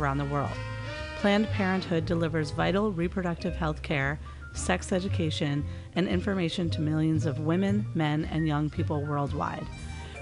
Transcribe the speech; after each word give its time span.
around 0.00 0.18
the 0.18 0.24
world. 0.26 0.56
Planned 1.16 1.48
Parenthood 1.48 2.06
delivers 2.06 2.52
vital 2.52 2.92
reproductive 2.92 3.56
health 3.56 3.82
care, 3.82 4.20
sex 4.52 4.92
education, 4.92 5.64
and 5.96 6.06
information 6.06 6.70
to 6.70 6.80
millions 6.80 7.26
of 7.26 7.40
women, 7.40 7.84
men, 7.96 8.24
and 8.26 8.46
young 8.46 8.70
people 8.70 9.04
worldwide. 9.04 9.66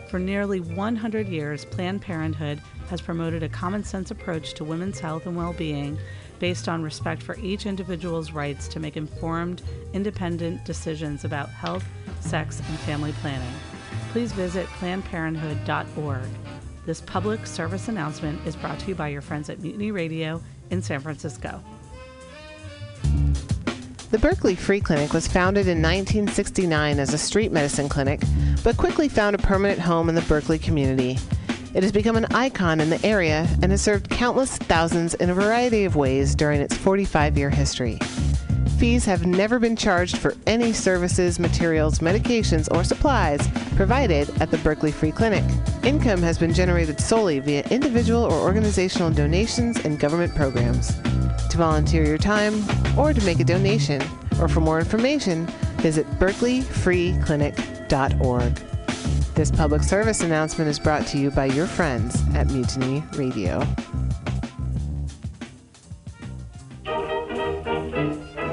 For 0.09 0.19
nearly 0.19 0.61
100 0.61 1.29
years, 1.29 1.67
Planned 1.67 2.01
Parenthood 2.01 2.59
has 2.89 3.03
promoted 3.03 3.43
a 3.43 3.51
common 3.51 3.85
sense 3.85 4.11
approach 4.11 4.55
to 4.55 4.65
women's 4.65 4.99
health 4.99 5.27
and 5.27 5.37
well 5.37 5.53
being 5.53 5.99
based 6.39 6.71
on 6.71 6.83
respect 6.83 7.23
for 7.23 7.37
each 7.41 7.67
individual's 7.67 8.33
rights 8.33 8.69
to 8.69 8.81
make 8.81 8.97
informed, 8.97 9.61
independent 9.93 10.65
decisions 10.65 11.27
about 11.27 11.51
health, 11.51 11.85
sex, 12.21 12.63
and 12.67 12.79
family 12.79 13.13
planning. 13.21 13.53
Please 14.13 14.33
visit 14.33 14.67
PlannedParenthood.org. 14.81 16.46
This 16.87 17.01
public 17.01 17.49
service 17.49 17.89
announcement 17.89 18.47
is 18.47 18.55
brought 18.55 18.79
to 18.79 18.87
you 18.87 18.95
by 18.95 19.09
your 19.09 19.21
friends 19.21 19.51
at 19.51 19.59
Mutiny 19.59 19.91
Radio 19.91 20.41
in 20.71 20.81
San 20.81 21.01
Francisco. 21.01 21.61
The 24.13 24.19
Berkeley 24.21 24.55
Free 24.55 24.79
Clinic 24.79 25.13
was 25.13 25.27
founded 25.27 25.67
in 25.67 25.83
1969 25.83 27.01
as 27.01 27.13
a 27.13 27.19
street 27.19 27.51
medicine 27.51 27.89
clinic, 27.89 28.23
but 28.63 28.77
quickly 28.77 29.09
found 29.09 29.35
a 29.35 29.39
permanent 29.39 29.81
home 29.81 30.09
in 30.09 30.15
the 30.15 30.23
Berkeley 30.23 30.61
community. 30.61 31.19
It 31.75 31.83
has 31.83 31.91
become 31.91 32.15
an 32.15 32.27
icon 32.27 32.81
in 32.81 32.89
the 32.89 33.05
area 33.05 33.49
and 33.63 33.73
has 33.73 33.83
served 33.83 34.09
countless 34.09 34.57
thousands 34.57 35.15
in 35.15 35.29
a 35.29 35.35
variety 35.35 35.87
of 35.87 35.97
ways 35.97 36.37
during 36.37 36.61
its 36.61 36.77
45 36.77 37.37
year 37.37 37.51
history. 37.51 37.99
Fees 38.79 39.05
have 39.07 39.25
never 39.25 39.59
been 39.59 39.75
charged 39.75 40.19
for 40.19 40.35
any 40.47 40.71
services, 40.71 41.39
materials, 41.39 42.01
medications, 42.01 42.69
or 42.77 42.85
supplies 42.85 43.41
provided 43.75 44.29
at 44.43 44.51
the 44.51 44.59
Berkeley 44.59 44.93
Free 44.93 45.13
Clinic. 45.13 45.45
Income 45.83 46.21
has 46.21 46.37
been 46.37 46.53
generated 46.53 47.01
solely 47.01 47.39
via 47.39 47.63
individual 47.71 48.23
or 48.23 48.35
organizational 48.35 49.11
donations 49.11 49.83
and 49.87 49.99
government 49.99 50.35
programs. 50.35 50.95
To 51.49 51.57
volunteer 51.57 52.05
your 52.05 52.19
time 52.19 52.63
or 52.99 53.15
to 53.15 53.25
make 53.25 53.41
a 53.41 53.45
donation, 53.45 54.03
or 54.39 54.47
for 54.47 54.61
more 54.61 54.79
information, 54.79 55.47
visit 55.79 56.07
berkeleyfreeclinic.org. 56.19 58.55
This 59.35 59.51
public 59.51 59.83
service 59.83 60.21
announcement 60.21 60.69
is 60.69 60.79
brought 60.79 61.07
to 61.07 61.19
you 61.19 61.31
by 61.31 61.47
your 61.47 61.67
friends 61.67 62.23
at 62.35 62.51
Mutiny 62.51 63.03
Radio. 63.15 63.67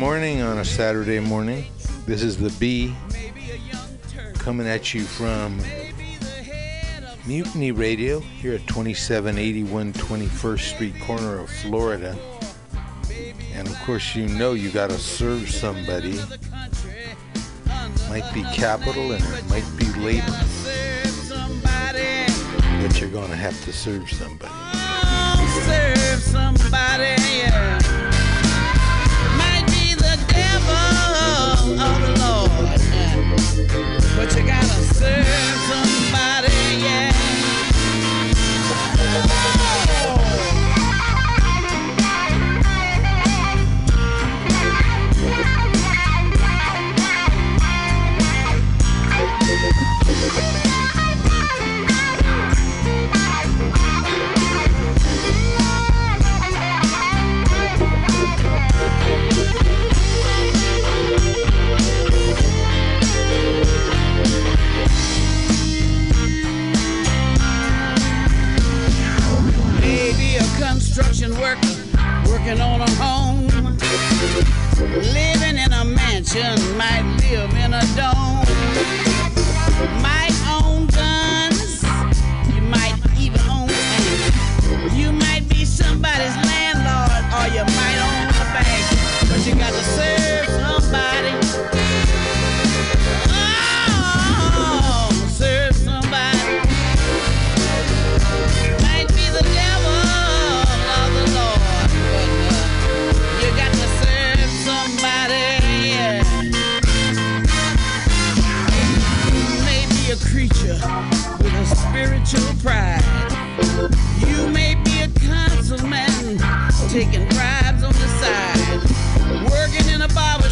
Morning 0.00 0.40
on 0.40 0.56
a 0.56 0.64
Saturday 0.64 1.20
morning. 1.20 1.62
This 2.06 2.22
is 2.22 2.38
the 2.38 2.48
B 2.58 2.94
coming 4.32 4.66
at 4.66 4.94
you 4.94 5.02
from 5.02 5.60
Mutiny 7.26 7.70
Radio 7.70 8.20
here 8.20 8.54
at 8.54 8.66
2781 8.66 9.92
21st 9.92 10.60
Street, 10.60 10.98
corner 11.02 11.40
of 11.40 11.50
Florida. 11.50 12.16
And 13.52 13.68
of 13.68 13.78
course, 13.80 14.16
you 14.16 14.26
know 14.26 14.54
you 14.54 14.70
got 14.70 14.88
to 14.88 14.98
serve 14.98 15.50
somebody. 15.50 16.18
Might 18.08 18.32
be 18.32 18.42
capital 18.54 19.12
and 19.12 19.22
it 19.22 19.48
might 19.50 19.70
be 19.76 19.84
labor, 20.00 20.32
but 22.80 22.98
you're 22.98 23.10
going 23.10 23.28
to 23.28 23.36
have 23.36 23.62
to 23.66 23.72
serve 23.74 24.10
somebody. 24.10 24.54
Serve 25.66 26.20
somebody. 26.22 27.22
Yeah. 27.36 27.99
Or 31.72 31.76
the 31.76 32.12
Lord, 32.18 32.50
but 34.16 34.36
you 34.36 34.42
gotta 34.46 34.82
serve 34.94 35.26
somebody. 35.68 36.52
Yeah. 36.82 37.12
work, 71.40 71.58
working 72.26 72.60
on 72.60 72.80
a 72.82 72.90
home. 73.02 73.46
Living 75.14 75.56
in 75.56 75.72
a 75.72 75.84
mansion, 75.84 76.56
might 76.76 77.04
live 77.20 77.52
in 77.64 77.72
a 77.72 77.82
dome. 77.96 78.29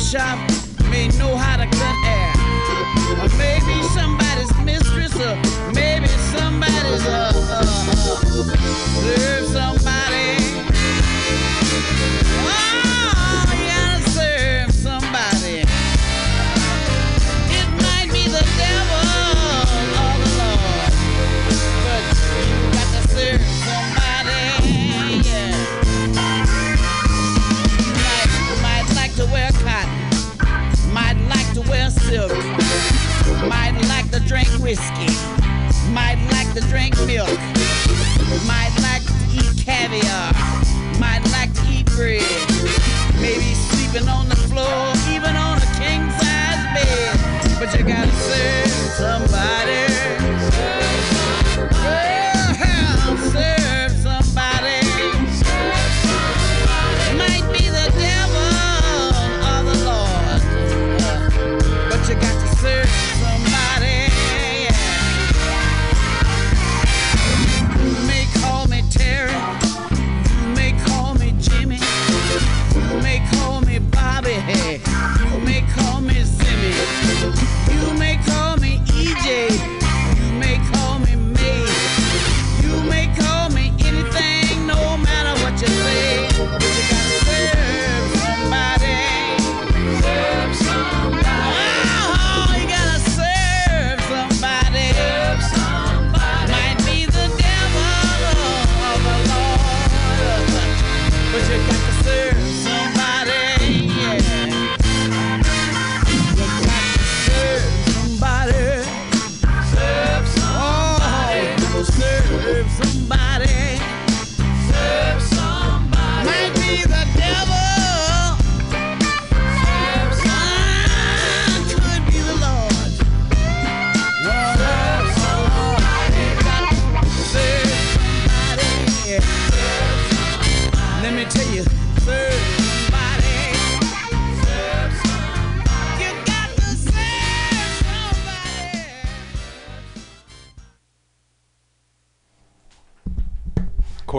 Shop 0.09 0.48
serve 48.99 49.28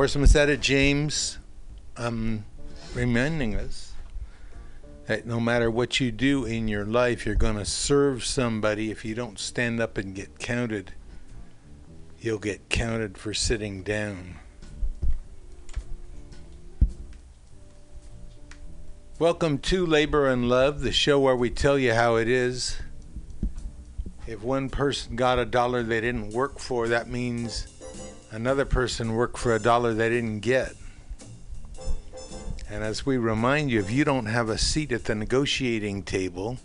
Of 0.09 0.13
course, 0.13 0.35
Etta 0.35 0.57
James 0.57 1.37
um, 1.95 2.43
reminding 2.95 3.55
us 3.55 3.93
that 5.05 5.27
no 5.27 5.39
matter 5.39 5.69
what 5.69 5.99
you 5.99 6.11
do 6.11 6.45
in 6.45 6.67
your 6.67 6.83
life, 6.83 7.27
you're 7.27 7.35
going 7.35 7.57
to 7.57 7.63
serve 7.65 8.25
somebody. 8.25 8.89
If 8.89 9.05
you 9.05 9.13
don't 9.13 9.37
stand 9.37 9.79
up 9.79 9.99
and 9.99 10.15
get 10.15 10.39
counted, 10.39 10.93
you'll 12.19 12.39
get 12.39 12.69
counted 12.69 13.19
for 13.19 13.35
sitting 13.35 13.83
down. 13.83 14.39
Welcome 19.19 19.59
to 19.59 19.85
Labor 19.85 20.27
and 20.27 20.49
Love, 20.49 20.81
the 20.81 20.91
show 20.91 21.19
where 21.19 21.35
we 21.35 21.51
tell 21.51 21.77
you 21.77 21.93
how 21.93 22.15
it 22.15 22.27
is. 22.27 22.81
If 24.25 24.41
one 24.41 24.69
person 24.69 25.15
got 25.15 25.37
a 25.37 25.45
dollar 25.45 25.83
they 25.83 26.01
didn't 26.01 26.31
work 26.31 26.57
for, 26.57 26.87
that 26.87 27.07
means 27.07 27.67
another 28.31 28.65
person 28.65 29.13
worked 29.13 29.37
for 29.37 29.55
a 29.55 29.59
dollar 29.59 29.93
they 29.93 30.09
didn't 30.09 30.39
get. 30.39 30.73
And 32.69 32.83
as 32.83 33.05
we 33.05 33.17
remind 33.17 33.71
you, 33.71 33.79
if 33.79 33.89
you 33.89 34.03
don't 34.03 34.27
have 34.27 34.49
a 34.49 34.57
seat 34.57 34.91
at 34.91 35.05
the 35.05 35.15
negotiating 35.15 36.03
table, 36.03 36.57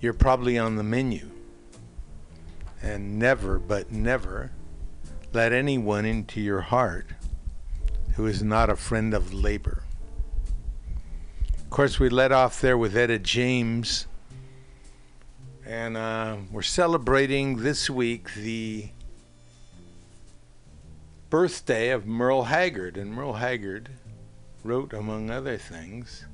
you're 0.00 0.12
probably 0.12 0.58
on 0.58 0.76
the 0.76 0.82
menu. 0.82 1.30
And 2.82 3.18
never, 3.18 3.58
but 3.58 3.90
never, 3.90 4.52
let 5.32 5.52
anyone 5.52 6.04
into 6.04 6.40
your 6.40 6.60
heart 6.60 7.06
who 8.16 8.26
is 8.26 8.42
not 8.42 8.68
a 8.68 8.76
friend 8.76 9.14
of 9.14 9.32
labor. 9.32 9.84
Of 11.58 11.70
course, 11.70 11.98
we 11.98 12.08
let 12.08 12.32
off 12.32 12.60
there 12.60 12.76
with 12.76 12.96
Etta 12.96 13.18
James. 13.18 14.06
And 15.64 15.96
uh, 15.96 16.36
we're 16.50 16.62
celebrating 16.62 17.58
this 17.58 17.88
week 17.88 18.34
the 18.34 18.90
birthday 21.30 21.90
of 21.90 22.06
Merle 22.06 22.44
Haggard. 22.44 22.96
And 22.96 23.12
Merle 23.12 23.34
Haggard 23.34 23.90
wrote, 24.64 24.92
among 24.92 25.30
other 25.30 25.56
things, 25.56 26.26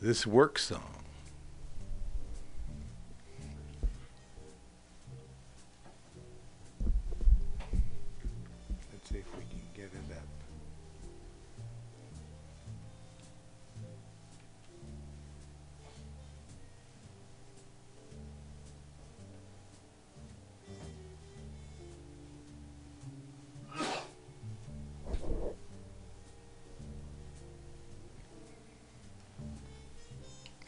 this 0.00 0.26
work 0.26 0.58
song. 0.58 0.97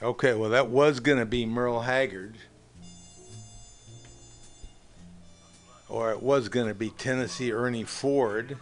Okay, 0.03 0.33
well, 0.33 0.49
that 0.49 0.71
was 0.71 0.99
going 1.01 1.19
to 1.19 1.27
be 1.27 1.45
Merle 1.45 1.81
Haggard. 1.81 2.37
Or 5.91 6.11
it 6.11 6.23
was 6.23 6.49
going 6.49 6.69
to 6.69 6.75
be 6.75 6.89
Tennessee 6.89 7.53
Ernie 7.53 7.85
Ford. 7.85 8.57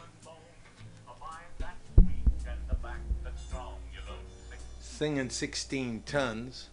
Singing 4.81 5.31
16 5.31 6.03
tons. 6.07 6.71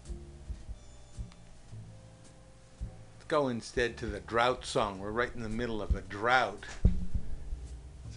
Let's 3.14 3.26
go 3.28 3.50
instead 3.50 3.98
to 3.98 4.08
the 4.08 4.20
drought 4.22 4.66
song. 4.66 4.98
We're 4.98 5.12
right 5.12 5.30
in 5.36 5.44
the 5.44 5.50
middle 5.50 5.80
of 5.80 5.96
a 5.96 6.02
drought. 6.02 6.66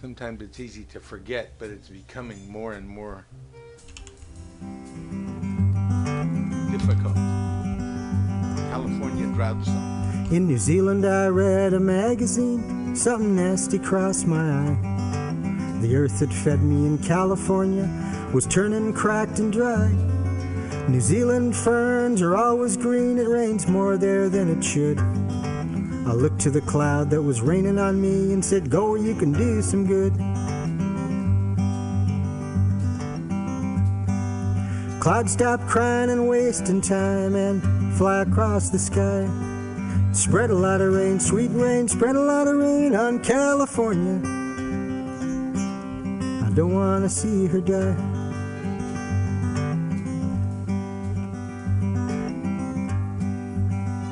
Sometimes 0.01 0.41
it's 0.41 0.59
easy 0.59 0.85
to 0.85 0.99
forget, 0.99 1.51
but 1.59 1.69
it's 1.69 1.89
becoming 1.89 2.51
more 2.51 2.73
and 2.73 2.89
more 2.89 3.25
California 8.71 9.27
drought 9.27 9.63
song. 9.65 10.27
In 10.31 10.47
New 10.47 10.57
Zealand, 10.57 11.05
I 11.05 11.27
read 11.27 11.73
a 11.73 11.79
magazine. 11.79 12.95
Something 12.95 13.35
nasty 13.35 13.79
crossed 13.79 14.27
my 14.27 14.37
eye. 14.37 15.79
The 15.81 15.95
earth 15.95 16.19
that 16.19 16.33
fed 16.33 16.61
me 16.61 16.85
in 16.85 16.97
California 16.97 17.87
was 18.33 18.45
turning 18.45 18.93
cracked 18.93 19.39
and 19.39 19.51
dry. 19.51 19.89
New 20.87 21.01
Zealand 21.01 21.55
ferns 21.55 22.21
are 22.21 22.35
always 22.35 22.75
green. 22.75 23.17
It 23.17 23.27
rains 23.27 23.67
more 23.67 23.97
there 23.97 24.29
than 24.29 24.49
it 24.49 24.63
should. 24.63 24.99
I 24.99 26.13
looked 26.13 26.41
to 26.41 26.49
the 26.49 26.61
cloud 26.61 27.11
that 27.11 27.21
was 27.21 27.41
raining 27.41 27.77
on 27.77 28.01
me 28.01 28.33
and 28.33 28.43
said, 28.43 28.69
Go, 28.69 28.95
you 28.95 29.15
can 29.15 29.31
do 29.31 29.61
some 29.61 29.85
good. 29.85 30.13
Clouds 35.09 35.31
stop 35.31 35.59
crying 35.61 36.11
and 36.11 36.29
wasting 36.29 36.81
time 36.81 37.33
and 37.33 37.63
fly 37.97 38.21
across 38.21 38.69
the 38.69 38.77
sky. 38.77 39.27
Spread 40.13 40.51
a 40.51 40.53
lot 40.53 40.81
of 40.81 40.93
rain, 40.93 41.19
sweet 41.19 41.49
rain, 41.49 41.87
spread 41.87 42.15
a 42.15 42.21
lot 42.21 42.47
of 42.47 42.57
rain 42.57 42.93
on 42.95 43.17
California. 43.23 44.21
I 46.45 46.51
don't 46.51 46.75
want 46.75 47.05
to 47.05 47.09
see 47.09 47.47
her 47.47 47.59
die. 47.59 47.95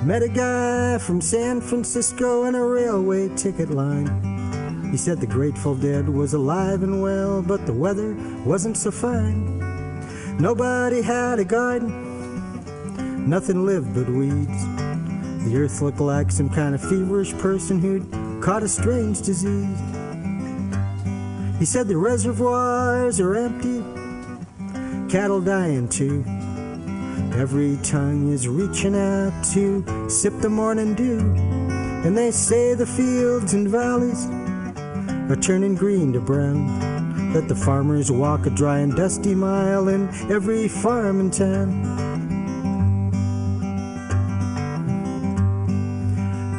Met 0.03 0.23
a 0.23 0.29
guy 0.29 0.97
from 0.97 1.21
San 1.21 1.61
Francisco 1.61 2.45
in 2.45 2.55
a 2.55 2.65
railway 2.65 3.29
ticket 3.35 3.69
line. 3.69 4.89
He 4.89 4.97
said 4.97 5.21
the 5.21 5.27
Grateful 5.27 5.75
Dead 5.75 6.09
was 6.09 6.33
alive 6.33 6.81
and 6.81 7.03
well, 7.03 7.43
but 7.43 7.67
the 7.67 7.73
weather 7.73 8.15
wasn't 8.43 8.75
so 8.75 8.89
fine. 8.89 9.66
Nobody 10.39 11.01
had 11.01 11.39
a 11.39 11.45
garden, 11.45 13.27
nothing 13.27 13.65
lived 13.65 13.95
but 13.95 14.07
weeds. 14.07 14.65
The 15.45 15.57
earth 15.57 15.81
looked 15.81 15.99
like 15.99 16.31
some 16.31 16.49
kind 16.49 16.75
of 16.75 16.81
feverish 16.81 17.33
person 17.39 17.79
who'd 17.79 18.41
caught 18.41 18.61
a 18.61 18.67
strange 18.67 19.21
disease. 19.23 19.79
He 21.57 21.65
said 21.65 21.87
the 21.87 21.97
reservoirs 21.97 23.19
are 23.19 23.35
empty, 23.35 23.81
cattle 25.11 25.41
dying 25.41 25.89
too. 25.89 26.23
Every 27.35 27.77
tongue 27.81 28.31
is 28.31 28.47
reaching 28.47 28.95
out 28.95 29.43
to 29.53 30.07
sip 30.07 30.33
the 30.39 30.49
morning 30.49 30.93
dew. 30.93 31.19
And 32.05 32.15
they 32.15 32.29
say 32.29 32.75
the 32.75 32.85
fields 32.85 33.53
and 33.53 33.67
valleys 33.67 34.27
are 35.31 35.35
turning 35.35 35.73
green 35.73 36.13
to 36.13 36.19
brown. 36.19 36.96
That 37.33 37.47
the 37.47 37.55
farmers 37.55 38.11
walk 38.11 38.45
a 38.45 38.49
dry 38.49 38.79
and 38.79 38.95
dusty 38.95 39.35
mile 39.35 39.87
in 39.89 40.09
every 40.31 40.67
farm 40.67 41.19
in 41.19 41.29
town. 41.29 42.07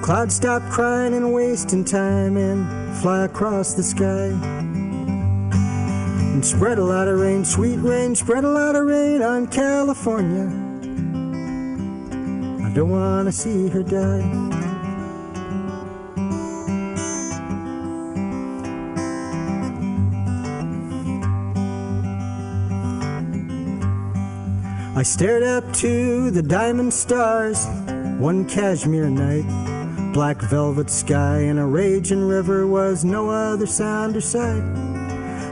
Clouds 0.03 0.37
stop 0.37 0.63
crying 0.71 1.13
and 1.15 1.33
wasting 1.35 1.85
time 1.85 2.37
and 2.37 2.97
fly 2.97 3.25
across 3.25 3.75
the 3.75 3.83
sky. 3.83 4.33
And 6.33 6.47
spread 6.47 6.79
a 6.79 6.85
lot 6.85 7.09
of 7.09 7.19
rain, 7.19 7.45
sweet 7.45 7.77
rain, 7.77 8.15
spread 8.15 8.45
a 8.45 8.51
lot 8.51 8.75
of 8.75 8.87
rain 8.87 9.21
on 9.21 9.49
California. 9.49 10.47
I 12.65 12.71
don't 12.71 12.91
want 12.91 13.27
to 13.27 13.33
see 13.33 13.69
her 13.69 13.83
die. 13.83 14.48
I 24.99 25.05
stared 25.05 25.45
up 25.45 25.73
to 25.75 26.29
the 26.33 26.43
diamond 26.43 26.93
stars 26.93 27.69
one 28.19 28.49
cashmere 28.49 29.09
night. 29.09 30.13
Black 30.13 30.43
velvet 30.43 30.91
sky 30.91 31.39
and 31.43 31.57
a 31.61 31.65
raging 31.65 32.25
river 32.25 32.67
was 32.67 33.05
no 33.05 33.31
other 33.31 33.69
sound 33.69 34.17
or 34.17 34.21
sight. 34.21 34.61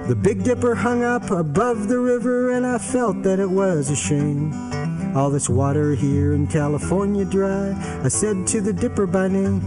The 0.09 0.17
Big 0.17 0.43
Dipper 0.43 0.75
hung 0.75 1.05
up 1.05 1.31
above 1.31 1.87
the 1.87 2.00
river, 2.00 2.50
and 2.50 2.67
I 2.67 2.79
felt 2.79 3.23
that 3.23 3.38
it 3.38 3.49
was 3.49 3.88
a 3.88 3.95
shame. 3.95 4.53
All 5.17 5.31
this 5.31 5.49
water 5.49 5.95
here 5.95 6.35
in 6.35 6.49
California 6.49 7.25
dry, 7.25 7.71
I 8.03 8.09
said 8.09 8.49
to 8.49 8.61
the 8.61 8.73
Dipper 8.73 9.07
by 9.07 9.29
name. 9.29 9.61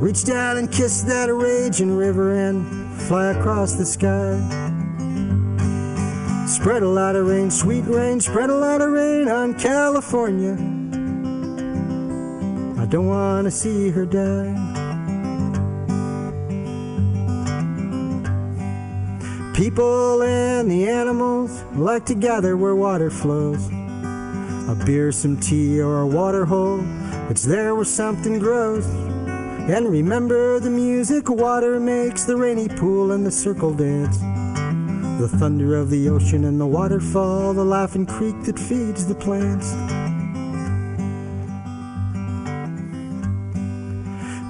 Reach 0.00 0.24
down 0.24 0.56
and 0.56 0.72
kiss 0.72 1.02
that 1.02 1.32
raging 1.32 1.96
river 1.96 2.34
and 2.34 3.00
fly 3.02 3.26
across 3.26 3.74
the 3.74 3.86
sky. 3.86 4.65
Spread 6.66 6.82
a 6.82 6.88
lot 6.88 7.14
of 7.14 7.28
rain, 7.28 7.48
sweet 7.48 7.84
rain, 7.84 8.18
spread 8.18 8.50
a 8.50 8.56
lot 8.56 8.80
of 8.80 8.90
rain 8.90 9.28
on 9.28 9.54
California. 9.54 10.54
I 12.82 12.86
don't 12.86 13.06
want 13.06 13.44
to 13.44 13.52
see 13.52 13.90
her 13.90 14.04
die. 14.04 14.52
People 19.54 20.24
and 20.24 20.68
the 20.68 20.88
animals 20.88 21.62
like 21.74 22.04
to 22.06 22.16
gather 22.16 22.56
where 22.56 22.74
water 22.74 23.10
flows. 23.10 23.64
A 24.68 24.76
beer, 24.84 25.12
some 25.12 25.38
tea, 25.38 25.80
or 25.80 26.00
a 26.00 26.06
water 26.08 26.44
hole. 26.44 26.80
It's 27.30 27.44
there 27.44 27.76
where 27.76 27.84
something 27.84 28.40
grows. 28.40 28.88
And 29.70 29.88
remember 29.88 30.58
the 30.58 30.70
music 30.70 31.30
water 31.30 31.78
makes, 31.78 32.24
the 32.24 32.36
rainy 32.36 32.66
pool 32.66 33.12
and 33.12 33.24
the 33.24 33.30
circle 33.30 33.72
dance. 33.72 34.18
The 35.18 35.28
thunder 35.38 35.74
of 35.74 35.88
the 35.88 36.10
ocean 36.10 36.44
and 36.44 36.60
the 36.60 36.66
waterfall, 36.66 37.54
the 37.54 37.64
laughing 37.64 38.04
creek 38.04 38.34
that 38.42 38.58
feeds 38.58 39.06
the 39.06 39.14
plants. 39.14 39.72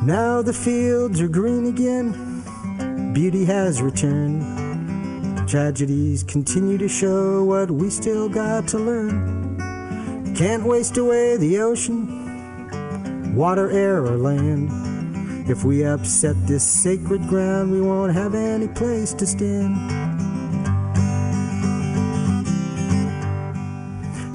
Now 0.05 0.43
the 0.43 0.53
fields 0.53 1.21
are 1.21 1.29
green 1.29 1.67
again, 1.67 3.13
beauty 3.13 3.45
has 3.45 3.81
returned. 3.81 5.49
Tragedies 5.49 6.25
continue 6.25 6.79
to 6.79 6.89
show 6.89 7.45
what 7.45 7.71
we 7.71 7.89
still 7.89 8.29
got 8.29 8.67
to 8.69 8.79
learn. 8.79 10.35
Can't 10.35 10.65
waste 10.65 10.97
away 10.97 11.37
the 11.37 11.61
ocean, 11.61 13.35
water, 13.37 13.71
air, 13.71 14.05
or 14.05 14.17
land. 14.17 15.49
If 15.49 15.63
we 15.63 15.85
upset 15.85 16.35
this 16.49 16.65
sacred 16.65 17.29
ground, 17.29 17.71
we 17.71 17.81
won't 17.81 18.15
have 18.15 18.35
any 18.35 18.67
place 18.67 19.15
to 19.15 19.27
stand. 19.27 20.06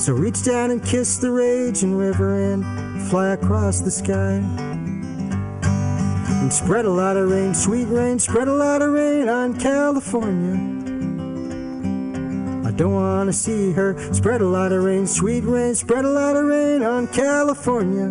So 0.02 0.14
reach 0.14 0.44
down 0.44 0.72
and 0.72 0.84
kiss 0.84 1.18
the 1.18 1.30
raging 1.30 1.96
river 1.96 2.54
and 2.54 2.66
fly 3.12 3.34
across 3.34 3.82
the 3.82 3.92
sky. 3.92 4.42
And 6.42 6.52
spread 6.52 6.86
a 6.86 6.90
lot 6.90 7.18
of 7.18 7.30
rain, 7.30 7.54
sweet 7.54 7.86
rain, 7.86 8.18
spread 8.18 8.48
a 8.48 8.54
lot 8.54 8.82
of 8.82 8.94
rain 8.94 9.30
on 9.30 9.60
California. 9.60 10.56
I 12.68 12.72
don't 12.72 12.96
want 12.96 13.30
to 13.30 13.34
see 13.34 13.74
her 13.74 13.96
spread 14.12 14.42
a 14.42 14.48
lot 14.48 14.72
of 14.72 14.84
rain, 14.84 15.06
sweet 15.06 15.44
rain, 15.44 15.76
spread 15.76 16.04
a 16.04 16.10
lot 16.10 16.36
of 16.36 16.46
rain 16.46 16.82
on 16.82 17.06
California. 17.08 18.08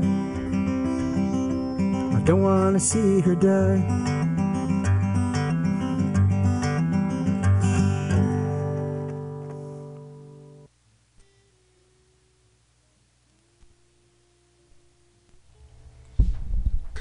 I 2.16 2.20
don't 2.22 2.42
want 2.42 2.76
to 2.76 2.80
see 2.80 3.20
her 3.22 3.34
die. 3.34 4.09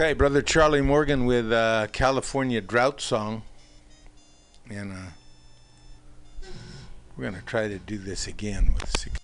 Okay, 0.02 0.14
brother 0.14 0.42
Charlie 0.42 0.80
Morgan 0.80 1.26
with 1.26 1.52
uh, 1.52 1.88
California 1.92 2.62
Drought 2.62 3.02
Song. 3.02 3.42
And 4.70 4.94
uh, 4.94 6.48
we're 7.18 7.30
to 7.32 7.42
try 7.42 7.68
to 7.68 7.78
do 7.80 7.98
this 7.98 8.26
again 8.26 8.74
with 8.80 8.90
16. 8.98 9.20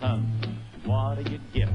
tons. 0.00 0.26
What 0.84 1.24
do 1.24 1.38
you? 1.54 1.68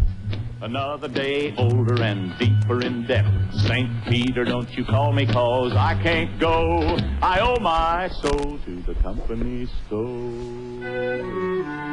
Another 0.64 1.10
day 1.10 1.54
older 1.58 2.02
and 2.02 2.40
deeper 2.40 2.80
in 2.80 3.06
debt. 3.06 3.26
St. 3.52 4.06
Peter, 4.06 4.46
don't 4.46 4.72
you 4.78 4.86
call 4.86 5.12
me 5.12 5.26
cause 5.26 5.74
I 5.74 6.02
can't 6.02 6.40
go. 6.40 6.98
I 7.22 7.42
owe 7.42 7.60
my 7.60 8.08
soul 8.22 8.58
to 8.60 8.82
the 8.84 8.96
company 9.02 9.68
store. 9.86 11.93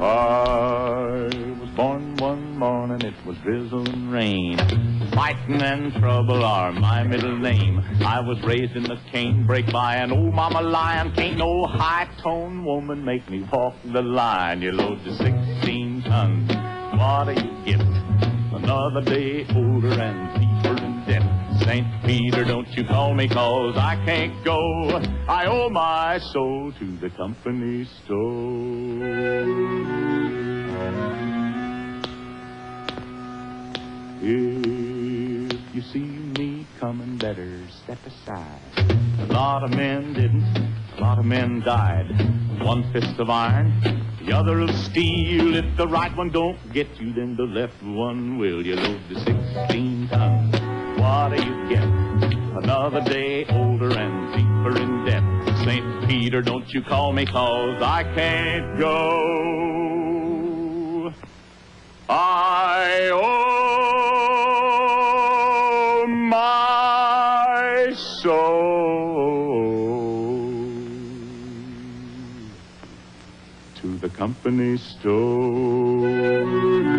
I 0.00 1.28
was 1.60 1.70
born 1.70 2.14
one 2.18 2.56
morning, 2.56 3.00
it 3.00 3.14
was 3.26 3.36
drizzling 3.38 4.10
rain. 4.10 4.56
Fighting 5.12 5.60
and 5.60 5.92
trouble 5.94 6.44
are 6.44 6.70
my 6.70 7.02
middle 7.02 7.36
name. 7.36 7.80
I 8.06 8.20
was 8.20 8.40
raised 8.42 8.76
in 8.76 8.84
the 8.84 8.96
canebrake 9.12 9.72
by 9.72 9.96
an 9.96 10.12
old 10.12 10.32
mama 10.32 10.62
lion. 10.62 11.12
Can't 11.16 11.36
no 11.36 11.66
high-tone 11.66 12.64
woman 12.64 13.04
make 13.04 13.28
me 13.28 13.44
walk 13.52 13.74
the 13.86 14.02
line. 14.02 14.62
You 14.62 14.70
load 14.70 15.02
the 15.04 15.16
16 15.16 16.02
tons. 16.02 16.48
What 16.96 17.24
do 17.24 17.32
you 17.32 17.64
get? 17.64 17.80
Another 18.52 19.02
day 19.02 19.46
older 19.52 20.00
and 20.00 20.47
deeper 21.08 21.20
in 21.20 21.28
debt. 21.28 21.60
St. 21.60 21.86
Peter, 22.04 22.44
don't 22.44 22.68
you 22.76 22.84
call 22.84 23.14
me 23.14 23.28
cause 23.28 23.76
I 23.76 23.96
can't 24.04 24.44
go. 24.44 25.00
I 25.28 25.46
owe 25.46 25.68
my 25.68 26.18
soul 26.18 26.72
to 26.78 26.96
the 26.98 27.10
company 27.10 27.84
store. 27.84 29.38
If 34.20 35.74
you 35.74 35.82
see 35.82 36.00
me 36.00 36.66
coming, 36.78 37.16
better 37.18 37.60
step 37.84 37.98
aside. 38.06 38.60
A 39.20 39.32
lot 39.32 39.62
of 39.64 39.70
men 39.70 40.12
didn't, 40.14 40.44
a 40.96 41.00
lot 41.00 41.18
of 41.18 41.24
men 41.24 41.60
died. 41.60 42.08
One 42.60 42.90
fist 42.92 43.18
of 43.18 43.30
iron, 43.30 43.72
the 44.24 44.32
other 44.32 44.60
of 44.60 44.70
steel. 44.70 45.54
If 45.54 45.76
the 45.76 45.86
right 45.86 46.14
one 46.16 46.30
don't 46.30 46.58
get 46.72 46.88
you, 47.00 47.12
then 47.12 47.36
the 47.36 47.44
left 47.44 47.82
one 47.82 48.38
will. 48.38 48.64
You 48.64 48.76
load 48.76 49.00
the 49.08 49.20
16 49.20 50.08
tons. 50.08 50.57
What 50.98 51.30
do 51.30 51.36
you 51.36 51.68
get? 51.68 51.84
Another 52.60 53.00
day 53.02 53.46
older 53.50 53.96
and 53.96 54.34
deeper 54.34 54.76
in 54.76 55.04
debt. 55.04 55.22
St. 55.64 56.08
Peter, 56.08 56.42
don't 56.42 56.68
you 56.74 56.82
call 56.82 57.12
me 57.12 57.24
cause 57.24 57.80
I 57.80 58.02
can't 58.14 58.76
go. 58.80 59.44
I 62.08 63.10
owe 63.12 63.28
my 66.08 67.92
soul 67.94 69.68
to 73.76 73.98
the 73.98 74.08
company 74.08 74.78
store. 74.78 76.97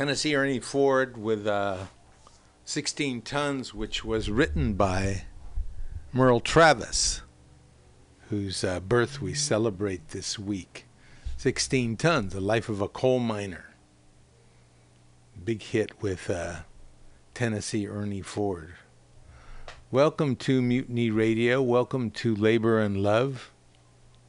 Tennessee 0.00 0.34
Ernie 0.34 0.60
Ford 0.60 1.18
with 1.18 1.46
uh, 1.46 1.76
16 2.64 3.20
Tons, 3.20 3.74
which 3.74 4.02
was 4.02 4.30
written 4.30 4.72
by 4.72 5.24
Merle 6.10 6.40
Travis, 6.40 7.20
whose 8.30 8.64
uh, 8.64 8.80
birth 8.80 9.20
we 9.20 9.34
celebrate 9.34 10.08
this 10.08 10.38
week. 10.38 10.86
16 11.36 11.98
Tons, 11.98 12.32
The 12.32 12.40
Life 12.40 12.70
of 12.70 12.80
a 12.80 12.88
Coal 12.88 13.18
Miner. 13.18 13.74
Big 15.44 15.60
hit 15.60 15.90
with 16.00 16.30
uh, 16.30 16.60
Tennessee 17.34 17.86
Ernie 17.86 18.22
Ford. 18.22 18.72
Welcome 19.90 20.34
to 20.36 20.62
Mutiny 20.62 21.10
Radio. 21.10 21.60
Welcome 21.60 22.10
to 22.12 22.34
Labor 22.34 22.80
and 22.80 23.02
Love. 23.02 23.50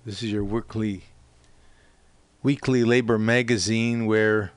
This 0.06 0.22
is 0.22 0.34
your 0.34 0.44
weekly 0.44 1.04
weekly 2.44 2.84
labor 2.84 3.18
magazine 3.18 4.06
where 4.06 4.52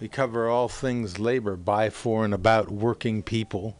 we 0.00 0.08
cover 0.08 0.48
all 0.48 0.68
things 0.68 1.18
labor 1.18 1.56
by, 1.56 1.90
for, 1.90 2.24
and 2.24 2.32
about 2.32 2.70
working 2.70 3.22
people. 3.22 3.76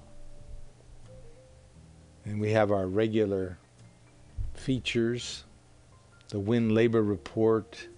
And 2.24 2.40
we 2.40 2.50
have 2.52 2.70
our 2.70 2.86
regular 2.86 3.58
features 4.54 5.44
the 6.28 6.38
Win 6.38 6.74
Labor 6.74 7.02
Report, 7.02 7.88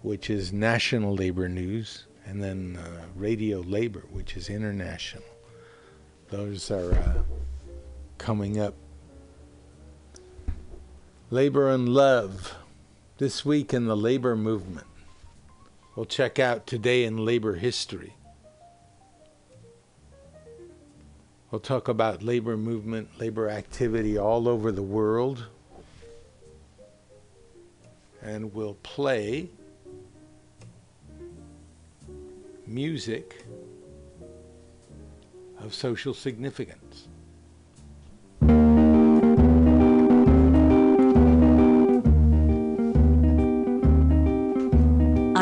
which 0.00 0.30
is 0.30 0.54
national 0.54 1.14
labor 1.14 1.46
news, 1.48 2.06
and 2.24 2.42
then 2.42 2.78
uh, 2.82 3.02
Radio 3.14 3.60
Labor, 3.60 4.04
which 4.10 4.36
is 4.36 4.48
international. 4.48 5.24
Those 6.30 6.70
are 6.70 6.92
uh, 6.94 7.22
coming 8.16 8.58
up. 8.58 8.74
Labor 11.30 11.70
and 11.70 11.90
Love, 11.90 12.54
this 13.18 13.44
week 13.44 13.74
in 13.74 13.86
the 13.86 13.96
labor 13.96 14.34
movement. 14.34 14.87
We'll 15.98 16.04
check 16.04 16.38
out 16.38 16.68
today 16.68 17.02
in 17.02 17.16
labor 17.16 17.56
history. 17.56 18.14
We'll 21.50 21.58
talk 21.58 21.88
about 21.88 22.22
labor 22.22 22.56
movement, 22.56 23.18
labor 23.18 23.48
activity 23.48 24.16
all 24.16 24.46
over 24.46 24.70
the 24.70 24.80
world. 24.80 25.46
And 28.22 28.54
we'll 28.54 28.78
play 28.84 29.50
music 32.64 33.44
of 35.58 35.74
social 35.74 36.14
significance. 36.14 36.87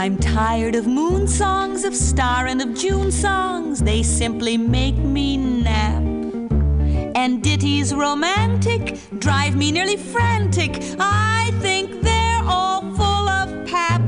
I'm 0.07 0.19
tired 0.19 0.77
of 0.77 0.87
moon 0.87 1.27
songs, 1.27 1.83
of 1.83 1.93
star 1.93 2.47
and 2.47 2.63
of 2.63 2.75
June 2.75 3.11
songs. 3.11 3.83
They 3.83 4.05
simply 4.05 4.57
make 4.57 4.95
me 4.95 5.37
nap. 5.37 6.01
And 7.17 7.43
ditties 7.43 7.93
romantic 7.93 9.01
drive 9.19 9.57
me 9.57 9.73
nearly 9.73 9.97
frantic. 9.97 10.81
I 11.01 11.51
think 11.61 12.03
they're 12.03 12.45
all 12.45 12.83
full 12.95 13.29
of 13.29 13.67
pap. 13.67 14.01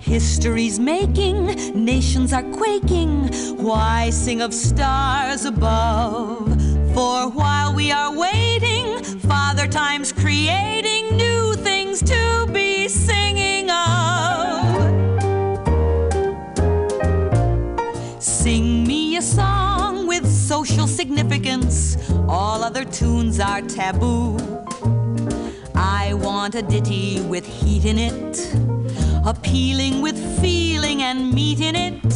History's 0.00 0.80
making, 0.80 1.46
nations 1.76 2.32
are 2.32 2.50
quaking. 2.50 3.28
Why 3.56 4.10
sing 4.10 4.42
of 4.42 4.52
stars 4.52 5.44
above? 5.44 6.60
For 6.92 7.30
while 7.30 7.72
we 7.72 7.92
are 7.92 8.12
waiting, 8.12 8.98
Father 9.20 9.68
Time's 9.68 10.12
creating 10.12 11.16
new 11.16 11.54
things 11.54 12.02
to 12.02 12.49
significance. 21.00 21.96
All 22.28 22.62
other 22.62 22.84
tunes 22.84 23.40
are 23.40 23.62
taboo. 23.62 24.36
I 25.74 26.12
want 26.12 26.54
a 26.54 26.60
ditty 26.60 27.22
with 27.22 27.46
heat 27.46 27.86
in 27.86 27.98
it, 27.98 28.32
appealing 29.24 30.02
with 30.02 30.18
feeling 30.42 31.00
and 31.00 31.32
meat 31.32 31.60
in 31.60 31.74
it. 31.74 32.12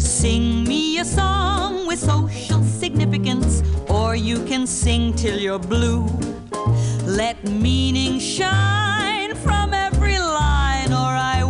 Sing 0.00 0.64
me 0.64 0.98
a 0.98 1.04
song 1.04 1.86
with 1.86 2.00
social 2.00 2.60
significance, 2.64 3.62
or 3.88 4.16
you 4.16 4.44
can 4.46 4.66
sing 4.66 5.14
till 5.14 5.38
you're 5.38 5.64
blue. 5.74 6.04
Let 7.04 7.36
meaning 7.44 8.18
shine 8.18 9.32
from 9.36 9.72
every 9.74 10.18
line, 10.18 10.92
or 10.92 11.12
I 11.36 11.44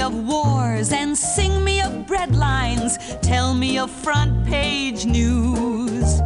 of 0.00 0.14
wars 0.14 0.92
and 0.92 1.16
sing 1.16 1.62
me 1.62 1.80
of 1.80 1.92
breadlines. 2.06 2.98
Tell 3.20 3.54
me 3.54 3.78
of 3.78 3.90
front 3.90 4.46
page 4.46 5.04
news. 5.04 6.20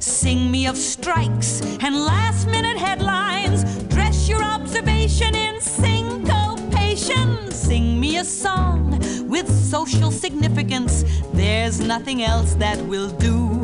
Sing 0.00 0.50
me 0.50 0.66
of 0.66 0.76
strikes 0.76 1.60
and 1.80 1.94
last 1.94 2.46
minute 2.46 2.78
headlines. 2.78 3.64
Dress 3.84 4.28
your 4.28 4.42
observation 4.42 5.34
in 5.34 5.60
syncopation. 5.60 7.50
Sing 7.50 8.00
me 8.00 8.18
a 8.18 8.24
song 8.24 8.98
with 9.28 9.48
social 9.48 10.10
significance. 10.10 11.04
There's 11.32 11.80
nothing 11.80 12.22
else 12.22 12.54
that 12.54 12.78
will 12.86 13.10
do. 13.10 13.60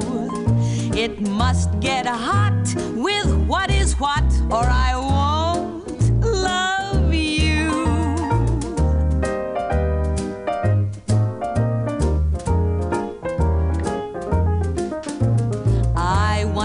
It 0.94 1.20
must 1.20 1.80
get 1.80 2.06
hot 2.06 2.74
with 2.94 3.32
what 3.46 3.70
is 3.70 3.98
what, 3.98 4.24
or 4.50 4.64
I 4.64 4.94
won't 4.96 5.33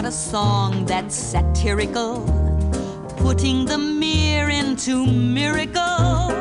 a 0.10 0.12
song 0.12 0.86
that's 0.86 1.14
satirical, 1.14 2.22
putting 3.18 3.64
the 3.64 3.78
mere 3.78 4.50
into 4.50 5.06
miracle. 5.06 6.32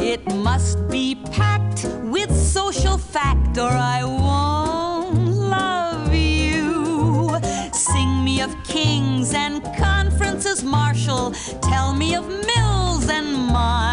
It 0.00 0.22
must 0.36 0.88
be 0.88 1.16
packed 1.32 1.86
with 2.04 2.30
social 2.30 2.98
fact, 2.98 3.58
or 3.58 3.72
I 3.72 4.04
won't 4.04 5.34
love 5.56 6.14
you. 6.14 7.36
Sing 7.72 8.22
me 8.22 8.42
of 8.42 8.54
kings 8.62 9.34
and 9.34 9.60
conferences 9.76 10.62
martial. 10.62 11.32
Tell 11.62 11.92
me 11.92 12.14
of 12.14 12.28
mills 12.28 13.08
and 13.08 13.34
mines. 13.34 13.91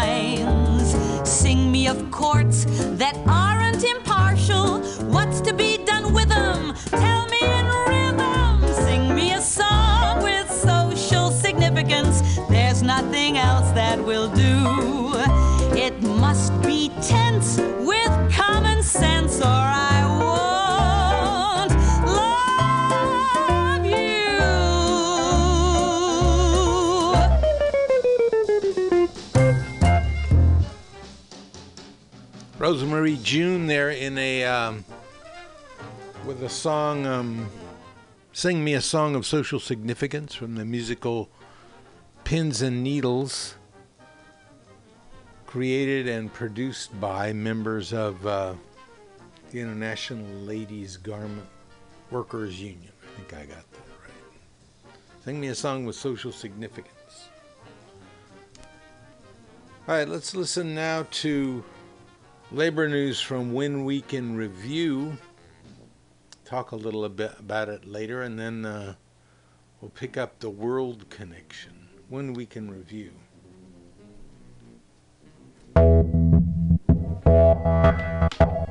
That 3.00 3.16
aren't 3.26 3.82
impartial. 3.82 4.80
What's 5.08 5.40
to 5.40 5.54
be 5.54 5.78
done 5.86 6.12
with 6.12 6.28
them? 6.28 6.74
Tell 6.90 7.26
me 7.28 7.40
in 7.40 7.66
rhythm. 7.88 8.74
Sing 8.74 9.14
me 9.14 9.32
a 9.32 9.40
song 9.40 10.22
with 10.22 10.50
social 10.52 11.30
significance. 11.30 12.20
There's 12.50 12.82
nothing 12.82 13.38
else 13.38 13.70
that 13.72 13.98
will 14.04 14.28
do. 14.28 15.14
It 15.74 16.02
must 16.02 16.52
be 16.60 16.90
tense 17.00 17.56
with 17.58 17.99
Rose 32.70 32.84
Marie 32.84 33.18
Jun 33.20 33.66
there 33.66 33.90
in 33.90 34.16
a 34.16 34.44
um, 34.44 34.84
with 36.24 36.40
a 36.44 36.48
song 36.48 37.04
um, 37.04 37.48
sing 38.32 38.62
me 38.62 38.74
a 38.74 38.80
song 38.80 39.16
of 39.16 39.26
social 39.26 39.58
significance 39.58 40.36
from 40.36 40.54
the 40.54 40.64
musical 40.64 41.28
Pins 42.22 42.62
and 42.62 42.84
Needles 42.84 43.56
created 45.46 46.06
and 46.06 46.32
produced 46.32 47.00
by 47.00 47.32
members 47.32 47.92
of 47.92 48.24
uh, 48.24 48.54
the 49.50 49.58
International 49.58 50.24
Ladies 50.42 50.96
Garment 50.96 51.48
Workers 52.12 52.60
Union. 52.60 52.92
I 53.02 53.16
think 53.16 53.32
I 53.34 53.46
got 53.46 53.68
that 53.72 53.88
right. 54.04 54.94
Sing 55.24 55.40
me 55.40 55.48
a 55.48 55.56
song 55.56 55.86
with 55.86 55.96
social 55.96 56.30
significance. 56.30 57.30
All 59.88 59.96
right, 59.96 60.06
let's 60.06 60.36
listen 60.36 60.72
now 60.72 61.04
to 61.10 61.64
labor 62.52 62.88
news 62.88 63.20
from 63.20 63.54
Win 63.54 63.84
Week 63.84 64.12
in 64.12 64.36
Review. 64.36 65.16
Talk 66.44 66.72
a 66.72 66.76
little 66.76 67.08
bit 67.08 67.32
about 67.38 67.68
it 67.68 67.86
later, 67.86 68.22
and 68.22 68.38
then 68.38 68.64
uh, 68.64 68.94
we'll 69.80 69.90
pick 69.90 70.16
up 70.16 70.40
the 70.40 70.50
World 70.50 71.08
Connection. 71.10 71.88
Win 72.08 72.34
Week 72.34 72.56
in 72.56 72.70
Review. 72.70 73.12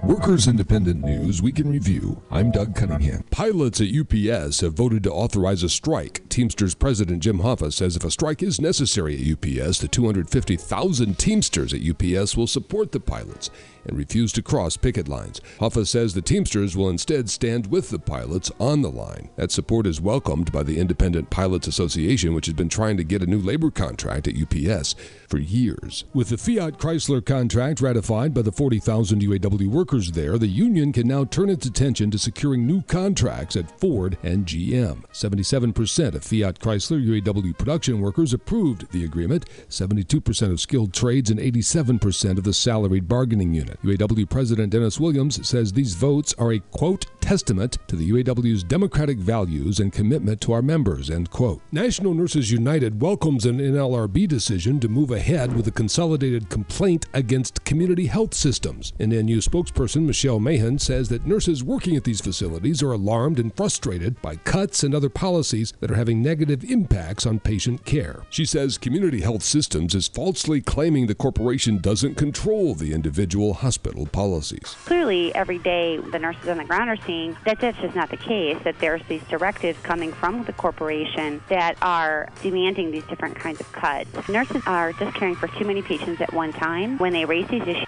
Workers 0.09 0.47
Independent 0.47 1.03
News 1.03 1.39
Week 1.39 1.59
in 1.59 1.69
Review. 1.69 2.23
I'm 2.31 2.49
Doug 2.49 2.73
Cunningham. 2.73 3.25
Pilots 3.29 3.79
at 3.79 3.89
UPS 3.93 4.61
have 4.61 4.73
voted 4.73 5.03
to 5.03 5.11
authorize 5.11 5.61
a 5.61 5.69
strike. 5.69 6.27
Teamsters 6.29 6.73
President 6.73 7.21
Jim 7.21 7.41
Hoffa 7.41 7.71
says 7.71 7.95
if 7.95 8.03
a 8.03 8.09
strike 8.09 8.41
is 8.41 8.59
necessary 8.59 9.13
at 9.13 9.31
UPS, 9.33 9.77
the 9.77 9.87
250,000 9.87 11.19
Teamsters 11.19 11.75
at 11.75 11.81
UPS 11.87 12.35
will 12.35 12.47
support 12.47 12.91
the 12.91 12.99
pilots 12.99 13.51
and 13.85 13.97
refuse 13.97 14.31
to 14.33 14.41
cross 14.41 14.77
picket 14.77 15.07
lines. 15.07 15.41
Hoffa 15.59 15.87
says 15.87 16.13
the 16.13 16.21
Teamsters 16.21 16.75
will 16.75 16.89
instead 16.89 17.29
stand 17.29 17.67
with 17.67 17.89
the 17.89 17.99
pilots 17.99 18.51
on 18.59 18.81
the 18.81 18.91
line. 18.91 19.29
That 19.35 19.51
support 19.51 19.87
is 19.87 20.01
welcomed 20.01 20.51
by 20.51 20.63
the 20.63 20.79
Independent 20.79 21.29
Pilots 21.29 21.67
Association, 21.67 22.33
which 22.33 22.45
has 22.47 22.55
been 22.55 22.69
trying 22.69 22.97
to 22.97 23.03
get 23.03 23.21
a 23.21 23.27
new 23.27 23.39
labor 23.39 23.71
contract 23.71 24.27
at 24.27 24.35
UPS 24.35 24.95
for 25.27 25.37
years. 25.37 26.05
With 26.13 26.29
the 26.29 26.37
Fiat 26.37 26.77
Chrysler 26.77 27.23
contract 27.23 27.81
ratified 27.81 28.33
by 28.33 28.41
the 28.41 28.51
40,000 28.51 29.21
UAW 29.21 29.67
workers 29.67 30.11
there, 30.11 30.37
the 30.37 30.47
union 30.47 30.91
can 30.91 31.07
now 31.07 31.25
turn 31.25 31.49
its 31.49 31.65
attention 31.65 32.11
to 32.11 32.17
securing 32.17 32.65
new 32.65 32.81
contracts 32.83 33.55
at 33.55 33.79
Ford 33.79 34.17
and 34.23 34.45
GM. 34.45 35.03
77% 35.11 36.15
of 36.15 36.23
Fiat 36.23 36.59
Chrysler 36.59 37.05
UAW 37.05 37.57
production 37.57 38.01
workers 38.01 38.33
approved 38.33 38.91
the 38.91 39.03
agreement, 39.03 39.45
72% 39.69 40.51
of 40.51 40.59
skilled 40.59 40.93
trades, 40.93 41.29
and 41.29 41.39
87% 41.39 42.37
of 42.37 42.43
the 42.43 42.53
salaried 42.53 43.07
bargaining 43.07 43.53
unit. 43.53 43.78
UAW 43.83 44.29
President 44.29 44.71
Dennis 44.71 44.99
Williams 44.99 45.47
says 45.47 45.71
these 45.71 45.95
votes 45.95 46.35
are 46.37 46.51
a 46.51 46.59
quote 46.59 47.05
testament 47.21 47.77
to 47.87 47.95
the 47.95 48.11
UAW's 48.11 48.61
democratic 48.61 49.17
values 49.17 49.79
and 49.79 49.93
commitment 49.93 50.41
to 50.41 50.51
our 50.51 50.61
members 50.61 51.09
end 51.09 51.29
quote. 51.29 51.61
National 51.71 52.13
Nurses 52.13 52.51
United 52.51 53.01
welcomes 53.01 53.45
an 53.45 53.59
NLRB 53.59 54.27
decision 54.27 54.81
to 54.81 54.89
move 54.89 55.11
ahead 55.11 55.55
with 55.55 55.65
a 55.67 55.71
consolidated 55.71 56.49
complaint 56.49 57.05
against 57.13 57.63
community 57.63 58.07
health 58.07 58.33
systems. 58.33 58.91
An 58.99 59.11
NU 59.11 59.37
spokesperson 59.37 60.01
Michelle 60.01 60.41
Mahon 60.41 60.77
says 60.77 61.07
that 61.09 61.25
nurses 61.25 61.63
working 61.63 61.95
at 61.95 62.03
these 62.03 62.19
facilities 62.19 62.83
are 62.83 62.91
alarmed 62.91 63.39
and 63.39 63.55
frustrated 63.55 64.21
by 64.21 64.35
cuts 64.37 64.83
and 64.83 64.93
other 64.93 65.09
policies 65.09 65.71
that 65.79 65.89
are 65.89 65.95
having 65.95 66.21
negative 66.21 66.65
impacts 66.65 67.25
on 67.25 67.39
patient 67.39 67.85
care. 67.85 68.23
She 68.29 68.43
says 68.43 68.77
Community 68.77 69.21
Health 69.21 69.43
Systems 69.43 69.95
is 69.95 70.09
falsely 70.09 70.59
claiming 70.59 71.07
the 71.07 71.15
corporation 71.15 71.77
doesn't 71.77 72.15
control 72.15 72.75
the 72.75 72.91
individual 72.91 73.53
hospital 73.59 74.05
policies. 74.07 74.75
Clearly, 74.85 75.33
every 75.35 75.59
day 75.59 75.97
the 75.97 76.19
nurses 76.19 76.47
on 76.47 76.57
the 76.57 76.63
ground 76.65 76.89
are 76.89 76.97
seeing 77.05 77.37
that 77.45 77.59
that's 77.59 77.77
just 77.79 77.95
not 77.95 78.09
the 78.09 78.17
case, 78.17 78.57
that 78.63 78.79
there's 78.79 79.01
these 79.07 79.23
directives 79.29 79.79
coming 79.83 80.11
from 80.11 80.43
the 80.45 80.53
corporation 80.53 81.41
that 81.49 81.77
are 81.81 82.29
demanding 82.41 82.91
these 82.91 83.03
different 83.05 83.35
kinds 83.35 83.59
of 83.59 83.71
cuts. 83.71 84.27
Nurses 84.27 84.63
are 84.65 84.93
just 84.93 85.15
caring 85.15 85.35
for 85.35 85.47
too 85.47 85.65
many 85.65 85.81
patients 85.81 86.21
at 86.21 86.33
one 86.33 86.53
time. 86.53 86.97
When 86.97 87.13
they 87.13 87.25
raise 87.25 87.47
these 87.47 87.63
issues, 87.63 87.85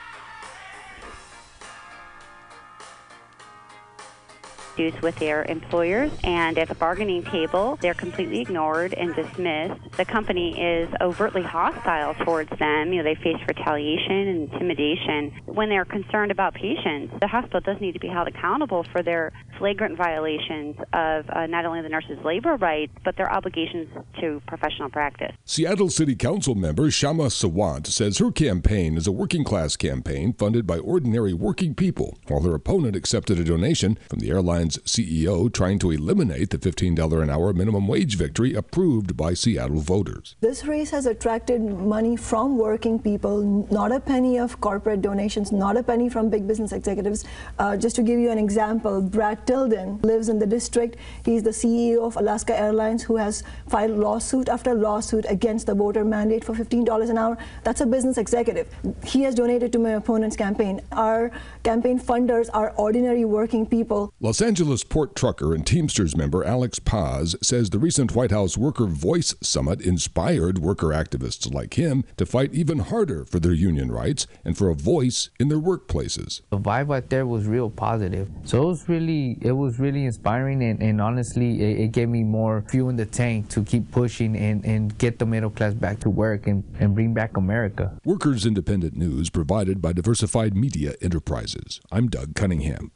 with 4.77 5.15
their 5.17 5.43
employers, 5.43 6.11
and 6.23 6.57
at 6.57 6.67
the 6.67 6.75
bargaining 6.75 7.23
table, 7.23 7.77
they're 7.81 7.93
completely 7.93 8.39
ignored 8.41 8.93
and 8.93 9.13
dismissed. 9.15 9.79
The 9.97 10.05
company 10.05 10.59
is 10.59 10.89
overtly 11.01 11.41
hostile 11.41 12.13
towards 12.25 12.49
them. 12.57 12.93
You 12.93 13.03
know, 13.03 13.03
they 13.03 13.15
face 13.15 13.37
retaliation 13.47 14.27
and 14.27 14.51
intimidation. 14.51 15.33
When 15.45 15.69
they're 15.69 15.85
concerned 15.85 16.31
about 16.31 16.53
patients, 16.53 17.13
the 17.19 17.27
hospital 17.27 17.59
does 17.59 17.81
need 17.81 17.93
to 17.93 17.99
be 17.99 18.07
held 18.07 18.27
accountable 18.27 18.85
for 18.91 19.03
their 19.03 19.33
flagrant 19.57 19.97
violations 19.97 20.75
of 20.93 21.29
uh, 21.29 21.45
not 21.47 21.65
only 21.65 21.81
the 21.81 21.89
nurses' 21.89 22.17
labor 22.23 22.55
rights, 22.55 22.93
but 23.03 23.17
their 23.17 23.31
obligations 23.31 23.89
to 24.19 24.41
professional 24.47 24.89
practice. 24.89 25.35
Seattle 25.45 25.89
City 25.89 26.15
Council 26.15 26.55
member 26.55 26.83
Kshama 26.83 27.27
Sawant 27.27 27.87
says 27.87 28.17
her 28.17 28.31
campaign 28.31 28.97
is 28.97 29.07
a 29.07 29.11
working 29.11 29.43
class 29.43 29.75
campaign 29.75 30.33
funded 30.33 30.65
by 30.65 30.79
ordinary 30.79 31.33
working 31.33 31.75
people, 31.75 32.17
while 32.27 32.41
her 32.41 32.55
opponent 32.55 32.95
accepted 32.95 33.39
a 33.39 33.43
donation 33.43 33.97
from 34.09 34.19
the 34.19 34.31
airline's 34.61 34.77
CEO 34.79 35.51
trying 35.51 35.79
to 35.79 35.89
eliminate 35.91 36.51
the 36.51 36.57
$15 36.57 37.23
an 37.23 37.29
hour 37.29 37.51
minimum 37.53 37.87
wage 37.87 38.15
victory 38.15 38.53
approved 38.53 39.17
by 39.17 39.33
Seattle 39.33 39.79
voters. 39.79 40.35
This 40.41 40.65
race 40.65 40.91
has 40.91 41.07
attracted 41.07 41.61
money 41.61 42.15
from 42.15 42.57
working 42.57 42.99
people, 42.99 43.65
not 43.71 43.91
a 43.91 43.99
penny 43.99 44.37
of 44.37 44.61
corporate 44.61 45.01
donations, 45.01 45.51
not 45.51 45.77
a 45.77 45.83
penny 45.83 46.09
from 46.09 46.29
big 46.29 46.47
business 46.47 46.71
executives. 46.73 47.25
Uh, 47.57 47.75
just 47.75 47.95
to 47.95 48.03
give 48.03 48.19
you 48.19 48.29
an 48.29 48.37
example, 48.37 49.01
Brad 49.01 49.47
Tilden 49.47 49.99
lives 50.03 50.29
in 50.29 50.37
the 50.37 50.45
district. 50.45 50.97
He's 51.25 51.41
the 51.41 51.55
CEO 51.61 52.05
of 52.05 52.15
Alaska 52.17 52.57
Airlines 52.57 53.01
who 53.01 53.17
has 53.17 53.43
filed 53.67 53.97
lawsuit 53.97 54.47
after 54.47 54.75
lawsuit 54.75 55.25
against 55.27 55.65
the 55.65 55.73
voter 55.73 56.05
mandate 56.05 56.43
for 56.43 56.53
$15 56.53 57.09
an 57.09 57.17
hour. 57.17 57.35
That's 57.63 57.81
a 57.81 57.85
business 57.87 58.17
executive. 58.19 58.67
He 59.03 59.23
has 59.23 59.33
donated 59.33 59.71
to 59.73 59.79
my 59.79 59.91
opponent's 60.01 60.35
campaign. 60.35 60.81
Our 60.91 61.31
campaign 61.63 61.99
funders 61.99 62.49
are 62.53 62.73
ordinary 62.77 63.25
working 63.25 63.65
people. 63.65 64.13
Los 64.19 64.41
Angeles 64.41 64.50
port 64.89 65.15
trucker 65.15 65.53
and 65.55 65.65
Teamsters 65.65 66.17
member 66.17 66.43
Alex 66.43 66.77
Paz 66.77 67.37
says 67.41 67.69
the 67.69 67.79
recent 67.79 68.13
White 68.13 68.31
House 68.31 68.57
Worker 68.57 68.85
Voice 68.85 69.33
Summit 69.41 69.79
inspired 69.79 70.57
worker 70.57 70.87
activists 70.87 71.53
like 71.53 71.75
him 71.75 72.03
to 72.17 72.25
fight 72.25 72.53
even 72.53 72.79
harder 72.79 73.23
for 73.23 73.39
their 73.39 73.53
union 73.53 73.93
rights 73.93 74.27
and 74.43 74.57
for 74.57 74.69
a 74.69 74.75
voice 74.75 75.29
in 75.39 75.47
their 75.47 75.57
workplaces. 75.57 76.41
The 76.49 76.57
vibe 76.57 76.93
out 76.93 77.09
there 77.09 77.25
was 77.25 77.45
real 77.47 77.69
positive. 77.69 78.29
So 78.43 78.63
it 78.63 78.65
was 78.65 78.89
really 78.89 79.37
it 79.39 79.53
was 79.53 79.79
really 79.79 80.03
inspiring 80.03 80.61
and, 80.63 80.81
and 80.81 80.99
honestly 80.99 81.61
it, 81.61 81.79
it 81.85 81.91
gave 81.93 82.09
me 82.09 82.23
more 82.23 82.65
fuel 82.67 82.89
in 82.89 82.97
the 82.97 83.05
tank 83.05 83.47
to 83.51 83.63
keep 83.63 83.89
pushing 83.91 84.35
and, 84.35 84.65
and 84.65 84.97
get 84.97 85.17
the 85.17 85.25
middle 85.25 85.49
class 85.49 85.73
back 85.73 85.99
to 86.01 86.09
work 86.09 86.47
and, 86.47 86.65
and 86.77 86.93
bring 86.93 87.13
back 87.13 87.37
America. 87.37 87.97
Workers 88.03 88.45
Independent 88.45 88.97
News 88.97 89.29
provided 89.29 89.81
by 89.81 89.93
Diversified 89.93 90.57
Media 90.57 90.95
Enterprises. 91.01 91.79
I'm 91.89 92.09
Doug 92.09 92.35
Cunningham. 92.35 92.91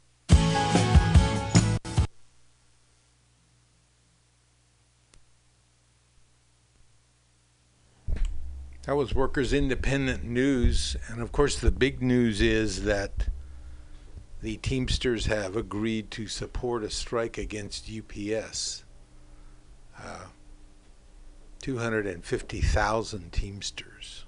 That 8.86 8.94
was 8.94 9.16
Workers 9.16 9.52
Independent 9.52 10.22
News. 10.22 10.96
And 11.08 11.20
of 11.20 11.32
course, 11.32 11.58
the 11.58 11.72
big 11.72 12.00
news 12.00 12.40
is 12.40 12.84
that 12.84 13.26
the 14.40 14.58
Teamsters 14.58 15.26
have 15.26 15.56
agreed 15.56 16.12
to 16.12 16.28
support 16.28 16.84
a 16.84 16.90
strike 16.90 17.36
against 17.36 17.90
UPS. 17.90 18.84
Uh, 20.00 20.26
250,000 21.62 23.32
Teamsters. 23.32 24.24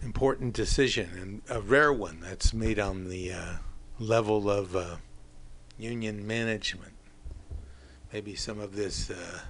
Important 0.00 0.54
decision 0.54 1.10
and 1.20 1.42
a 1.50 1.60
rare 1.60 1.92
one 1.92 2.20
that's 2.20 2.54
made 2.54 2.78
on 2.78 3.10
the 3.10 3.34
uh, 3.34 3.52
level 3.98 4.50
of 4.50 4.74
uh, 4.74 4.96
union 5.76 6.26
management. 6.26 6.94
Maybe 8.14 8.34
some 8.34 8.58
of 8.58 8.74
this 8.74 9.10
uh, 9.10 9.40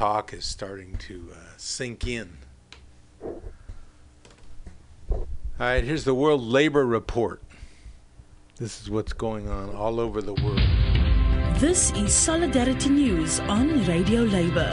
talk 0.00 0.32
is 0.32 0.46
starting 0.46 0.96
to 0.96 1.28
uh, 1.30 1.36
sink 1.58 2.06
in. 2.06 2.38
All 3.22 3.42
right, 5.58 5.84
here's 5.84 6.04
the 6.04 6.14
World 6.14 6.40
Labor 6.40 6.86
Report. 6.86 7.42
This 8.56 8.80
is 8.80 8.88
what's 8.88 9.12
going 9.12 9.50
on 9.50 9.76
all 9.76 10.00
over 10.00 10.22
the 10.22 10.32
world. 10.32 10.62
This 11.60 11.92
is 11.92 12.14
Solidarity 12.14 12.88
News 12.88 13.40
on 13.40 13.84
Radio 13.84 14.22
Labor. 14.22 14.72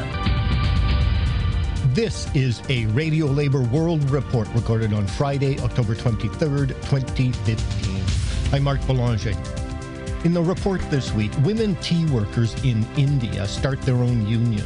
This 1.87 2.33
is 2.33 2.61
a 2.69 2.85
Radio 2.85 3.25
Labor 3.25 3.63
World 3.63 4.09
Report 4.09 4.47
recorded 4.55 4.93
on 4.93 5.07
Friday, 5.07 5.59
October 5.59 5.93
23rd, 5.93 6.69
2015. 6.89 8.53
I'm 8.53 8.63
Mark 8.63 8.79
Belanger. 8.87 9.33
In 10.23 10.33
the 10.33 10.41
report 10.41 10.81
this 10.89 11.13
week, 11.13 11.31
women 11.43 11.75
tea 11.75 12.05
workers 12.07 12.53
in 12.63 12.85
India 12.97 13.47
start 13.47 13.79
their 13.83 13.95
own 13.95 14.27
union. 14.27 14.65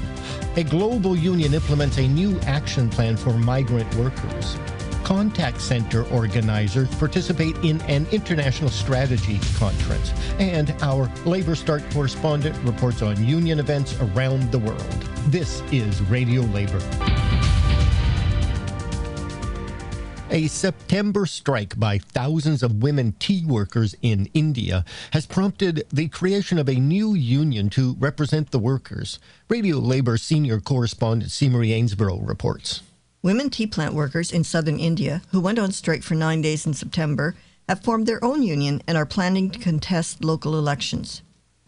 A 0.56 0.64
global 0.64 1.16
union 1.16 1.54
implements 1.54 1.98
a 1.98 2.08
new 2.08 2.40
action 2.42 2.90
plan 2.90 3.18
for 3.18 3.34
migrant 3.34 3.94
workers. 3.96 4.58
Contact 5.04 5.60
center 5.60 6.04
organizers 6.06 6.88
participate 6.96 7.58
in 7.58 7.82
an 7.82 8.08
international 8.12 8.70
strategy 8.70 9.40
conference. 9.58 10.14
And 10.40 10.72
our 10.82 11.08
LabourStart 11.26 11.92
correspondent 11.94 12.58
reports 12.64 13.02
on 13.02 13.24
union 13.24 13.60
events 13.60 14.00
around 14.00 14.52
the 14.52 14.60
world. 14.60 15.02
This 15.28 15.62
is 15.72 16.02
Radio 16.04 16.44
Labor. 16.44 16.80
A 20.34 20.48
September 20.48 21.26
strike 21.26 21.78
by 21.78 21.98
thousands 21.98 22.64
of 22.64 22.82
women 22.82 23.12
tea 23.20 23.44
workers 23.46 23.96
in 24.02 24.30
India 24.34 24.86
has 25.12 25.26
prompted 25.26 25.84
the 25.92 26.08
creation 26.08 26.58
of 26.58 26.70
a 26.70 26.76
new 26.76 27.14
union 27.14 27.70
to 27.72 27.98
represent 28.00 28.52
the 28.52 28.58
workers. 28.58 29.20
Radio 29.50 29.78
Labor 29.78 30.16
senior 30.16 30.62
correspondent 30.62 31.32
Seamery 31.32 31.72
Ainsborough 31.72 32.26
reports. 32.26 32.82
Women 33.22 33.50
tea 33.50 33.68
plant 33.68 33.94
workers 33.94 34.32
in 34.32 34.46
southern 34.46 34.80
India, 34.80 35.22
who 35.32 35.42
went 35.42 35.60
on 35.60 35.74
strike 35.74 36.02
for 36.02 36.16
nine 36.16 36.42
days 36.42 36.66
in 36.66 36.74
September, 36.74 37.36
have 37.68 37.84
formed 37.84 38.08
their 38.08 38.24
own 38.24 38.42
union 38.42 38.82
and 38.88 38.98
are 38.98 39.06
planning 39.06 39.50
to 39.50 39.60
contest 39.60 40.24
local 40.24 40.58
elections. 40.58 41.24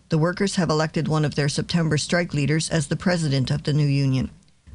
The 0.08 0.18
workers 0.18 0.56
have 0.56 0.70
elected 0.70 1.10
one 1.10 1.26
of 1.26 1.36
their 1.36 1.50
September 1.50 1.98
strike 1.98 2.34
leaders 2.34 2.70
as 2.70 2.88
the 2.88 2.96
president 2.96 3.52
of 3.52 3.64
the 3.64 3.74
new 3.74 3.86
union. 3.86 4.30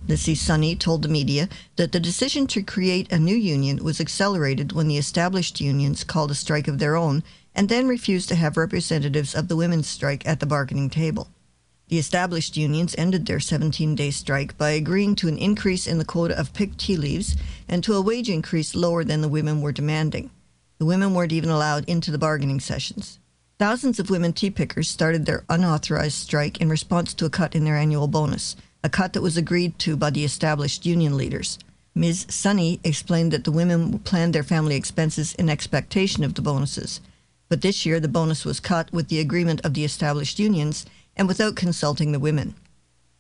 Lissy 0.08 0.34
Sunny 0.34 0.74
told 0.74 1.02
the 1.02 1.08
media 1.08 1.50
that 1.76 1.92
the 1.92 2.00
decision 2.00 2.46
to 2.46 2.62
create 2.62 3.12
a 3.12 3.18
new 3.18 3.36
union 3.36 3.84
was 3.84 4.00
accelerated 4.00 4.72
when 4.72 4.88
the 4.88 4.96
established 4.96 5.60
unions 5.60 6.02
called 6.02 6.30
a 6.30 6.34
strike 6.34 6.66
of 6.66 6.78
their 6.78 6.96
own 6.96 7.22
and 7.54 7.68
then 7.68 7.86
refused 7.86 8.30
to 8.30 8.34
have 8.34 8.56
representatives 8.56 9.34
of 9.34 9.48
the 9.48 9.56
women's 9.56 9.86
strike 9.86 10.26
at 10.26 10.40
the 10.40 10.46
bargaining 10.46 10.88
table. 10.88 11.28
The 11.88 11.98
established 11.98 12.56
unions 12.56 12.94
ended 12.96 13.26
their 13.26 13.38
17 13.38 13.94
day 13.94 14.10
strike 14.10 14.56
by 14.56 14.70
agreeing 14.70 15.14
to 15.16 15.28
an 15.28 15.36
increase 15.36 15.86
in 15.86 15.98
the 15.98 16.06
quota 16.06 16.38
of 16.38 16.54
picked 16.54 16.78
tea 16.78 16.96
leaves 16.96 17.36
and 17.68 17.84
to 17.84 17.92
a 17.92 18.00
wage 18.00 18.30
increase 18.30 18.74
lower 18.74 19.04
than 19.04 19.20
the 19.20 19.28
women 19.28 19.60
were 19.60 19.72
demanding. 19.72 20.30
The 20.78 20.86
women 20.86 21.12
weren't 21.12 21.32
even 21.32 21.50
allowed 21.50 21.86
into 21.86 22.10
the 22.10 22.18
bargaining 22.18 22.60
sessions. 22.60 23.18
Thousands 23.58 23.98
of 23.98 24.08
women 24.08 24.32
tea 24.32 24.50
pickers 24.50 24.88
started 24.88 25.26
their 25.26 25.44
unauthorized 25.50 26.16
strike 26.16 26.62
in 26.62 26.70
response 26.70 27.12
to 27.14 27.26
a 27.26 27.30
cut 27.30 27.54
in 27.54 27.64
their 27.64 27.76
annual 27.76 28.08
bonus 28.08 28.56
a 28.82 28.88
cut 28.88 29.12
that 29.12 29.22
was 29.22 29.36
agreed 29.36 29.78
to 29.80 29.96
by 29.96 30.10
the 30.10 30.24
established 30.24 30.86
union 30.86 31.16
leaders. 31.16 31.58
Ms. 31.94 32.26
Sunny 32.28 32.78
explained 32.84 33.32
that 33.32 33.44
the 33.44 33.52
women 33.52 33.98
planned 33.98 34.34
their 34.34 34.42
family 34.42 34.76
expenses 34.76 35.34
in 35.34 35.50
expectation 35.50 36.22
of 36.22 36.34
the 36.34 36.42
bonuses. 36.42 37.00
But 37.48 37.62
this 37.62 37.84
year, 37.84 37.98
the 37.98 38.08
bonus 38.08 38.44
was 38.44 38.60
cut 38.60 38.92
with 38.92 39.08
the 39.08 39.18
agreement 39.20 39.60
of 39.64 39.74
the 39.74 39.84
established 39.84 40.38
unions 40.38 40.86
and 41.16 41.26
without 41.26 41.56
consulting 41.56 42.12
the 42.12 42.20
women. 42.20 42.54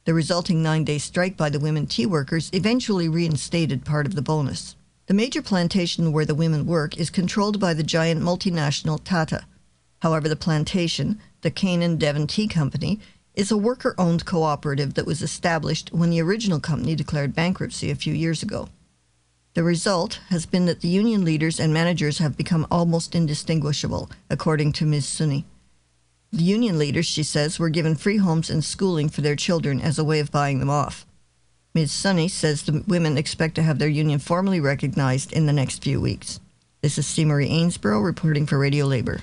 The 0.04 0.14
resulting 0.14 0.62
nine 0.62 0.84
day 0.84 0.98
strike 0.98 1.36
by 1.36 1.50
the 1.50 1.58
women 1.58 1.86
tea 1.86 2.06
workers 2.06 2.50
eventually 2.52 3.08
reinstated 3.08 3.84
part 3.84 4.06
of 4.06 4.14
the 4.14 4.22
bonus. 4.22 4.76
The 5.06 5.14
major 5.14 5.42
plantation 5.42 6.12
where 6.12 6.24
the 6.24 6.34
women 6.34 6.66
work 6.66 6.96
is 6.96 7.10
controlled 7.10 7.58
by 7.58 7.74
the 7.74 7.82
giant 7.82 8.22
multinational 8.22 9.02
Tata. 9.02 9.44
However, 10.02 10.28
the 10.28 10.36
plantation, 10.36 11.18
the 11.40 11.50
Kanan 11.50 11.98
Devan 11.98 12.28
Tea 12.28 12.46
Company, 12.46 13.00
is 13.38 13.52
a 13.52 13.56
worker 13.56 13.94
owned 13.96 14.26
cooperative 14.26 14.94
that 14.94 15.06
was 15.06 15.22
established 15.22 15.92
when 15.92 16.10
the 16.10 16.20
original 16.20 16.58
company 16.58 16.96
declared 16.96 17.36
bankruptcy 17.36 17.88
a 17.88 17.94
few 17.94 18.12
years 18.12 18.42
ago. 18.42 18.68
The 19.54 19.62
result 19.62 20.18
has 20.28 20.44
been 20.44 20.66
that 20.66 20.80
the 20.80 20.88
union 20.88 21.24
leaders 21.24 21.60
and 21.60 21.72
managers 21.72 22.18
have 22.18 22.36
become 22.36 22.66
almost 22.68 23.14
indistinguishable, 23.14 24.10
according 24.28 24.72
to 24.72 24.84
Ms. 24.84 25.06
Sunny. 25.06 25.44
The 26.32 26.42
union 26.42 26.80
leaders, 26.80 27.06
she 27.06 27.22
says, 27.22 27.60
were 27.60 27.68
given 27.68 27.94
free 27.94 28.16
homes 28.16 28.50
and 28.50 28.64
schooling 28.64 29.08
for 29.08 29.20
their 29.20 29.36
children 29.36 29.80
as 29.80 30.00
a 30.00 30.04
way 30.04 30.18
of 30.18 30.32
buying 30.32 30.58
them 30.58 30.68
off. 30.68 31.06
Ms. 31.74 31.92
Sunny 31.92 32.26
says 32.26 32.62
the 32.62 32.82
women 32.88 33.16
expect 33.16 33.54
to 33.54 33.62
have 33.62 33.78
their 33.78 33.88
union 33.88 34.18
formally 34.18 34.58
recognized 34.58 35.32
in 35.32 35.46
the 35.46 35.52
next 35.52 35.84
few 35.84 36.00
weeks. 36.00 36.40
This 36.82 36.98
is 36.98 37.06
Seamery 37.06 37.48
Ainsborough 37.48 38.02
reporting 38.02 38.46
for 38.46 38.58
Radio 38.58 38.84
Labor. 38.84 39.20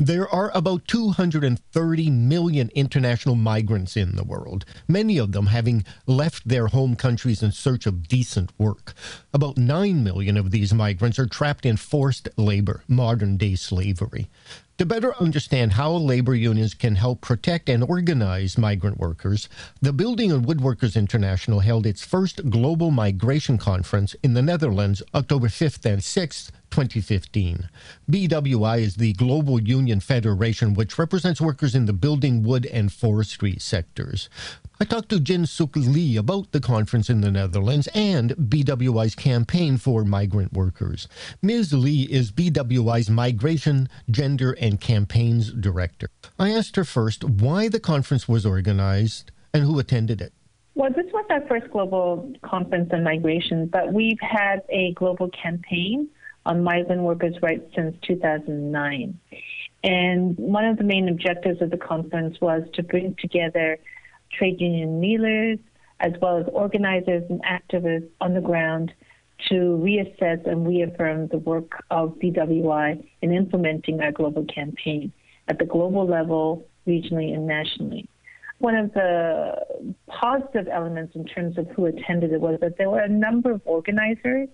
There 0.00 0.32
are 0.32 0.52
about 0.54 0.86
230 0.86 2.10
million 2.10 2.70
international 2.72 3.34
migrants 3.34 3.96
in 3.96 4.14
the 4.14 4.22
world, 4.22 4.64
many 4.86 5.18
of 5.18 5.32
them 5.32 5.46
having 5.46 5.84
left 6.06 6.46
their 6.46 6.68
home 6.68 6.94
countries 6.94 7.42
in 7.42 7.50
search 7.50 7.84
of 7.84 8.06
decent 8.06 8.52
work. 8.58 8.94
About 9.34 9.58
9 9.58 10.04
million 10.04 10.36
of 10.36 10.52
these 10.52 10.72
migrants 10.72 11.18
are 11.18 11.26
trapped 11.26 11.66
in 11.66 11.76
forced 11.76 12.28
labor, 12.36 12.84
modern 12.86 13.36
day 13.36 13.56
slavery. 13.56 14.30
To 14.78 14.86
better 14.86 15.20
understand 15.20 15.72
how 15.72 15.90
labor 15.90 16.36
unions 16.36 16.74
can 16.74 16.94
help 16.94 17.20
protect 17.20 17.68
and 17.68 17.82
organize 17.82 18.56
migrant 18.56 19.00
workers, 19.00 19.48
the 19.82 19.92
Building 19.92 20.30
and 20.30 20.46
Woodworkers 20.46 20.94
International 20.94 21.58
held 21.58 21.84
its 21.84 22.04
first 22.04 22.48
global 22.48 22.92
migration 22.92 23.58
conference 23.58 24.14
in 24.22 24.34
the 24.34 24.42
Netherlands 24.42 25.02
October 25.12 25.48
5th 25.48 25.84
and 25.84 26.00
6th 26.00 26.52
2015. 26.70 27.68
BWI 28.10 28.80
is 28.80 28.96
the 28.96 29.12
global 29.14 29.60
union 29.60 30.00
federation 30.00 30.74
which 30.74 30.98
represents 30.98 31.40
workers 31.40 31.74
in 31.74 31.86
the 31.86 31.92
building, 31.92 32.42
wood, 32.42 32.66
and 32.66 32.92
forestry 32.92 33.56
sectors. 33.58 34.28
I 34.80 34.84
talked 34.84 35.08
to 35.08 35.18
Jin 35.18 35.46
Sook 35.46 35.74
Lee 35.74 36.16
about 36.16 36.52
the 36.52 36.60
conference 36.60 37.10
in 37.10 37.20
the 37.20 37.32
Netherlands 37.32 37.88
and 37.94 38.30
BWI's 38.36 39.16
campaign 39.16 39.76
for 39.76 40.04
migrant 40.04 40.52
workers. 40.52 41.08
Ms. 41.42 41.72
Lee 41.72 42.02
is 42.02 42.30
BWI's 42.30 43.10
Migration, 43.10 43.88
Gender, 44.10 44.52
and 44.52 44.80
Campaigns 44.80 45.52
Director. 45.52 46.10
I 46.38 46.50
asked 46.50 46.76
her 46.76 46.84
first 46.84 47.24
why 47.24 47.68
the 47.68 47.80
conference 47.80 48.28
was 48.28 48.46
organized 48.46 49.32
and 49.52 49.64
who 49.64 49.78
attended 49.78 50.20
it. 50.20 50.32
Well, 50.76 50.90
this 50.90 51.12
was 51.12 51.26
our 51.28 51.44
first 51.48 51.72
global 51.72 52.32
conference 52.44 52.90
on 52.92 53.02
migration, 53.02 53.66
but 53.66 53.92
we've 53.92 54.20
had 54.20 54.62
a 54.68 54.92
global 54.92 55.28
campaign 55.30 56.08
on 56.48 56.64
migrant 56.64 57.02
workers' 57.02 57.36
rights 57.42 57.64
since 57.76 57.94
2009. 58.06 59.20
And 59.84 60.36
one 60.36 60.64
of 60.64 60.78
the 60.78 60.84
main 60.84 61.08
objectives 61.08 61.62
of 61.62 61.70
the 61.70 61.76
conference 61.76 62.40
was 62.40 62.62
to 62.74 62.82
bring 62.82 63.14
together 63.20 63.78
trade 64.32 64.60
union 64.60 65.00
leaders 65.00 65.58
as 66.00 66.12
well 66.20 66.38
as 66.38 66.46
organizers 66.52 67.22
and 67.28 67.42
activists 67.44 68.08
on 68.20 68.34
the 68.34 68.40
ground 68.40 68.92
to 69.48 69.54
reassess 69.54 70.44
and 70.50 70.66
reaffirm 70.66 71.28
the 71.28 71.38
work 71.38 71.84
of 71.90 72.18
BWI 72.18 73.04
in 73.22 73.32
implementing 73.32 74.00
our 74.00 74.10
global 74.10 74.44
campaign 74.46 75.12
at 75.48 75.58
the 75.58 75.64
global 75.64 76.06
level, 76.06 76.66
regionally, 76.86 77.32
and 77.34 77.46
nationally. 77.46 78.08
One 78.58 78.74
of 78.74 78.92
the 78.94 79.54
positive 80.08 80.66
elements 80.66 81.14
in 81.14 81.24
terms 81.24 81.58
of 81.58 81.68
who 81.68 81.86
attended 81.86 82.32
it 82.32 82.40
was 82.40 82.58
that 82.60 82.78
there 82.78 82.90
were 82.90 83.00
a 83.00 83.08
number 83.08 83.52
of 83.52 83.60
organizers 83.64 84.48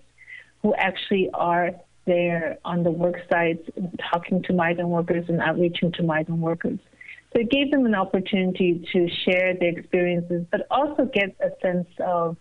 who 0.61 0.75
actually 0.75 1.29
are 1.33 1.71
there 2.05 2.57
on 2.63 2.83
the 2.83 2.91
work 2.91 3.17
sites 3.31 3.67
talking 4.11 4.43
to 4.43 4.53
migrant 4.53 4.89
workers 4.89 5.25
and 5.27 5.41
outreaching 5.41 5.91
to 5.93 6.03
migrant 6.03 6.41
workers. 6.41 6.79
So 7.33 7.41
it 7.41 7.49
gave 7.49 7.71
them 7.71 7.85
an 7.85 7.95
opportunity 7.95 8.87
to 8.93 9.09
share 9.09 9.53
their 9.59 9.77
experiences, 9.77 10.45
but 10.51 10.67
also 10.71 11.05
get 11.05 11.35
a 11.41 11.49
sense 11.61 11.87
of, 11.99 12.37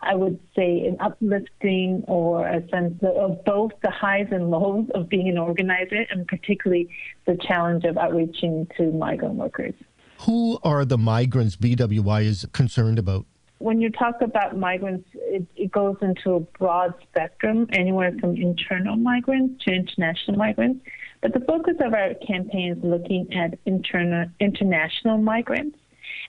I 0.00 0.14
would 0.14 0.40
say, 0.56 0.86
an 0.86 0.96
uplifting 1.00 2.02
or 2.08 2.46
a 2.46 2.66
sense 2.68 3.00
of 3.02 3.44
both 3.44 3.72
the 3.82 3.90
highs 3.90 4.26
and 4.32 4.50
lows 4.50 4.88
of 4.94 5.08
being 5.08 5.28
an 5.28 5.38
organizer 5.38 6.04
and 6.10 6.26
particularly 6.26 6.88
the 7.26 7.36
challenge 7.46 7.84
of 7.84 7.96
outreaching 7.96 8.66
to 8.76 8.90
migrant 8.90 9.34
workers. 9.34 9.74
Who 10.22 10.58
are 10.62 10.84
the 10.84 10.98
migrants 10.98 11.56
BWI 11.56 12.24
is 12.24 12.46
concerned 12.52 12.98
about? 12.98 13.26
When 13.64 13.80
you 13.80 13.88
talk 13.88 14.20
about 14.20 14.58
migrants, 14.58 15.08
it, 15.14 15.46
it, 15.56 15.72
goes 15.72 15.96
into 16.02 16.34
a 16.34 16.40
broad 16.40 16.92
spectrum, 17.02 17.66
anywhere 17.72 18.12
from 18.20 18.36
internal 18.36 18.94
migrants 18.94 19.64
to 19.64 19.72
international 19.72 20.36
migrants. 20.36 20.84
But 21.22 21.32
the 21.32 21.40
focus 21.40 21.76
of 21.80 21.94
our 21.94 22.12
campaign 22.26 22.72
is 22.76 22.84
looking 22.84 23.32
at 23.32 23.58
internal, 23.64 24.26
international 24.38 25.16
migrants, 25.16 25.78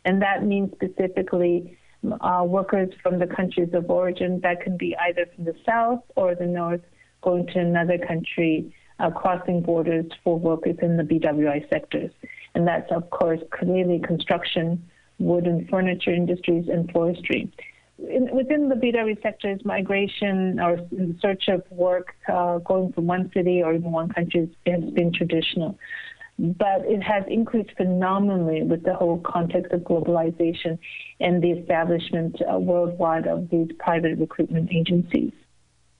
and 0.06 0.22
that 0.22 0.46
means 0.46 0.72
specifically 0.76 1.78
uh, 2.22 2.46
workers 2.48 2.94
from 3.04 3.20
the 3.20 3.28
countries 3.28 3.74
of 3.74 3.90
origin. 3.90 4.40
That 4.40 4.62
can 4.62 4.78
be 4.78 4.96
either 4.96 5.26
from 5.36 5.44
the 5.44 5.56
south 5.66 6.04
or 6.16 6.36
the 6.36 6.48
north, 6.48 6.86
going 7.22 7.48
to 7.48 7.60
another 7.60 7.98
country, 7.98 8.74
uh, 9.00 9.10
crossing 9.10 9.62
borders 9.62 10.06
for 10.24 10.40
workers 10.40 10.78
in 10.82 10.96
the 10.96 11.04
BWI 11.04 11.70
sectors. 11.70 12.12
And 12.54 12.66
that's, 12.66 12.90
of 12.94 13.10
course, 13.10 13.42
clearly 13.52 14.00
construction 14.00 14.90
wood 15.20 15.46
and 15.46 15.70
furniture 15.70 16.14
industries, 16.14 16.68
and 16.68 16.92
forestry. 16.92 17.52
in, 17.98 18.30
within 18.36 18.70
the 18.70 18.76
BW 18.76 19.22
sectors, 19.22 19.64
migration 19.64 20.60
or 20.60 20.80
search 21.22 21.48
of 21.48 21.64
work, 21.70 22.16
uh, 22.28 22.60
going 22.60 22.92
from 22.94 23.08
one 23.08 23.32
city 23.34 23.62
or 23.64 23.74
even 23.74 23.92
one 23.92 24.10
country 24.10 24.50
has 24.66 24.84
been 24.92 25.14
traditional. 25.14 25.78
But 26.38 26.82
it 26.84 27.02
has 27.02 27.24
increased 27.30 27.72
phenomenally 27.78 28.64
with 28.64 28.84
the 28.84 28.94
whole 28.94 29.20
context 29.20 29.72
of 29.72 29.82
globalization 29.82 30.78
and 31.22 31.42
the 31.42 31.52
establishment 31.52 32.42
uh, 32.42 32.60
worldwide 32.60 33.26
of 33.26 33.50
these 33.50 33.70
private 33.80 34.18
recruitment 34.20 34.70
agencies. 34.74 35.32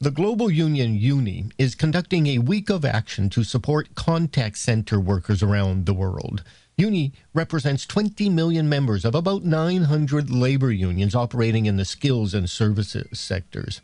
The 0.02 0.12
global 0.12 0.52
union 0.52 0.96
UNI 0.96 1.46
is 1.58 1.74
conducting 1.74 2.28
a 2.28 2.40
week 2.40 2.70
of 2.70 2.84
action 2.84 3.30
to 3.30 3.46
support 3.46 3.96
contact 3.96 4.58
center 4.58 5.00
workers 5.00 5.42
around 5.42 5.86
the 5.86 5.94
world. 5.94 6.44
UNI 6.78 7.14
represents 7.34 7.86
20 7.86 8.30
million 8.30 8.68
members 8.68 9.06
of 9.06 9.16
about 9.16 9.46
900 9.46 10.30
labor 10.30 10.72
unions 10.72 11.16
operating 11.16 11.68
in 11.68 11.78
the 11.78 11.86
skills 11.86 12.34
and 12.34 12.50
services 12.50 13.18
sectors. 13.18 13.80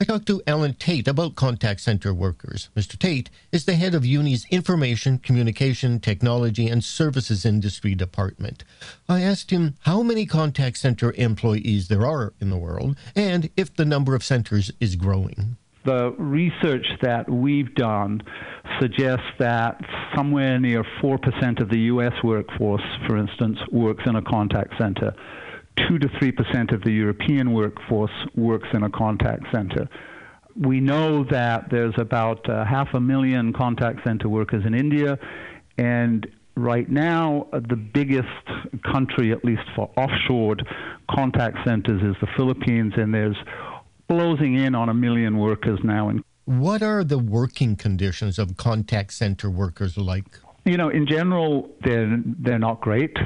I 0.00 0.04
talked 0.04 0.26
to 0.26 0.42
Alan 0.46 0.74
Tate 0.74 1.08
about 1.08 1.34
contact 1.34 1.80
center 1.80 2.14
workers. 2.14 2.68
Mr. 2.76 2.96
Tate 2.96 3.30
is 3.50 3.64
the 3.64 3.74
head 3.74 3.96
of 3.96 4.06
UNI's 4.06 4.46
Information, 4.50 5.18
Communication, 5.18 5.98
Technology, 5.98 6.68
and 6.68 6.84
Services 6.84 7.44
Industry 7.44 7.96
Department. 7.96 8.62
I 9.08 9.22
asked 9.22 9.50
him 9.50 9.74
how 9.80 10.04
many 10.04 10.24
contact 10.24 10.78
center 10.78 11.12
employees 11.14 11.88
there 11.88 12.06
are 12.06 12.32
in 12.40 12.50
the 12.50 12.56
world 12.56 12.96
and 13.16 13.50
if 13.56 13.74
the 13.74 13.84
number 13.84 14.14
of 14.14 14.22
centers 14.22 14.70
is 14.78 14.94
growing 14.94 15.56
the 15.86 16.14
research 16.18 16.86
that 17.00 17.30
we've 17.30 17.74
done 17.74 18.20
suggests 18.80 19.26
that 19.38 19.80
somewhere 20.14 20.58
near 20.58 20.84
4% 21.02 21.62
of 21.62 21.70
the 21.70 21.78
U.S. 21.92 22.12
workforce, 22.22 22.82
for 23.06 23.16
instance, 23.16 23.58
works 23.72 24.02
in 24.06 24.16
a 24.16 24.22
contact 24.22 24.74
center. 24.78 25.14
2 25.88 25.98
to 25.98 26.08
3% 26.08 26.74
of 26.74 26.82
the 26.82 26.90
European 26.90 27.52
workforce 27.52 28.10
works 28.34 28.68
in 28.72 28.82
a 28.82 28.90
contact 28.90 29.44
center. 29.52 29.88
We 30.58 30.80
know 30.80 31.24
that 31.30 31.70
there's 31.70 31.94
about 31.98 32.48
uh, 32.48 32.64
half 32.64 32.88
a 32.94 33.00
million 33.00 33.52
contact 33.52 34.00
center 34.04 34.28
workers 34.28 34.64
in 34.66 34.74
India, 34.74 35.18
and 35.78 36.26
right 36.56 36.90
now, 36.90 37.46
uh, 37.52 37.60
the 37.60 37.76
biggest 37.76 38.26
country, 38.90 39.32
at 39.32 39.44
least 39.44 39.62
for 39.76 39.90
offshored 39.96 40.62
contact 41.10 41.58
centers, 41.66 42.02
is 42.02 42.16
the 42.20 42.28
Philippines, 42.36 42.94
and 42.96 43.12
there's 43.12 43.36
closing 44.08 44.54
in 44.54 44.74
on 44.74 44.88
a 44.88 44.94
million 44.94 45.38
workers 45.38 45.78
now. 45.82 46.12
What 46.44 46.82
are 46.82 47.04
the 47.04 47.18
working 47.18 47.76
conditions 47.76 48.38
of 48.38 48.56
contact 48.56 49.12
center 49.12 49.50
workers 49.50 49.96
like? 49.96 50.38
You 50.64 50.76
know, 50.76 50.88
in 50.88 51.06
general, 51.06 51.70
they're 51.84 52.20
they're 52.24 52.58
not 52.58 52.80
great. 52.80 53.16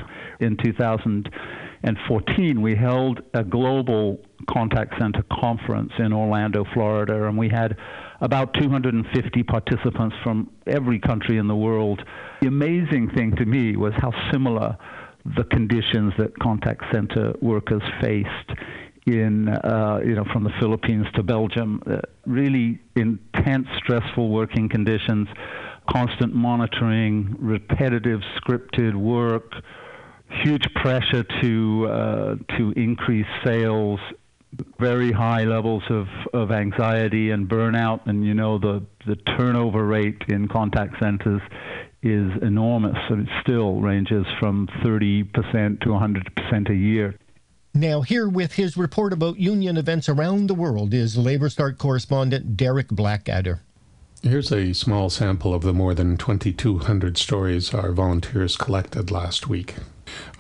In 0.40 0.56
2014, 0.56 2.62
we 2.62 2.74
held 2.74 3.20
a 3.34 3.44
global 3.44 4.18
contact 4.48 4.98
center 4.98 5.22
conference 5.30 5.92
in 5.98 6.12
Orlando, 6.12 6.64
Florida, 6.72 7.26
and 7.26 7.36
we 7.36 7.48
had 7.48 7.76
about 8.20 8.54
250 8.54 9.42
participants 9.42 10.16
from 10.22 10.50
every 10.66 10.98
country 10.98 11.38
in 11.38 11.46
the 11.46 11.56
world. 11.56 12.02
The 12.40 12.48
amazing 12.48 13.10
thing 13.10 13.34
to 13.36 13.44
me 13.44 13.76
was 13.76 13.92
how 13.98 14.12
similar 14.30 14.76
the 15.36 15.44
conditions 15.44 16.12
that 16.18 16.38
contact 16.38 16.84
center 16.92 17.34
workers 17.40 17.82
faced 18.00 18.52
in 19.10 19.48
uh, 19.48 20.00
you 20.04 20.14
know 20.14 20.24
from 20.32 20.44
the 20.44 20.52
Philippines 20.60 21.06
to 21.14 21.22
Belgium, 21.22 21.82
uh, 21.86 22.00
really 22.26 22.78
intense, 22.96 23.66
stressful 23.78 24.30
working 24.30 24.68
conditions, 24.68 25.28
constant 25.90 26.34
monitoring, 26.34 27.36
repetitive, 27.38 28.20
scripted 28.38 28.94
work, 28.94 29.52
huge 30.44 30.64
pressure 30.74 31.24
to 31.42 31.88
uh, 31.88 32.34
to 32.56 32.72
increase 32.76 33.26
sales, 33.44 34.00
very 34.78 35.12
high 35.12 35.44
levels 35.44 35.82
of, 35.90 36.06
of 36.32 36.50
anxiety 36.50 37.30
and 37.30 37.48
burnout, 37.48 38.06
and 38.06 38.24
you 38.24 38.34
know 38.34 38.58
the 38.58 38.82
the 39.06 39.16
turnover 39.16 39.84
rate 39.84 40.22
in 40.28 40.48
contact 40.48 40.98
centers 41.00 41.42
is 42.02 42.30
enormous, 42.42 42.96
and 43.10 43.28
it 43.28 43.32
still 43.42 43.80
ranges 43.80 44.24
from 44.38 44.66
30% 44.82 45.80
to 45.80 45.88
100% 45.88 46.70
a 46.70 46.74
year. 46.74 47.14
Now, 47.74 48.00
here 48.00 48.28
with 48.28 48.54
his 48.54 48.76
report 48.76 49.12
about 49.12 49.38
union 49.38 49.76
events 49.76 50.08
around 50.08 50.48
the 50.48 50.54
world 50.54 50.92
is 50.92 51.16
LabourStart 51.16 51.78
correspondent 51.78 52.56
Derek 52.56 52.88
Blackadder. 52.88 53.62
Here's 54.22 54.50
a 54.50 54.72
small 54.72 55.08
sample 55.08 55.54
of 55.54 55.62
the 55.62 55.72
more 55.72 55.94
than 55.94 56.16
2,200 56.16 57.16
stories 57.16 57.72
our 57.72 57.92
volunteers 57.92 58.56
collected 58.56 59.12
last 59.12 59.48
week. 59.48 59.76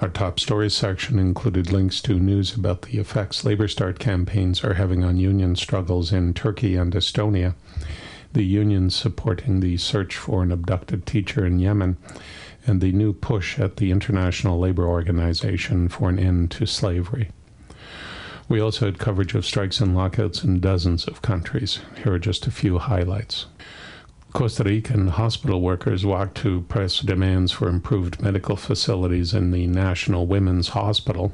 Our 0.00 0.08
top 0.08 0.40
stories 0.40 0.74
section 0.74 1.20
included 1.20 1.70
links 1.70 2.02
to 2.02 2.18
news 2.18 2.54
about 2.54 2.82
the 2.82 2.98
effects 2.98 3.42
LabourStart 3.42 4.00
campaigns 4.00 4.64
are 4.64 4.74
having 4.74 5.04
on 5.04 5.16
union 5.16 5.54
struggles 5.54 6.12
in 6.12 6.34
Turkey 6.34 6.74
and 6.74 6.92
Estonia, 6.92 7.54
the 8.32 8.44
unions 8.44 8.96
supporting 8.96 9.60
the 9.60 9.76
search 9.76 10.16
for 10.16 10.42
an 10.42 10.50
abducted 10.50 11.06
teacher 11.06 11.46
in 11.46 11.60
Yemen, 11.60 11.96
and 12.66 12.80
the 12.80 12.92
new 12.92 13.12
push 13.12 13.58
at 13.58 13.76
the 13.76 13.90
International 13.90 14.58
Labor 14.58 14.86
Organization 14.86 15.88
for 15.88 16.08
an 16.08 16.18
end 16.18 16.50
to 16.52 16.66
slavery. 16.66 17.30
We 18.48 18.60
also 18.60 18.86
had 18.86 18.98
coverage 18.98 19.34
of 19.34 19.46
strikes 19.46 19.80
and 19.80 19.94
lockouts 19.94 20.42
in 20.42 20.60
dozens 20.60 21.06
of 21.06 21.22
countries. 21.22 21.78
Here 22.02 22.14
are 22.14 22.18
just 22.18 22.46
a 22.46 22.50
few 22.50 22.78
highlights. 22.78 23.46
Costa 24.32 24.62
Rican 24.62 25.08
hospital 25.08 25.60
workers 25.60 26.06
walked 26.06 26.36
to 26.38 26.60
press 26.62 27.00
demands 27.00 27.50
for 27.50 27.68
improved 27.68 28.22
medical 28.22 28.54
facilities 28.54 29.34
in 29.34 29.50
the 29.50 29.66
National 29.66 30.26
Women's 30.26 30.68
Hospital. 30.68 31.32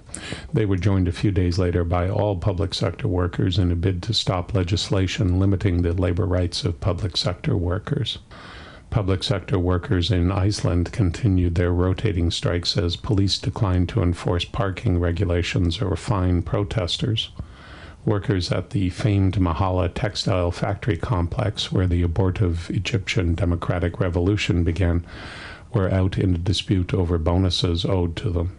They 0.52 0.64
were 0.64 0.78
joined 0.78 1.06
a 1.06 1.12
few 1.12 1.30
days 1.30 1.58
later 1.58 1.84
by 1.84 2.08
all 2.08 2.36
public 2.36 2.72
sector 2.72 3.06
workers 3.06 3.58
in 3.58 3.70
a 3.70 3.76
bid 3.76 4.02
to 4.04 4.14
stop 4.14 4.54
legislation 4.54 5.38
limiting 5.38 5.82
the 5.82 5.92
labor 5.92 6.24
rights 6.24 6.64
of 6.64 6.80
public 6.80 7.18
sector 7.18 7.54
workers. 7.54 8.18
Public 8.90 9.22
sector 9.22 9.58
workers 9.58 10.10
in 10.10 10.32
Iceland 10.32 10.90
continued 10.92 11.54
their 11.54 11.72
rotating 11.72 12.30
strikes 12.30 12.76
as 12.78 12.96
police 12.96 13.38
declined 13.38 13.88
to 13.90 14.02
enforce 14.02 14.44
parking 14.44 14.98
regulations 14.98 15.82
or 15.82 15.96
fine 15.96 16.42
protesters. 16.42 17.30
Workers 18.04 18.52
at 18.52 18.70
the 18.70 18.88
famed 18.90 19.34
Mahalla 19.38 19.92
textile 19.92 20.50
factory 20.50 20.96
complex, 20.96 21.72
where 21.72 21.86
the 21.86 22.02
abortive 22.02 22.70
Egyptian 22.70 23.34
democratic 23.34 24.00
revolution 24.00 24.62
began, 24.64 25.04
were 25.74 25.92
out 25.92 26.16
in 26.16 26.34
a 26.34 26.38
dispute 26.38 26.94
over 26.94 27.18
bonuses 27.18 27.84
owed 27.84 28.16
to 28.16 28.30
them. 28.30 28.56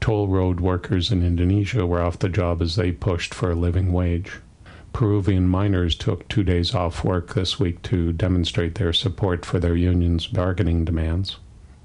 Toll 0.00 0.28
road 0.28 0.60
workers 0.60 1.10
in 1.10 1.24
Indonesia 1.24 1.86
were 1.86 2.02
off 2.02 2.18
the 2.18 2.28
job 2.28 2.60
as 2.60 2.76
they 2.76 2.92
pushed 2.92 3.32
for 3.32 3.50
a 3.50 3.56
living 3.56 3.92
wage. 3.92 4.40
Peruvian 4.96 5.46
miners 5.46 5.94
took 5.94 6.26
two 6.26 6.42
days 6.42 6.74
off 6.74 7.04
work 7.04 7.34
this 7.34 7.60
week 7.60 7.82
to 7.82 8.14
demonstrate 8.14 8.76
their 8.76 8.94
support 8.94 9.44
for 9.44 9.58
their 9.58 9.76
union's 9.76 10.26
bargaining 10.26 10.86
demands. 10.86 11.36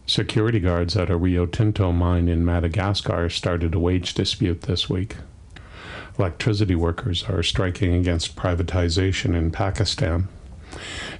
Security 0.05 0.61
guards 0.61 0.95
at 0.95 1.09
a 1.09 1.17
Rio 1.17 1.45
Tinto 1.45 1.91
mine 1.91 2.29
in 2.29 2.45
Madagascar 2.45 3.27
started 3.27 3.75
a 3.75 3.79
wage 3.79 4.13
dispute 4.13 4.61
this 4.61 4.89
week. 4.89 5.17
Electricity 6.17 6.73
workers 6.73 7.25
are 7.25 7.43
striking 7.43 7.93
against 7.93 8.37
privatization 8.37 9.35
in 9.35 9.51
Pakistan. 9.51 10.29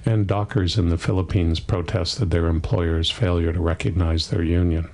And 0.06 0.26
dockers 0.26 0.78
in 0.78 0.88
the 0.88 0.96
Philippines 0.96 1.60
protested 1.60 2.30
their 2.30 2.46
employer's 2.46 3.10
failure 3.10 3.52
to 3.52 3.60
recognize 3.60 4.28
their 4.28 4.42
union. 4.42 4.88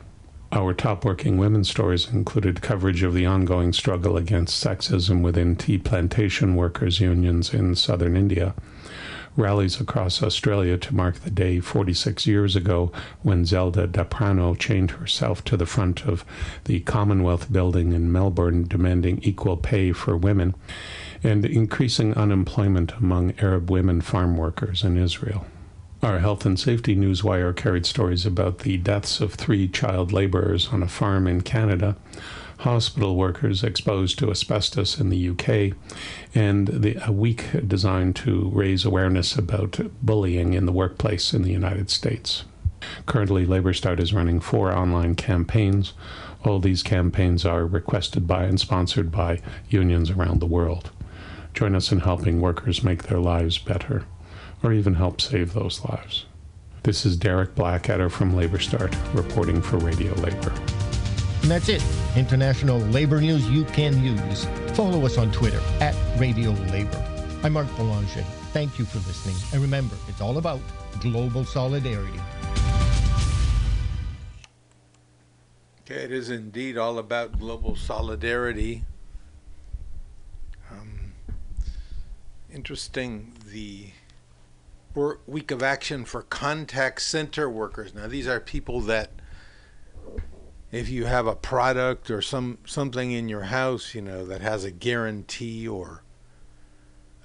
Our 0.51 0.72
top 0.72 1.05
working 1.05 1.36
women 1.36 1.62
stories 1.64 2.09
included 2.11 2.62
coverage 2.62 3.03
of 3.03 3.12
the 3.12 3.26
ongoing 3.26 3.74
struggle 3.74 4.16
against 4.16 4.64
sexism 4.64 5.20
within 5.20 5.57
tea 5.57 5.76
plantation 5.76 6.57
workers' 6.57 7.01
unions 7.01 7.53
in 7.53 7.74
southern 7.74 8.16
India, 8.16 8.55
rallies 9.36 9.78
across 9.78 10.22
Australia 10.22 10.78
to 10.78 10.94
mark 10.94 11.16
the 11.16 11.30
day 11.30 11.61
46 11.61 12.26
years 12.26 12.57
ago 12.57 12.90
when 13.20 13.44
Zelda 13.44 13.86
D'Aprano 13.86 14.55
chained 14.55 14.92
herself 14.92 15.44
to 15.44 15.57
the 15.59 15.66
front 15.66 16.07
of 16.07 16.24
the 16.64 16.80
Commonwealth 16.80 17.53
building 17.53 17.92
in 17.92 18.11
Melbourne 18.11 18.66
demanding 18.66 19.20
equal 19.22 19.59
pay 19.59 19.92
for 19.92 20.16
women, 20.16 20.55
and 21.22 21.44
increasing 21.44 22.14
unemployment 22.14 22.92
among 22.92 23.34
Arab 23.38 23.70
women 23.70 24.01
farm 24.01 24.38
workers 24.38 24.82
in 24.82 24.96
Israel. 24.96 25.44
Our 26.01 26.20
health 26.20 26.46
and 26.46 26.57
safety 26.57 26.94
newswire 26.94 27.57
carried 27.57 27.84
stories 27.84 28.24
about 28.24 28.61
the 28.61 28.76
deaths 28.76 29.20
of 29.20 29.34
three 29.34 29.66
child 29.66 30.12
laborers 30.12 30.68
on 30.68 30.80
a 30.80 30.86
farm 30.86 31.26
in 31.26 31.40
Canada, 31.40 31.96
hospital 32.59 33.16
workers 33.16 33.64
exposed 33.64 34.16
to 34.20 34.30
asbestos 34.30 35.01
in 35.01 35.09
the 35.09 35.30
UK, 35.30 35.76
and 36.36 36.68
the, 36.68 37.05
a 37.05 37.11
week 37.11 37.46
designed 37.66 38.14
to 38.14 38.49
raise 38.55 38.84
awareness 38.84 39.34
about 39.34 39.80
bullying 40.01 40.55
in 40.55 40.66
the 40.66 40.72
workplace 40.72 41.34
in 41.34 41.42
the 41.42 41.51
United 41.51 41.90
States. 41.90 42.44
Currently, 43.07 43.44
LabourStart 43.44 43.99
is 43.99 44.14
running 44.14 44.38
four 44.38 44.72
online 44.72 45.16
campaigns. 45.16 45.94
All 46.44 46.61
these 46.61 46.84
campaigns 46.84 47.44
are 47.44 47.66
requested 47.66 48.24
by 48.24 48.44
and 48.44 48.61
sponsored 48.61 49.11
by 49.11 49.40
unions 49.68 50.11
around 50.11 50.38
the 50.38 50.46
world. 50.46 50.92
Join 51.55 51.74
us 51.74 51.90
in 51.90 52.01
helping 52.01 52.40
workers 52.40 52.84
make 52.84 53.05
their 53.05 53.18
lives 53.18 53.59
better 53.59 54.05
or 54.62 54.72
even 54.72 54.94
help 54.94 55.20
save 55.20 55.52
those 55.52 55.84
lives. 55.84 56.26
This 56.82 57.04
is 57.04 57.16
Derek 57.16 57.54
Blackadder 57.54 58.09
from 58.09 58.32
LabourStart 58.32 58.94
reporting 59.14 59.61
for 59.61 59.78
Radio 59.78 60.12
Labor. 60.14 60.52
And 61.42 61.50
that's 61.50 61.68
it. 61.68 61.82
International 62.16 62.78
labor 62.78 63.20
news 63.20 63.48
you 63.50 63.64
can 63.64 64.02
use. 64.02 64.46
Follow 64.74 65.04
us 65.04 65.18
on 65.18 65.30
Twitter 65.32 65.61
at 65.80 65.94
Radio 66.18 66.50
Labor. 66.50 67.04
I'm 67.42 67.52
Marc 67.52 67.68
Belanger. 67.76 68.22
Thank 68.52 68.78
you 68.78 68.84
for 68.84 68.98
listening. 69.06 69.36
And 69.52 69.62
remember, 69.62 69.94
it's 70.09 70.20
all 70.20 70.38
about 70.38 70.61
global 71.00 71.44
solidarity. 71.44 72.20
Okay, 75.82 76.02
it 76.02 76.12
is 76.12 76.30
indeed 76.30 76.76
all 76.76 76.98
about 76.98 77.38
global 77.38 77.76
solidarity. 77.76 78.84
Um, 80.70 81.12
interesting, 82.52 83.32
the 83.50 83.90
week 85.26 85.51
of 85.51 85.62
action 85.62 86.05
for 86.05 86.22
contact 86.22 87.03
center 87.03 87.49
workers. 87.49 87.94
Now, 87.94 88.07
these 88.07 88.26
are 88.26 88.40
people 88.40 88.80
that, 88.82 89.11
if 90.70 90.88
you 90.88 91.07
have 91.07 91.26
a 91.26 91.34
product 91.34 92.11
or 92.11 92.20
some 92.20 92.59
something 92.66 93.12
in 93.12 93.28
your 93.28 93.44
house, 93.44 93.94
you 93.94 94.03
know, 94.03 94.26
that 94.26 94.40
has 94.40 94.64
a 94.64 94.70
guarantee 94.70 95.66
or 95.66 96.03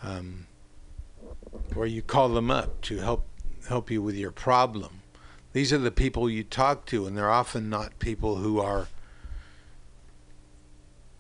um, 0.02 0.48
or 1.76 1.86
you 1.88 2.02
call 2.02 2.30
them 2.30 2.52
up 2.52 2.82
to 2.82 2.98
help 2.98 3.28
help 3.68 3.90
you 3.90 4.02
with 4.02 4.16
your 4.16 4.32
problem. 4.32 5.02
These 5.54 5.72
are 5.72 5.78
the 5.78 5.92
people 5.92 6.30
you 6.30 6.44
talk 6.44 6.86
to, 6.88 7.06
and 7.06 7.18
they're 7.18 7.30
often 7.30 7.70
not 7.70 8.00
people 8.00 8.38
who 8.38 8.60
are 8.60 8.88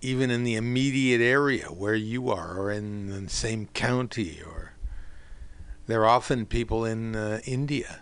even 0.01 0.29
in 0.29 0.43
the 0.43 0.55
immediate 0.55 1.21
area 1.21 1.67
where 1.67 1.95
you 1.95 2.29
are, 2.29 2.59
or 2.59 2.71
in 2.71 3.07
the 3.07 3.29
same 3.29 3.67
county, 3.67 4.39
or 5.83 5.87
they're 5.87 6.05
often 6.05 6.45
people 6.45 6.85
in 6.85 7.15
uh, 7.15 7.41
India. 7.45 8.01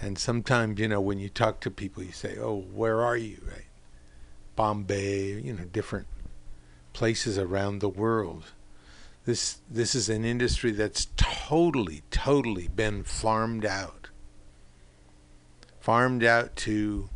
And 0.00 0.18
sometimes, 0.18 0.78
you 0.80 0.88
know, 0.88 1.00
when 1.00 1.18
you 1.18 1.28
talk 1.28 1.60
to 1.60 1.70
people, 1.70 2.02
you 2.02 2.12
say, 2.12 2.38
"Oh, 2.38 2.64
where 2.72 3.02
are 3.02 3.16
you?" 3.16 3.38
Right? 3.46 3.66
Bombay, 4.56 5.40
you 5.40 5.52
know, 5.52 5.64
different 5.64 6.06
places 6.92 7.38
around 7.38 7.80
the 7.80 7.88
world. 7.88 8.44
This 9.24 9.58
this 9.70 9.94
is 9.94 10.08
an 10.08 10.24
industry 10.24 10.70
that's 10.70 11.08
totally, 11.16 12.02
totally 12.10 12.68
been 12.68 13.04
farmed 13.04 13.66
out. 13.66 14.08
Farmed 15.80 16.24
out 16.24 16.56
to 16.56 17.10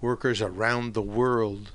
workers 0.00 0.40
around 0.40 0.94
the 0.94 1.02
world 1.02 1.72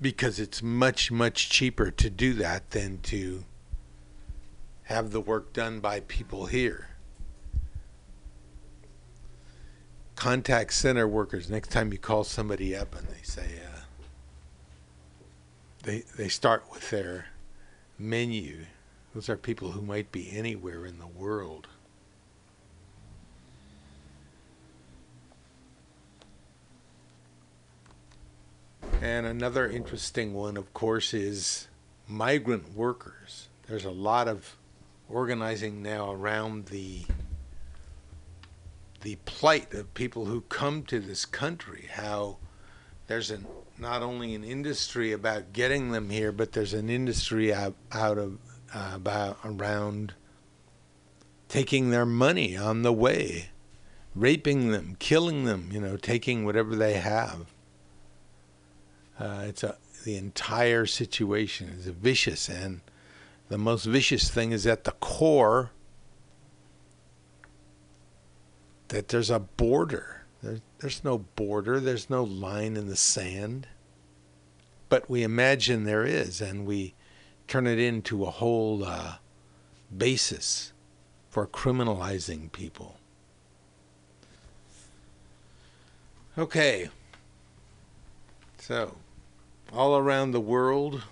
because 0.00 0.40
it's 0.40 0.62
much, 0.62 1.12
much 1.12 1.48
cheaper 1.48 1.90
to 1.90 2.10
do 2.10 2.32
that 2.34 2.70
than 2.72 2.98
to 3.02 3.44
have 4.92 5.10
the 5.10 5.20
work 5.20 5.52
done 5.52 5.80
by 5.80 6.00
people 6.00 6.46
here. 6.46 6.88
Contact 10.16 10.72
center 10.72 11.08
workers, 11.08 11.48
next 11.48 11.70
time 11.70 11.92
you 11.92 11.98
call 11.98 12.24
somebody 12.24 12.76
up 12.76 12.94
and 12.94 13.08
they 13.08 13.22
say, 13.22 13.46
uh, 13.64 13.80
they, 15.82 16.04
they 16.16 16.28
start 16.28 16.64
with 16.70 16.90
their 16.90 17.26
menu. 17.98 18.66
Those 19.14 19.28
are 19.28 19.36
people 19.36 19.72
who 19.72 19.82
might 19.82 20.12
be 20.12 20.30
anywhere 20.30 20.84
in 20.84 20.98
the 20.98 21.06
world. 21.06 21.68
And 29.00 29.26
another 29.26 29.68
interesting 29.68 30.34
one, 30.34 30.56
of 30.56 30.72
course, 30.72 31.12
is 31.12 31.66
migrant 32.06 32.76
workers. 32.76 33.48
There's 33.66 33.84
a 33.84 33.90
lot 33.90 34.28
of 34.28 34.56
organizing 35.12 35.82
now 35.82 36.10
around 36.10 36.66
the 36.66 37.02
the 39.02 39.16
plight 39.24 39.74
of 39.74 39.92
people 39.94 40.26
who 40.26 40.40
come 40.42 40.84
to 40.84 41.00
this 41.00 41.24
country. 41.24 41.88
How 41.92 42.38
there's 43.06 43.30
an 43.30 43.46
not 43.78 44.02
only 44.02 44.34
an 44.34 44.44
industry 44.44 45.12
about 45.12 45.52
getting 45.52 45.90
them 45.90 46.10
here, 46.10 46.32
but 46.32 46.52
there's 46.52 46.72
an 46.72 46.88
industry 46.88 47.52
out, 47.52 47.74
out 47.90 48.16
of 48.16 48.38
uh, 48.74 48.92
about 48.94 49.38
around 49.44 50.14
taking 51.48 51.90
their 51.90 52.06
money 52.06 52.56
on 52.56 52.82
the 52.82 52.92
way, 52.92 53.50
raping 54.14 54.70
them, 54.70 54.96
killing 54.98 55.44
them, 55.44 55.68
you 55.72 55.80
know, 55.80 55.96
taking 55.96 56.44
whatever 56.44 56.74
they 56.76 56.94
have. 56.94 57.52
Uh, 59.18 59.44
it's 59.46 59.62
a 59.62 59.76
the 60.04 60.16
entire 60.16 60.86
situation 60.86 61.68
is 61.68 61.86
vicious, 61.86 62.48
and 62.48 62.80
the 63.52 63.58
most 63.58 63.84
vicious 63.84 64.30
thing 64.30 64.50
is 64.50 64.66
at 64.66 64.84
the 64.84 64.92
core 64.92 65.72
that 68.88 69.08
there's 69.08 69.28
a 69.28 69.40
border. 69.40 70.22
There, 70.42 70.60
there's 70.78 71.04
no 71.04 71.18
border. 71.18 71.78
There's 71.78 72.08
no 72.08 72.24
line 72.24 72.78
in 72.78 72.88
the 72.88 72.96
sand. 72.96 73.66
But 74.88 75.10
we 75.10 75.22
imagine 75.22 75.84
there 75.84 76.06
is, 76.06 76.40
and 76.40 76.64
we 76.64 76.94
turn 77.46 77.66
it 77.66 77.78
into 77.78 78.24
a 78.24 78.30
whole 78.30 78.84
uh, 78.84 79.16
basis 79.94 80.72
for 81.28 81.46
criminalizing 81.46 82.50
people. 82.52 82.96
Okay. 86.38 86.88
So, 88.56 88.96
all 89.74 89.98
around 89.98 90.30
the 90.30 90.40
world, 90.40 91.02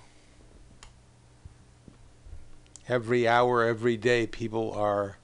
every 2.91 3.27
hour, 3.29 3.63
every 3.63 3.97
day, 3.97 4.27
people 4.27 4.73
are 4.73 5.17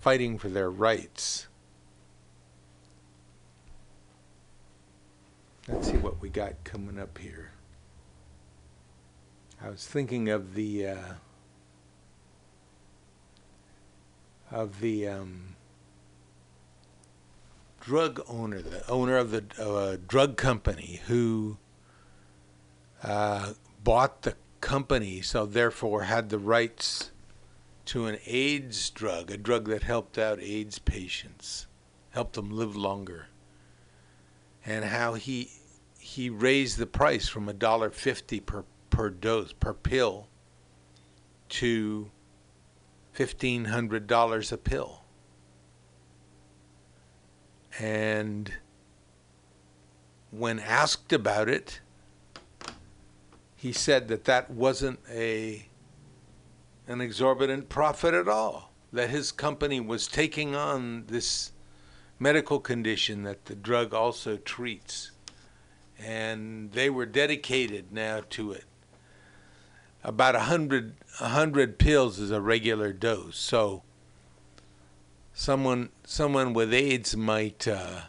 fighting 0.00 0.36
for 0.38 0.48
their 0.48 0.68
rights. 0.68 1.46
Let's 5.68 5.88
see 5.88 5.96
what 5.96 6.20
we 6.20 6.28
got 6.28 6.64
coming 6.64 6.98
up 6.98 7.16
here. 7.16 7.52
I 9.62 9.70
was 9.70 9.86
thinking 9.86 10.28
of 10.28 10.54
the 10.54 10.88
uh, 10.88 11.12
of 14.50 14.80
the 14.80 15.08
um, 15.08 15.54
drug 17.80 18.20
owner, 18.28 18.60
the 18.60 18.86
owner 18.90 19.16
of 19.16 19.30
the 19.30 19.44
uh, 19.58 19.96
drug 20.08 20.36
company 20.36 21.00
who 21.06 21.56
uh, 23.02 23.52
bought 23.82 24.22
the 24.22 24.34
company, 24.64 25.20
so 25.20 25.44
therefore 25.44 26.04
had 26.04 26.30
the 26.30 26.38
rights 26.38 27.10
to 27.84 28.06
an 28.06 28.18
AIDS 28.26 28.88
drug, 28.88 29.30
a 29.30 29.36
drug 29.36 29.68
that 29.68 29.82
helped 29.82 30.16
out 30.16 30.40
AIDS 30.40 30.78
patients, 30.78 31.66
helped 32.10 32.32
them 32.32 32.50
live 32.50 32.74
longer, 32.74 33.26
and 34.64 34.86
how 34.86 35.14
he 35.14 35.50
he 35.98 36.30
raised 36.30 36.78
the 36.78 36.86
price 36.86 37.28
from 37.28 37.46
a 37.48 37.52
dollar 37.52 37.90
fifty 37.90 38.40
per 38.40 38.64
per 38.88 39.10
dose, 39.10 39.52
per 39.52 39.74
pill, 39.74 40.28
to 41.50 42.10
$1,500 43.16 44.52
a 44.52 44.56
pill. 44.56 45.04
And 47.78 48.52
when 50.30 50.58
asked 50.58 51.12
about 51.12 51.48
it, 51.48 51.80
he 53.64 53.72
said 53.72 54.08
that 54.08 54.24
that 54.24 54.50
wasn't 54.50 54.98
a 55.10 55.64
an 56.86 57.00
exorbitant 57.00 57.70
profit 57.70 58.12
at 58.12 58.28
all. 58.28 58.70
That 58.92 59.08
his 59.08 59.32
company 59.32 59.80
was 59.80 60.06
taking 60.06 60.54
on 60.54 61.06
this 61.06 61.52
medical 62.18 62.60
condition 62.60 63.22
that 63.22 63.46
the 63.46 63.54
drug 63.54 63.94
also 63.94 64.36
treats, 64.36 65.12
and 65.98 66.72
they 66.72 66.90
were 66.90 67.06
dedicated 67.06 67.90
now 67.90 68.20
to 68.28 68.52
it 68.52 68.66
about 70.02 70.34
a 70.34 70.40
hundred 70.40 70.96
a 71.18 71.28
hundred 71.28 71.78
pills 71.78 72.18
is 72.18 72.30
a 72.30 72.42
regular 72.42 72.92
dose. 72.92 73.38
So 73.38 73.82
someone 75.32 75.88
someone 76.04 76.52
with 76.52 76.74
AIDS 76.74 77.16
might 77.16 77.66
uh, 77.66 78.02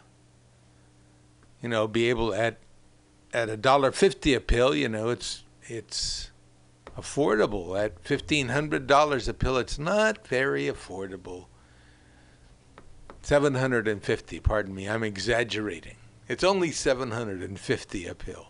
you 1.62 1.70
know 1.70 1.88
be 1.88 2.10
able 2.10 2.34
at 2.34 2.58
at 3.32 3.48
a 3.48 3.56
dollar 3.56 3.90
fifty 3.90 4.34
a 4.34 4.40
pill. 4.40 4.74
You 4.74 4.90
know 4.90 5.08
it's 5.08 5.44
it's 5.68 6.30
affordable 6.96 7.78
at 7.78 8.00
fifteen 8.00 8.48
hundred 8.48 8.86
dollars 8.86 9.28
a 9.28 9.34
pill. 9.34 9.56
It's 9.58 9.78
not 9.78 10.26
very 10.26 10.64
affordable. 10.64 11.46
Seven 13.22 13.54
hundred 13.54 13.88
and 13.88 14.02
fifty. 14.02 14.40
Pardon 14.40 14.74
me, 14.74 14.88
I'm 14.88 15.02
exaggerating. 15.02 15.96
It's 16.28 16.44
only 16.44 16.70
seven 16.70 17.10
hundred 17.10 17.42
and 17.42 17.58
fifty 17.58 18.06
a 18.06 18.14
pill 18.14 18.48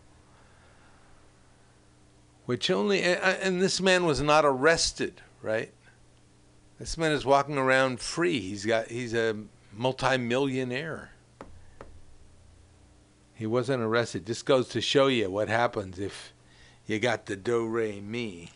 which 2.46 2.70
only 2.70 3.02
and 3.02 3.60
this 3.60 3.80
man 3.80 4.06
was 4.06 4.22
not 4.22 4.44
arrested, 4.44 5.20
right? 5.42 5.72
This 6.78 6.96
man 6.96 7.12
is 7.12 7.26
walking 7.26 7.58
around 7.58 8.00
free. 8.00 8.40
He's 8.40 8.64
got 8.64 8.88
he's 8.88 9.12
a 9.12 9.36
multimillionaire. 9.72 11.10
He 13.34 13.46
wasn't 13.46 13.82
arrested. 13.82 14.24
This 14.24 14.42
goes 14.42 14.68
to 14.68 14.80
show 14.80 15.08
you 15.08 15.28
what 15.28 15.48
happens 15.48 15.98
if 15.98 16.32
you 16.86 17.00
got 17.00 17.26
the 17.26 17.34
do 17.34 17.66
re 17.66 18.00
mi. 18.00 18.48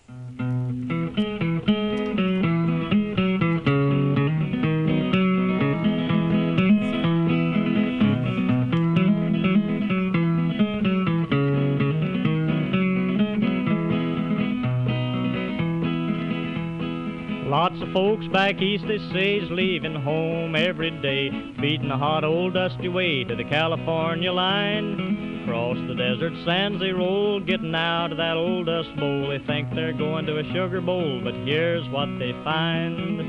Lots 17.47 17.83
of 17.83 17.93
folks 17.93 18.27
back 18.29 18.63
east, 18.63 18.85
they 18.87 18.99
say, 19.13 19.39
is 19.39 19.51
leaving 19.51 19.97
home 19.97 20.55
every 20.55 20.91
day, 21.03 21.31
beating 21.61 21.89
the 21.89 21.97
hot 21.97 22.23
old 22.25 22.55
dusty 22.55 22.89
way 22.89 23.25
to 23.25 23.35
the 23.35 23.45
California 23.45 24.33
line. 24.33 25.30
Across 25.51 25.79
the 25.89 25.95
desert 25.97 26.33
sands 26.45 26.79
they 26.79 26.93
roll, 26.93 27.41
getting 27.41 27.75
out 27.75 28.13
of 28.13 28.19
that 28.19 28.37
old 28.37 28.67
dust 28.67 28.95
bowl. 28.95 29.31
They 29.31 29.41
think 29.49 29.75
they're 29.75 29.93
going 29.93 30.25
to 30.27 30.39
a 30.39 30.45
sugar 30.53 30.81
bowl, 30.81 31.21
but 31.25 31.35
here's 31.35 31.89
what 31.89 32.07
they 32.21 32.31
find. 32.45 33.27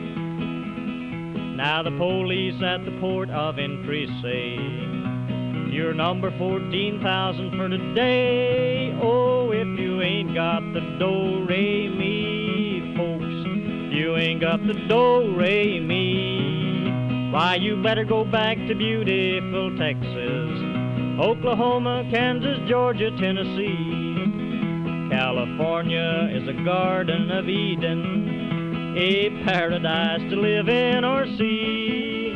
Now 1.58 1.82
the 1.82 1.90
police 1.90 2.62
at 2.62 2.86
the 2.86 2.92
port 3.00 3.32
of 3.32 3.58
entry 3.58 4.06
say, 4.22 4.54
you're 5.74 5.96
number 5.96 6.30
14,000 6.38 7.58
for 7.58 7.70
today. 7.70 8.96
Oh, 9.02 9.50
if 9.50 9.80
you 9.80 10.04
ain't 10.04 10.36
got 10.36 10.62
the 10.74 10.82
do 11.00 11.44
re 11.50 11.90
mi, 11.90 12.94
folks, 12.96 13.26
you 13.96 14.16
ain't 14.16 14.42
got 14.42 14.60
the 14.68 14.74
do 14.74 15.36
re 15.36 15.80
mi. 15.80 17.32
Why, 17.32 17.56
you 17.56 17.82
better 17.82 18.06
go 18.06 18.24
back 18.24 18.58
to 18.68 18.76
beautiful 18.76 19.76
Texas, 19.76 20.71
Oklahoma, 21.20 22.08
Kansas, 22.12 22.58
Georgia, 22.68 23.12
Tennessee. 23.18 24.02
California 25.10 26.30
is 26.32 26.48
a 26.48 26.64
garden 26.64 27.30
of 27.32 27.50
Eden, 27.50 28.96
a 28.98 29.30
paradise 29.44 30.22
to 30.30 30.36
live 30.36 30.70
in 30.70 31.04
or 31.04 31.26
see. 31.38 32.34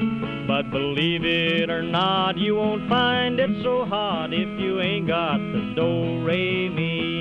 But 0.48 0.70
believe 0.72 1.24
it 1.24 1.70
or 1.70 1.82
not, 1.82 2.38
you 2.38 2.56
won't 2.56 2.88
find 2.88 3.40
it 3.40 3.64
so 3.64 3.86
hot 3.86 4.34
if 4.34 4.60
you 4.60 4.82
ain't 4.82 5.08
got 5.08 5.38
the 5.38 5.74
do 5.76 6.24
re 6.24 6.70
mi. 6.70 7.15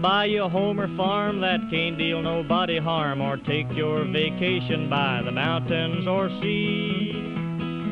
Buy 0.00 0.24
you 0.24 0.44
a 0.44 0.48
home 0.48 0.80
or 0.80 0.88
farm 0.96 1.40
that 1.40 1.60
can't 1.70 1.98
deal 1.98 2.22
nobody 2.22 2.78
harm, 2.78 3.20
or 3.20 3.36
take 3.36 3.66
your 3.72 4.04
vacation 4.04 4.88
by 4.88 5.20
the 5.24 5.30
mountains 5.30 6.06
or 6.06 6.28
sea. 6.40 7.12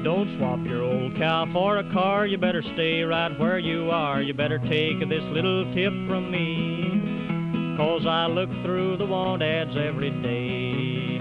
Don't 0.04 0.38
swap 0.38 0.60
your 0.64 0.82
old 0.82 1.16
cow 1.16 1.46
for 1.52 1.78
a 1.78 1.92
car, 1.92 2.26
you 2.26 2.38
better 2.38 2.62
stay 2.74 3.02
right 3.02 3.38
where 3.38 3.58
you 3.58 3.90
are. 3.90 4.22
You 4.22 4.32
better 4.32 4.58
take 4.58 5.00
this 5.00 5.24
little 5.24 5.64
tip 5.74 5.92
from 6.08 6.30
me, 6.30 7.76
cause 7.76 8.06
I 8.06 8.26
look 8.26 8.48
through 8.62 8.96
the 8.96 9.06
want 9.06 9.42
ads 9.42 9.76
every 9.76 10.10
day. 10.22 11.18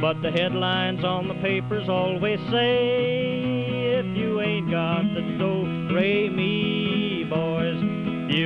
But 0.00 0.22
the 0.22 0.30
headlines 0.30 1.04
on 1.04 1.26
the 1.26 1.34
papers 1.34 1.88
always 1.88 2.38
say, 2.50 3.98
if 3.98 4.06
you 4.16 4.40
ain't 4.40 4.70
got 4.70 5.02
the 5.14 5.22
do 5.38 5.94
re 5.94 6.28
mi, 6.28 6.67
boys, 6.67 6.67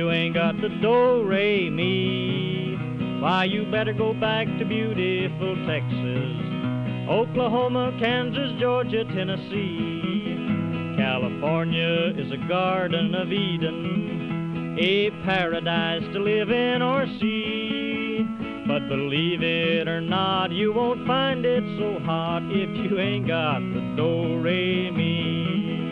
you 0.03 0.11
ain't 0.11 0.33
got 0.33 0.59
the 0.59 0.67
do 0.67 1.23
re 1.23 1.69
mi. 1.69 2.75
Why, 3.21 3.45
you 3.45 3.63
better 3.71 3.93
go 3.93 4.13
back 4.13 4.47
to 4.59 4.65
beautiful 4.65 5.55
Texas, 5.65 7.07
Oklahoma, 7.09 7.97
Kansas, 8.01 8.51
Georgia, 8.59 9.05
Tennessee. 9.05 10.35
California 10.97 12.11
is 12.17 12.29
a 12.33 12.47
garden 12.49 13.15
of 13.15 13.31
Eden, 13.31 14.75
a 14.77 15.09
paradise 15.23 16.03
to 16.11 16.19
live 16.19 16.49
in 16.49 16.81
or 16.81 17.05
see. 17.21 18.25
But 18.67 18.89
believe 18.89 19.41
it 19.41 19.87
or 19.87 20.01
not, 20.01 20.51
you 20.51 20.73
won't 20.73 21.07
find 21.07 21.45
it 21.45 21.63
so 21.79 22.03
hot 22.03 22.43
if 22.47 22.69
you 22.75 22.99
ain't 22.99 23.27
got 23.27 23.59
the 23.61 23.93
do 23.95 24.37
re 24.41 24.91
mi. 24.91 25.82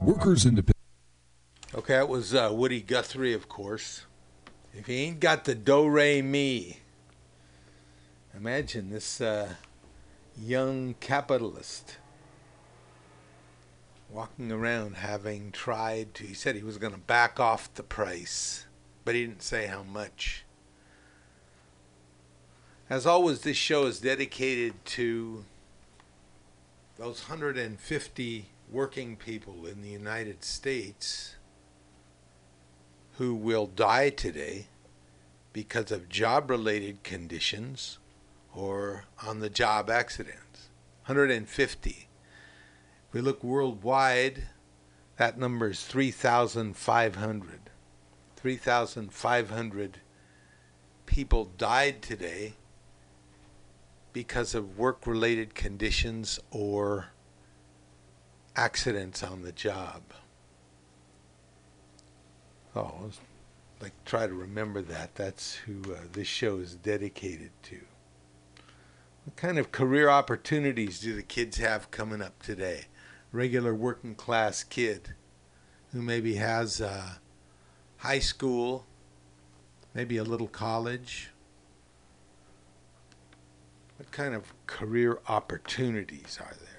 Workers 0.00 0.44
Independent. 0.44 0.76
Okay, 1.74 1.94
that 1.94 2.08
was 2.08 2.34
uh, 2.34 2.50
Woody 2.52 2.80
Guthrie, 2.80 3.32
of 3.32 3.48
course. 3.48 4.06
If 4.74 4.86
he 4.86 5.04
ain't 5.04 5.20
got 5.20 5.44
the 5.44 5.54
do 5.54 5.88
re 5.88 6.20
mi, 6.22 6.78
imagine 8.36 8.90
this 8.90 9.20
uh, 9.20 9.54
young 10.36 10.94
capitalist 10.98 11.98
walking 14.10 14.50
around 14.50 14.96
having 14.96 15.52
tried 15.52 16.14
to. 16.14 16.24
He 16.24 16.34
said 16.34 16.56
he 16.56 16.62
was 16.62 16.78
going 16.78 16.92
to 16.92 16.98
back 16.98 17.38
off 17.38 17.72
the 17.74 17.84
price, 17.84 18.66
but 19.04 19.14
he 19.14 19.24
didn't 19.24 19.42
say 19.42 19.66
how 19.66 19.84
much. 19.84 20.44
As 22.88 23.06
always, 23.06 23.42
this 23.42 23.56
show 23.56 23.86
is 23.86 24.00
dedicated 24.00 24.84
to 24.86 25.44
those 26.98 27.28
150 27.28 28.49
working 28.70 29.16
people 29.16 29.66
in 29.66 29.82
the 29.82 29.88
United 29.88 30.44
States 30.44 31.36
who 33.18 33.34
will 33.34 33.66
die 33.66 34.10
today 34.10 34.66
because 35.52 35.90
of 35.90 36.08
job 36.08 36.48
related 36.48 37.02
conditions 37.02 37.98
or 38.54 39.04
on 39.26 39.40
the 39.40 39.50
job 39.50 39.90
accidents. 39.90 40.68
150. 41.06 41.90
If 41.90 43.14
we 43.14 43.20
look 43.20 43.42
worldwide, 43.42 44.44
that 45.16 45.38
number 45.38 45.70
is 45.70 45.84
3,500. 45.84 47.60
3,500 48.36 49.98
people 51.06 51.50
died 51.58 52.00
today 52.00 52.54
because 54.12 54.54
of 54.54 54.78
work 54.78 55.06
related 55.06 55.54
conditions 55.54 56.38
or 56.50 57.08
accidents 58.56 59.22
on 59.22 59.42
the 59.42 59.52
job. 59.52 60.02
Oh, 62.74 63.10
like 63.80 63.92
try 64.04 64.26
to 64.26 64.34
remember 64.34 64.82
that. 64.82 65.14
That's 65.14 65.54
who 65.54 65.80
uh, 65.92 66.00
this 66.12 66.28
show 66.28 66.58
is 66.58 66.76
dedicated 66.76 67.50
to. 67.64 67.80
What 69.24 69.36
kind 69.36 69.58
of 69.58 69.72
career 69.72 70.08
opportunities 70.08 71.00
do 71.00 71.14
the 71.14 71.22
kids 71.22 71.58
have 71.58 71.90
coming 71.90 72.22
up 72.22 72.42
today? 72.42 72.86
Regular 73.32 73.74
working 73.74 74.14
class 74.14 74.62
kid 74.62 75.14
who 75.92 76.02
maybe 76.02 76.36
has 76.36 76.80
uh, 76.80 77.14
high 77.98 78.18
school, 78.18 78.86
maybe 79.94 80.16
a 80.16 80.24
little 80.24 80.48
college. 80.48 81.30
What 83.98 84.10
kind 84.10 84.34
of 84.34 84.52
career 84.66 85.20
opportunities 85.28 86.38
are 86.40 86.54
there? 86.58 86.69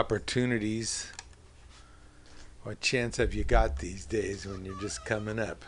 Opportunities. 0.00 1.12
What 2.62 2.80
chance 2.80 3.18
have 3.18 3.34
you 3.34 3.44
got 3.44 3.80
these 3.80 4.06
days 4.06 4.46
when 4.46 4.64
you're 4.64 4.80
just 4.80 5.04
coming 5.04 5.38
up? 5.38 5.62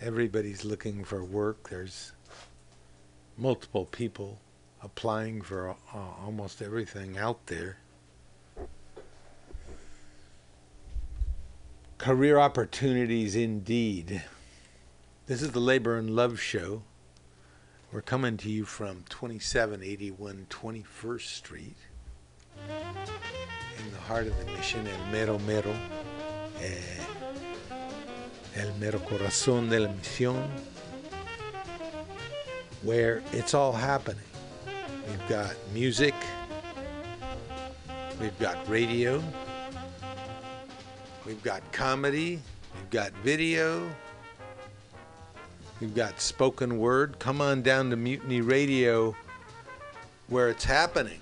Everybody's 0.00 0.64
looking 0.64 1.04
for 1.04 1.22
work. 1.22 1.70
There's 1.70 2.10
multiple 3.38 3.84
people 3.84 4.40
applying 4.82 5.42
for 5.42 5.70
uh, 5.70 5.98
almost 6.24 6.60
everything 6.60 7.16
out 7.16 7.46
there. 7.46 7.76
Career 11.98 12.36
opportunities 12.36 13.36
indeed. 13.36 14.24
This 15.26 15.40
is 15.40 15.52
the 15.52 15.60
Labor 15.60 15.96
and 15.98 16.10
Love 16.16 16.40
Show. 16.40 16.82
We're 17.92 18.02
coming 18.02 18.36
to 18.38 18.50
you 18.50 18.64
from 18.64 19.04
2781 19.08 20.48
21st 20.50 21.20
Street 21.20 21.76
in 22.68 23.90
the 23.92 23.98
heart 23.98 24.26
of 24.26 24.38
the 24.38 24.52
mission, 24.52 24.86
El 24.86 25.12
Mero 25.12 25.38
Mero, 25.40 25.74
eh, 26.60 26.78
El 28.56 28.72
Mero 28.78 28.98
Corazón 29.00 29.68
de 29.68 29.80
la 29.80 29.88
Misión, 29.88 30.48
where 32.82 33.22
it's 33.32 33.54
all 33.54 33.72
happening. 33.72 34.24
We've 35.06 35.28
got 35.28 35.54
music, 35.72 36.14
we've 38.20 38.38
got 38.38 38.68
radio, 38.68 39.22
we've 41.26 41.42
got 41.42 41.62
comedy, 41.72 42.40
we've 42.74 42.90
got 42.90 43.12
video, 43.24 43.88
we've 45.80 45.94
got 45.94 46.20
spoken 46.20 46.78
word. 46.78 47.18
Come 47.18 47.40
on 47.40 47.62
down 47.62 47.90
to 47.90 47.96
Mutiny 47.96 48.40
Radio 48.40 49.16
where 50.30 50.48
it's 50.48 50.64
happening. 50.64 51.19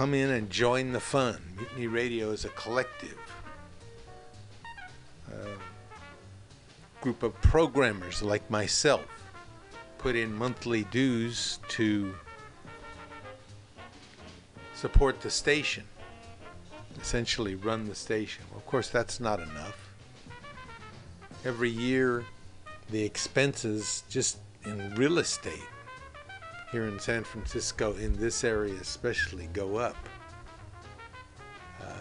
Come 0.00 0.14
in 0.14 0.30
and 0.30 0.48
join 0.48 0.92
the 0.92 0.98
fun. 0.98 1.36
Mutiny 1.58 1.86
Radio 1.86 2.30
is 2.30 2.46
a 2.46 2.48
collective 2.50 3.18
uh, 5.30 5.58
group 7.02 7.22
of 7.22 7.38
programmers 7.42 8.22
like 8.22 8.48
myself 8.48 9.04
put 9.98 10.16
in 10.16 10.32
monthly 10.32 10.84
dues 10.84 11.58
to 11.68 12.14
support 14.74 15.20
the 15.20 15.28
station, 15.28 15.84
essentially 16.98 17.54
run 17.54 17.86
the 17.86 17.94
station. 17.94 18.42
Well, 18.48 18.60
of 18.60 18.64
course, 18.64 18.88
that's 18.88 19.20
not 19.20 19.38
enough. 19.38 19.90
Every 21.44 21.68
year, 21.68 22.24
the 22.88 23.02
expenses 23.02 24.02
just 24.08 24.38
in 24.64 24.94
real 24.94 25.18
estate 25.18 25.68
here 26.70 26.86
in 26.86 26.98
San 26.98 27.24
Francisco, 27.24 27.94
in 27.96 28.16
this 28.18 28.44
area 28.44 28.74
especially, 28.80 29.48
go 29.52 29.76
up. 29.76 29.96
Uh, 31.80 31.92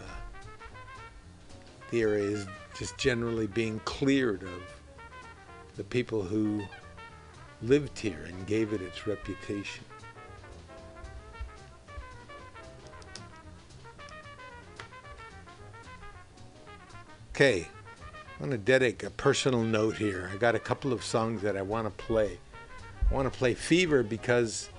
the 1.92 2.02
area 2.02 2.24
is 2.24 2.48
just 2.78 2.98
generally 2.98 3.48
being 3.48 3.80
cleared 3.86 4.44
of 4.44 4.62
the 5.76 5.84
people 5.84 6.22
who 6.22 6.62
lived 7.62 7.98
here 7.98 8.26
and 8.28 8.46
gave 8.46 8.74
it 8.74 8.82
its 8.82 9.08
reputation. 9.08 9.84
Okay, 17.34 17.68
I 18.38 18.42
want 18.42 18.52
to 18.52 18.58
dedicate 18.58 19.08
a 19.08 19.12
personal 19.12 19.64
note 19.64 19.96
here. 19.96 20.30
I 20.34 20.36
got 20.36 20.56
a 20.56 20.60
couple 20.60 20.92
of 20.92 21.04
songs 21.04 21.42
that 21.42 21.56
I 21.56 21.62
want 21.62 21.88
to 21.88 22.04
play. 22.04 22.38
I 23.10 23.14
want 23.14 23.32
to 23.32 23.38
play 23.38 23.56
Fever 23.56 24.04
because 24.04 24.70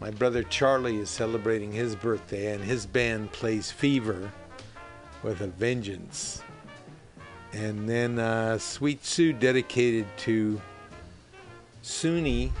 my 0.00 0.10
brother 0.10 0.44
Charlie 0.44 0.98
is 0.98 1.10
celebrating 1.10 1.72
his 1.72 1.96
birthday 1.96 2.54
and 2.54 2.62
his 2.62 2.86
band 2.86 3.32
plays 3.32 3.72
Fever 3.72 4.30
with 5.24 5.40
a 5.40 5.48
vengeance. 5.48 6.40
And 7.52 7.88
then 7.88 8.20
uh, 8.20 8.58
Sweet 8.58 9.04
Sue 9.04 9.32
dedicated 9.32 10.06
to 10.18 10.60
Suni, 11.82 12.52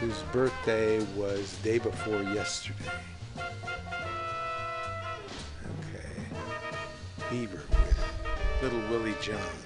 whose 0.00 0.22
birthday 0.32 1.04
was 1.14 1.56
day 1.62 1.78
before 1.78 2.22
yesterday. 2.22 2.90
Okay. 5.88 6.06
Fever 7.28 7.60
with 7.70 8.62
Little 8.62 8.80
Willie 8.90 9.14
John. 9.20 9.65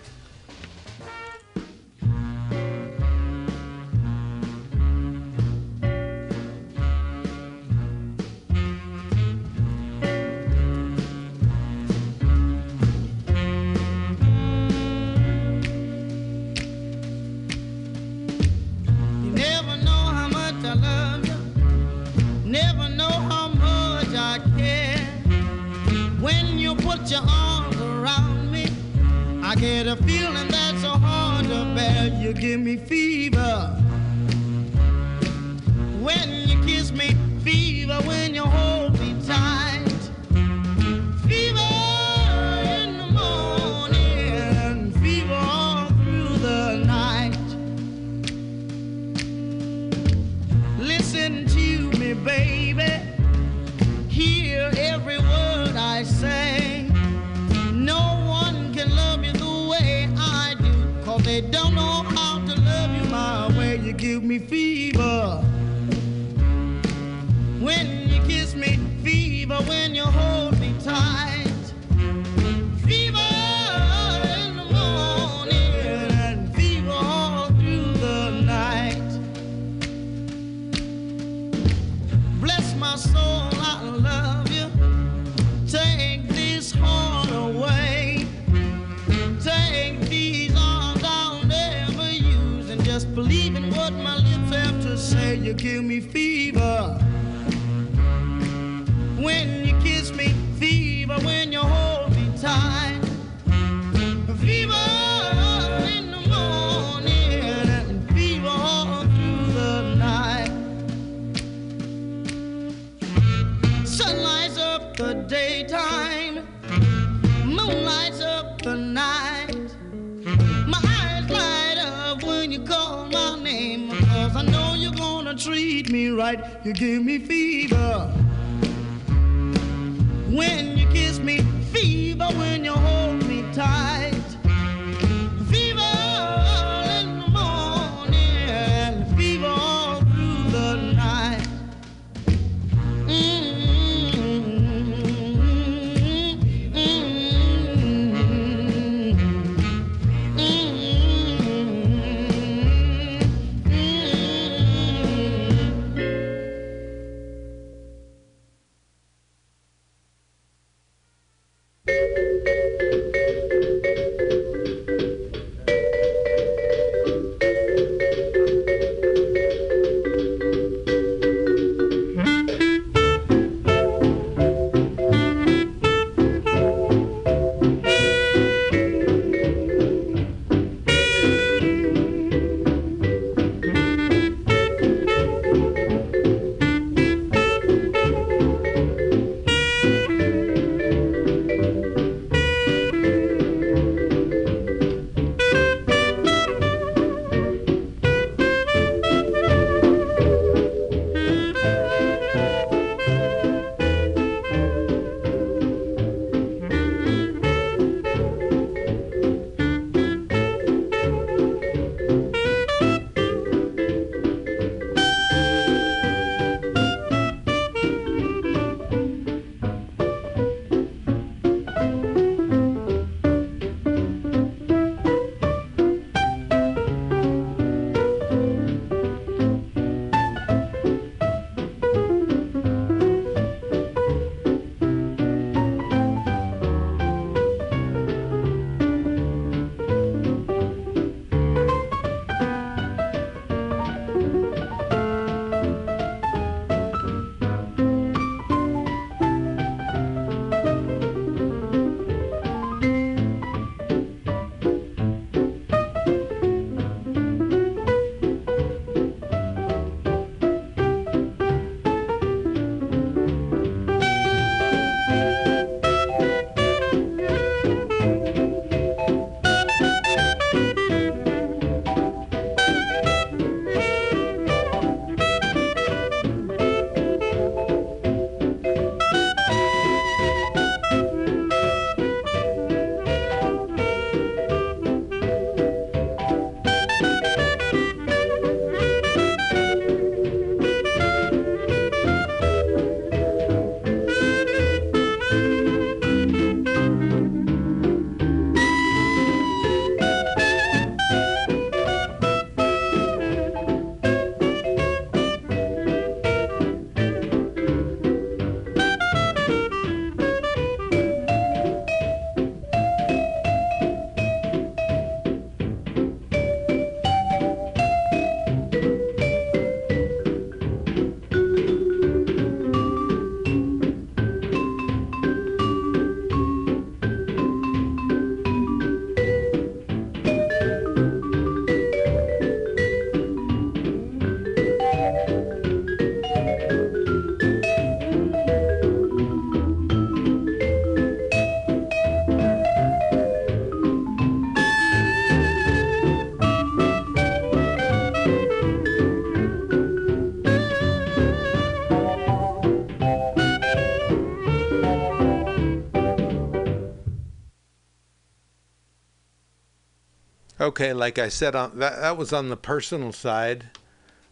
Okay, 360.70 360.92
like 360.92 361.18
I 361.18 361.30
said, 361.30 361.56
on, 361.56 361.80
that 361.80 362.00
that 362.00 362.16
was 362.16 362.32
on 362.32 362.48
the 362.48 362.56
personal 362.56 363.10
side. 363.10 363.70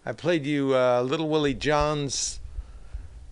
I 0.07 0.13
played 0.13 0.47
you 0.47 0.73
uh, 0.73 1.03
Little 1.03 1.29
Willie 1.29 1.53
John's 1.53 2.39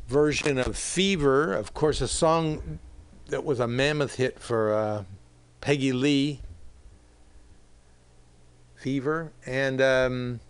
version 0.09 0.59
of 0.59 0.77
"Fever," 0.77 1.55
of 1.55 1.73
course, 1.73 2.01
a 2.01 2.09
song 2.09 2.81
that 3.29 3.45
was 3.45 3.61
a 3.61 3.69
mammoth 3.69 4.17
hit 4.17 4.41
for 4.41 4.75
uh, 4.75 5.05
Peggy 5.61 5.93
Lee. 5.93 6.41
"Fever," 8.75 9.31
and 9.47 9.81
um, 9.81 10.41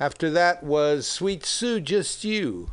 after 0.00 0.30
that 0.30 0.64
was 0.64 1.06
"Sweet 1.06 1.46
Sue, 1.46 1.78
Just 1.78 2.24
You," 2.24 2.72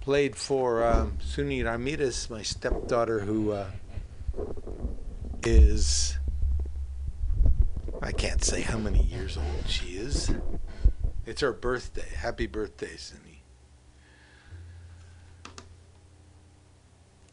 played 0.00 0.34
for 0.34 0.84
um, 0.84 1.18
Suni 1.24 1.64
Ramirez, 1.64 2.28
my 2.28 2.42
stepdaughter, 2.42 3.20
who 3.20 3.52
uh, 3.52 3.70
is 5.44 6.18
I 8.06 8.12
can't 8.12 8.44
say 8.44 8.60
how 8.60 8.78
many 8.78 9.02
years 9.02 9.36
old 9.36 9.64
she 9.66 9.96
is. 9.96 10.30
It's 11.26 11.40
her 11.40 11.52
birthday. 11.52 12.06
Happy 12.14 12.46
birthday, 12.46 12.96
Cindy. 12.96 13.42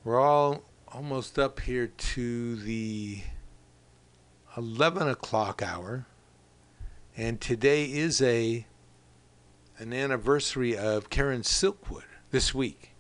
We're 0.04 0.20
all 0.20 0.64
almost 0.88 1.38
up 1.38 1.60
here 1.60 1.86
to 1.86 2.56
the 2.56 3.22
11 4.58 5.08
o'clock 5.10 5.62
hour. 5.62 6.08
And 7.16 7.40
today 7.40 7.86
is 7.86 8.20
a 8.20 8.66
an 9.78 9.94
anniversary 9.94 10.76
of 10.76 11.12
Karen 11.12 11.44
Silkwood. 11.44 12.02
This 12.32 12.52
week 12.52 12.94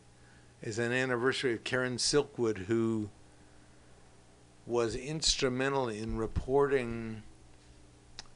is 0.62 0.78
an 0.78 0.92
anniversary 0.92 1.54
of 1.56 1.64
Karen 1.64 1.98
Silkwood, 1.98 2.66
who 2.66 3.10
was 4.68 4.96
instrumental 4.96 5.90
in 5.90 6.18
reporting 6.18 7.24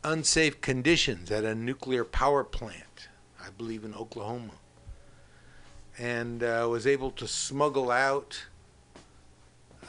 unsafe 0.08 0.62
conditions 0.62 1.30
at 1.32 1.44
a 1.44 1.54
nuclear 1.54 2.06
power 2.06 2.44
plant, 2.44 3.10
I 3.42 3.50
believe 3.58 3.84
in 3.84 3.94
Oklahoma, 3.94 4.54
and 6.00 6.42
uh, 6.42 6.66
was 6.70 6.88
able 6.88 7.12
to 7.12 7.28
smuggle 7.28 7.92
out 7.92 8.46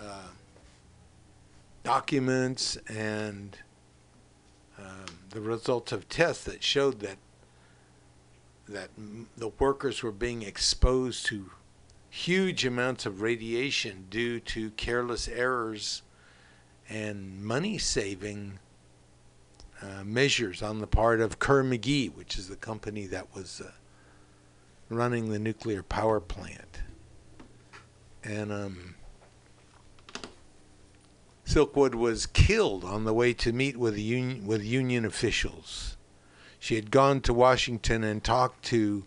uh, 0.00 0.28
documents 1.84 2.76
and 2.88 3.58
um, 4.76 5.06
the 5.30 5.40
results 5.40 5.92
of 5.92 6.08
tests 6.08 6.44
that 6.44 6.62
showed 6.62 7.00
that 7.00 7.16
that 8.68 8.90
the 9.36 9.48
workers 9.58 10.02
were 10.02 10.12
being 10.12 10.42
exposed 10.42 11.24
to 11.24 11.50
huge 12.10 12.66
amounts 12.66 13.06
of 13.06 13.22
radiation 13.22 14.04
due 14.10 14.38
to 14.40 14.70
careless 14.72 15.26
errors 15.26 16.02
and 16.86 17.42
money 17.42 17.78
saving 17.78 18.58
uh, 19.81 20.05
measures 20.05 20.62
on 20.62 20.81
the 20.81 20.87
part 20.87 21.20
of 21.20 21.39
Kerr 21.39 21.62
McGee, 21.62 22.14
which 22.14 22.37
is 22.37 22.49
the 22.49 22.57
company 22.57 23.07
that 23.07 23.35
was 23.35 23.61
uh, 23.64 23.70
running 24.89 25.31
the 25.31 25.39
nuclear 25.39 25.83
power 25.83 26.20
plant. 26.20 26.81
And 28.24 28.53
um, 28.53 28.95
Silkwood 31.47 31.95
was 31.95 32.26
killed 32.26 32.85
on 32.85 33.05
the 33.05 33.14
way 33.14 33.33
to 33.35 33.53
meet 33.53 33.76
with 33.76 33.97
union, 33.97 34.47
with 34.47 34.62
union 34.62 35.05
officials. 35.05 35.97
She 36.59 36.74
had 36.74 36.91
gone 36.91 37.20
to 37.22 37.33
Washington 37.33 38.05
and 38.05 38.22
talked 38.22 38.64
to 38.66 39.05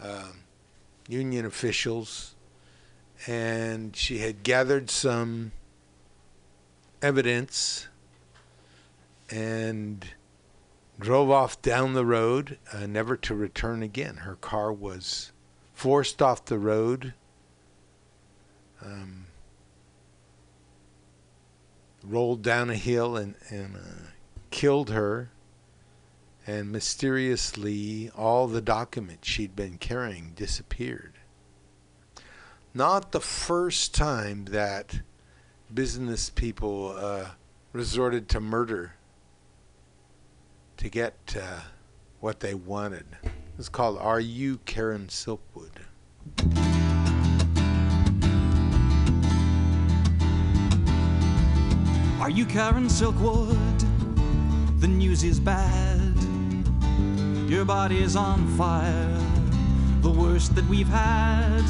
uh, 0.00 0.32
union 1.08 1.44
officials, 1.44 2.34
and 3.26 3.96
she 3.96 4.18
had 4.18 4.42
gathered 4.42 4.90
some 4.90 5.52
evidence 7.02 7.87
and 9.30 10.04
drove 10.98 11.30
off 11.30 11.60
down 11.62 11.94
the 11.94 12.04
road, 12.04 12.58
uh, 12.72 12.86
never 12.86 13.16
to 13.16 13.34
return 13.34 13.82
again. 13.82 14.16
Her 14.18 14.36
car 14.36 14.72
was 14.72 15.32
forced 15.74 16.20
off 16.20 16.44
the 16.44 16.58
road. 16.58 17.14
Um, 18.84 19.26
rolled 22.02 22.42
down 22.42 22.70
a 22.70 22.76
hill 22.76 23.16
and, 23.16 23.34
and 23.48 23.76
uh, 23.76 24.10
killed 24.50 24.90
her. 24.90 25.30
And 26.46 26.72
mysteriously, 26.72 28.10
all 28.16 28.46
the 28.46 28.62
documents 28.62 29.28
she'd 29.28 29.54
been 29.54 29.76
carrying 29.76 30.32
disappeared. 30.34 31.14
Not 32.72 33.12
the 33.12 33.20
first 33.20 33.94
time 33.94 34.46
that 34.46 35.00
business 35.72 36.30
people 36.30 36.94
uh, 36.96 37.30
resorted 37.72 38.28
to 38.30 38.40
murder 38.40 38.94
to 40.78 40.88
get 40.88 41.36
uh, 41.36 41.58
what 42.20 42.38
they 42.38 42.54
wanted. 42.54 43.04
It's 43.58 43.68
called 43.68 43.98
Are 43.98 44.20
You 44.20 44.58
Karen 44.58 45.08
Silkwood? 45.08 45.72
Are 52.20 52.30
you 52.30 52.46
Karen 52.46 52.86
Silkwood? 52.86 53.56
The 54.80 54.86
news 54.86 55.24
is 55.24 55.40
bad. 55.40 56.14
Your 57.50 57.64
body 57.64 58.00
is 58.00 58.14
on 58.14 58.46
fire. 58.56 59.18
The 60.02 60.10
worst 60.10 60.54
that 60.54 60.64
we've 60.66 60.88
had 60.88 61.64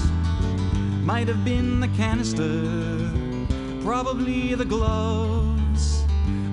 might 1.02 1.28
have 1.28 1.46
been 1.46 1.80
the 1.80 1.88
canister, 1.88 3.11
probably 3.82 4.54
the 4.54 4.66
gloves. 4.66 6.04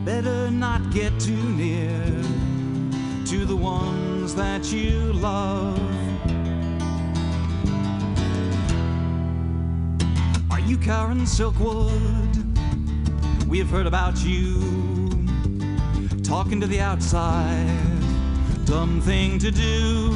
Better 0.06 0.50
not 0.52 0.92
get 0.92 1.20
too 1.20 1.50
near 1.50 2.35
to 3.26 3.44
the 3.44 3.56
ones 3.56 4.36
that 4.36 4.72
you 4.72 5.12
love. 5.14 5.80
Are 10.52 10.60
you 10.60 10.78
Karen 10.78 11.22
Silkwood? 11.22 11.90
We've 13.48 13.68
heard 13.68 13.88
about 13.88 14.24
you 14.24 14.60
talking 16.22 16.62
to 16.62 16.68
the 16.68 16.80
outside. 16.80 17.68
Dumb 18.66 19.02
thing 19.02 19.40
to 19.40 19.50
do. 19.50 20.12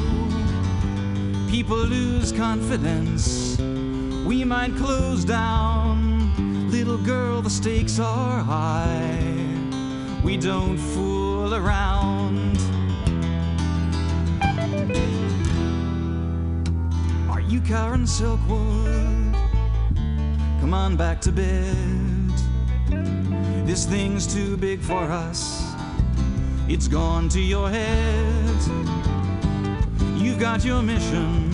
People 1.50 1.78
lose 1.78 2.30
confidence. 2.30 3.58
We 3.58 4.44
might 4.44 4.76
close 4.76 5.24
down. 5.24 6.70
Little 6.70 6.98
girl, 6.98 7.42
the 7.42 7.50
stakes 7.50 7.98
are 7.98 8.38
high. 8.38 9.18
We 10.22 10.36
don't 10.36 10.78
fool 10.78 11.56
around. 11.56 12.39
You 17.50 17.60
Karen 17.62 18.04
Silkwood? 18.04 19.34
Come 20.60 20.72
on 20.72 20.94
back 20.96 21.20
to 21.22 21.32
bed. 21.32 22.30
This 23.66 23.86
thing's 23.86 24.32
too 24.32 24.56
big 24.56 24.80
for 24.80 25.02
us. 25.02 25.74
It's 26.68 26.86
gone 26.86 27.28
to 27.30 27.40
your 27.40 27.68
head. 27.68 28.54
You've 30.16 30.38
got 30.38 30.64
your 30.64 30.80
mission. 30.80 31.52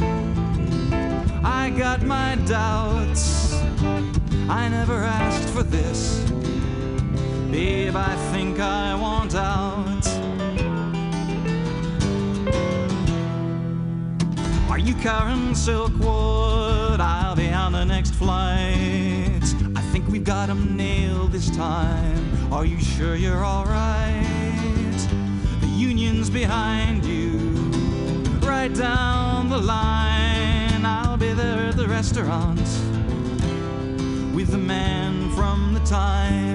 I 1.42 1.70
got 1.70 2.02
my 2.02 2.34
doubts. 2.46 3.54
I 4.50 4.68
never 4.68 5.02
asked 5.02 5.48
for 5.48 5.62
this. 5.62 6.30
Babe, 7.50 7.96
I 7.96 8.14
think 8.32 8.60
I 8.60 8.94
want 8.94 9.34
out. 9.34 10.15
Are 14.76 14.78
you 14.88 14.94
Karen 14.96 15.54
Silkwood? 15.54 17.00
I'll 17.00 17.34
be 17.34 17.48
on 17.48 17.72
the 17.72 17.84
next 17.84 18.14
flight. 18.14 19.40
I 19.74 19.80
think 19.90 20.06
we've 20.06 20.22
got 20.22 20.50
'em 20.50 20.76
nailed 20.76 21.32
this 21.32 21.48
time. 21.56 22.52
Are 22.52 22.66
you 22.66 22.78
sure 22.78 23.16
you're 23.16 23.42
alright? 23.42 25.00
The 25.62 25.66
union's 25.66 26.28
behind 26.28 27.06
you, 27.06 27.38
right 28.42 28.74
down 28.74 29.48
the 29.48 29.56
line. 29.56 30.84
I'll 30.84 31.16
be 31.16 31.32
there 31.32 31.68
at 31.70 31.76
the 31.78 31.88
restaurant 31.88 32.68
with 34.34 34.50
the 34.50 34.58
man 34.58 35.30
from 35.30 35.72
the 35.72 35.80
Times. 35.86 36.45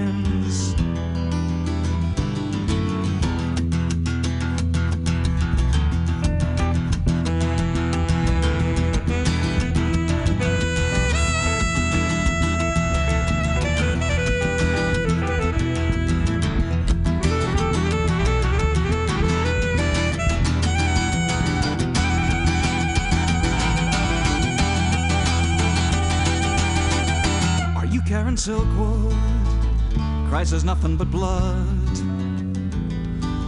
Is 30.53 30.65
nothing 30.65 30.97
but 30.97 31.09
blood. 31.09 31.65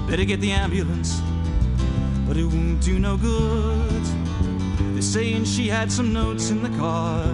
Better 0.08 0.24
get 0.24 0.40
the 0.40 0.52
ambulance, 0.52 1.22
but 2.26 2.38
it 2.38 2.46
won't 2.46 2.80
do 2.80 2.98
no 2.98 3.18
good. 3.18 4.04
They're 4.94 5.02
saying 5.02 5.44
she 5.44 5.68
had 5.68 5.92
some 5.92 6.14
notes 6.14 6.50
in 6.50 6.64
the 6.64 6.70
car, 6.80 7.26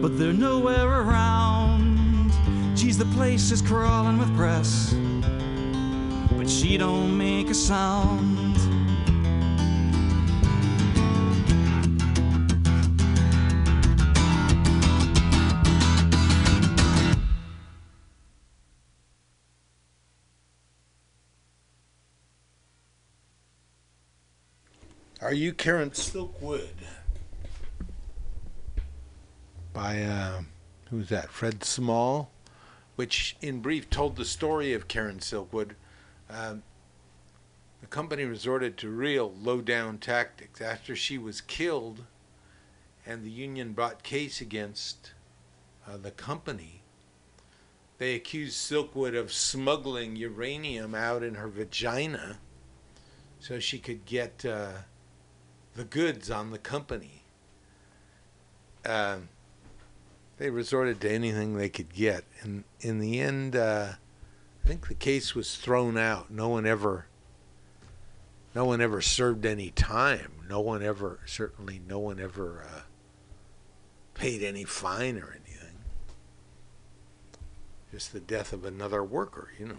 but 0.00 0.18
they're 0.18 0.32
nowhere 0.32 0.88
around. 0.88 2.32
Geez, 2.74 2.96
the 2.96 3.04
place 3.14 3.50
is 3.50 3.60
crawling 3.60 4.18
with 4.18 4.34
press, 4.34 4.94
but 6.38 6.48
she 6.48 6.78
don't 6.78 7.16
make 7.16 7.50
a 7.50 7.54
sound. 7.54 8.41
Are 25.32 25.44
You 25.44 25.54
Karen 25.54 25.92
Silkwood? 25.92 26.74
By, 29.72 30.02
uh, 30.02 30.42
who's 30.90 31.08
that? 31.08 31.30
Fred 31.30 31.64
Small, 31.64 32.30
which 32.96 33.38
in 33.40 33.62
brief 33.62 33.88
told 33.88 34.16
the 34.16 34.26
story 34.26 34.74
of 34.74 34.88
Karen 34.88 35.20
Silkwood. 35.20 35.70
Um, 36.28 36.62
the 37.80 37.86
company 37.86 38.26
resorted 38.26 38.76
to 38.76 38.90
real 38.90 39.32
low 39.40 39.62
down 39.62 39.96
tactics. 39.96 40.60
After 40.60 40.94
she 40.94 41.16
was 41.16 41.40
killed 41.40 42.04
and 43.06 43.24
the 43.24 43.30
union 43.30 43.72
brought 43.72 44.02
case 44.02 44.42
against 44.42 45.12
uh, 45.88 45.96
the 45.96 46.10
company, 46.10 46.82
they 47.96 48.14
accused 48.14 48.58
Silkwood 48.58 49.18
of 49.18 49.32
smuggling 49.32 50.14
uranium 50.14 50.94
out 50.94 51.22
in 51.22 51.36
her 51.36 51.48
vagina 51.48 52.36
so 53.40 53.58
she 53.58 53.78
could 53.78 54.04
get 54.04 54.44
uh, 54.44 54.72
the 55.74 55.84
goods 55.84 56.30
on 56.30 56.50
the 56.50 56.58
company. 56.58 57.22
Uh, 58.84 59.18
they 60.38 60.50
resorted 60.50 61.00
to 61.00 61.10
anything 61.10 61.56
they 61.56 61.68
could 61.68 61.94
get, 61.94 62.24
and 62.40 62.64
in 62.80 62.98
the 62.98 63.20
end, 63.20 63.54
uh, 63.54 63.92
I 64.64 64.68
think 64.68 64.88
the 64.88 64.94
case 64.94 65.34
was 65.34 65.56
thrown 65.56 65.96
out. 65.96 66.30
No 66.30 66.48
one 66.48 66.66
ever, 66.66 67.06
no 68.54 68.64
one 68.64 68.80
ever 68.80 69.00
served 69.00 69.46
any 69.46 69.70
time. 69.70 70.32
No 70.48 70.60
one 70.60 70.82
ever, 70.82 71.20
certainly, 71.24 71.80
no 71.86 71.98
one 71.98 72.20
ever 72.20 72.64
uh, 72.68 72.80
paid 74.14 74.42
any 74.42 74.64
fine 74.64 75.16
or 75.16 75.30
anything. 75.30 75.78
Just 77.90 78.12
the 78.12 78.20
death 78.20 78.52
of 78.52 78.64
another 78.64 79.02
worker, 79.04 79.50
you 79.58 79.66
know. 79.66 79.76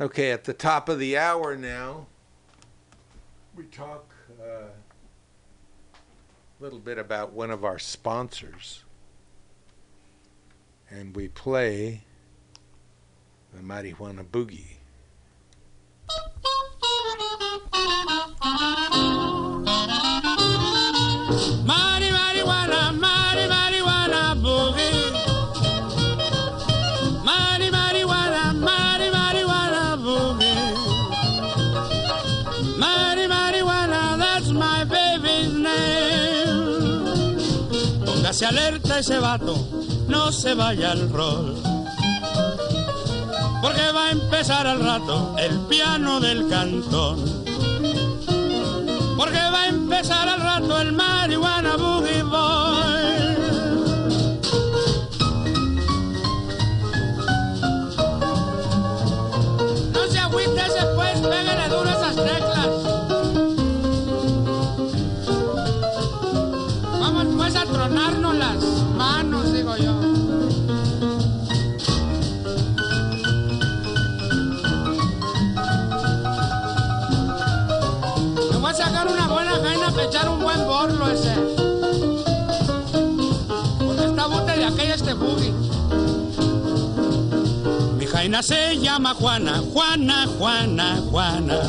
Okay, 0.00 0.30
at 0.30 0.44
the 0.44 0.52
top 0.52 0.88
of 0.88 1.00
the 1.00 1.18
hour 1.18 1.56
now, 1.56 2.06
we 3.56 3.64
talk 3.64 4.14
uh, 4.40 4.68
a 4.70 6.60
little 6.60 6.78
bit 6.78 6.98
about 6.98 7.32
one 7.32 7.50
of 7.50 7.64
our 7.64 7.80
sponsors. 7.80 8.84
And 10.88 11.16
we 11.16 11.26
play 11.26 12.02
the 13.52 13.60
Marijuana 13.60 14.24
Boogie. 14.24 14.76
Mari 21.66 21.97
Póngase 38.38 38.56
alerta 38.56 38.98
ese 39.00 39.18
vato, 39.18 39.56
no 40.06 40.30
se 40.30 40.54
vaya 40.54 40.92
al 40.92 41.10
rol. 41.10 41.56
Porque 43.60 43.90
va 43.92 44.06
a 44.06 44.10
empezar 44.12 44.64
al 44.64 44.78
rato 44.78 45.34
el 45.40 45.58
piano 45.66 46.20
del 46.20 46.48
cantón. 46.48 47.18
Porque 49.16 49.40
va 49.40 49.62
a 49.62 49.66
empezar 49.66 50.28
al 50.28 50.40
rato 50.40 50.80
el 50.80 50.92
marihuana 50.92 51.76
boogie 51.76 52.22
boy. 52.22 53.16
No 59.94 60.06
se 60.08 60.18
agüite 60.20 60.60
ese 60.60 60.86
pues, 60.94 61.20
pégale 61.22 61.68
duro 61.70 61.90
Se 88.42 88.78
llama 88.78 89.14
Juana, 89.14 89.60
Juana, 89.72 90.26
Juana, 90.38 91.02
Juana. 91.10 91.60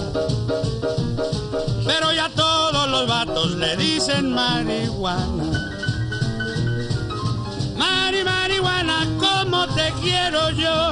Pero 1.84 2.14
ya 2.14 2.30
todos 2.30 2.88
los 2.88 3.08
vatos 3.08 3.56
le 3.56 3.76
dicen 3.76 4.32
marihuana. 4.32 5.74
Mari, 7.76 8.24
marihuana, 8.24 9.08
como 9.20 9.68
te 9.70 9.92
quiero 10.00 10.52
yo. 10.52 10.89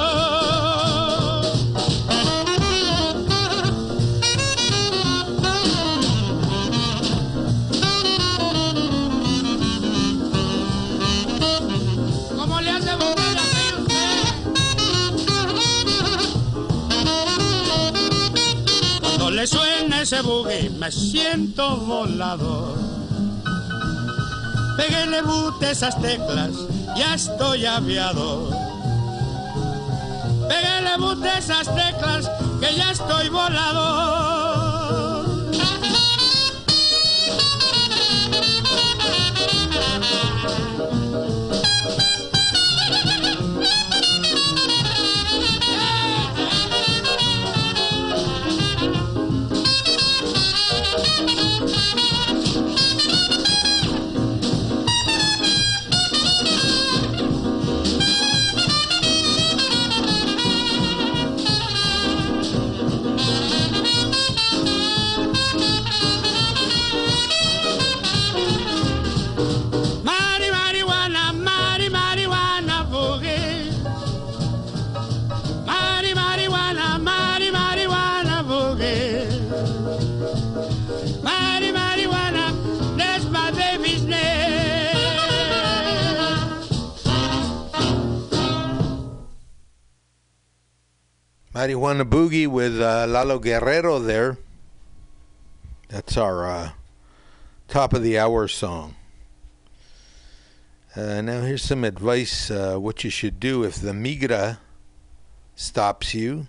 Ese 20.18 20.26
boogie 20.26 20.70
me 20.72 20.92
siento 20.92 21.78
volador. 21.78 22.76
Péguele 24.78 25.22
bute 25.22 25.72
esas 25.72 26.00
teclas, 26.02 26.52
ya 26.96 27.14
estoy 27.14 27.66
aviador. 27.66 28.50
Péguele 30.48 30.98
bute 30.98 31.38
esas 31.38 31.68
teclas, 31.76 32.32
que 32.60 32.76
ya 32.76 32.92
estoy 32.92 33.30
volador. 33.30 34.37
Marijuana 91.68 92.10
Boogie 92.10 92.48
with 92.48 92.80
uh, 92.80 93.06
Lalo 93.10 93.40
Guerrero 93.40 94.00
there. 94.00 94.38
That's 95.90 96.16
our 96.16 96.50
uh, 96.50 96.70
top 97.68 97.92
of 97.92 98.02
the 98.02 98.18
hour 98.18 98.48
song. 98.48 98.96
Uh, 100.96 101.20
now, 101.20 101.42
here's 101.42 101.64
some 101.64 101.84
advice 101.84 102.50
uh, 102.50 102.78
what 102.78 103.04
you 103.04 103.10
should 103.10 103.42
do 103.42 103.66
if 103.66 103.82
the 103.82 103.92
migra 103.92 104.60
stops 105.56 106.14
you, 106.14 106.48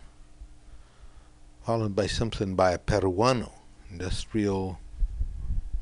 followed 1.65 1.97
by 1.97 2.07
something 2.07 2.55
by 2.55 2.71
a 2.71 2.79
Peruano, 2.79 3.51
Industrial 3.91 4.79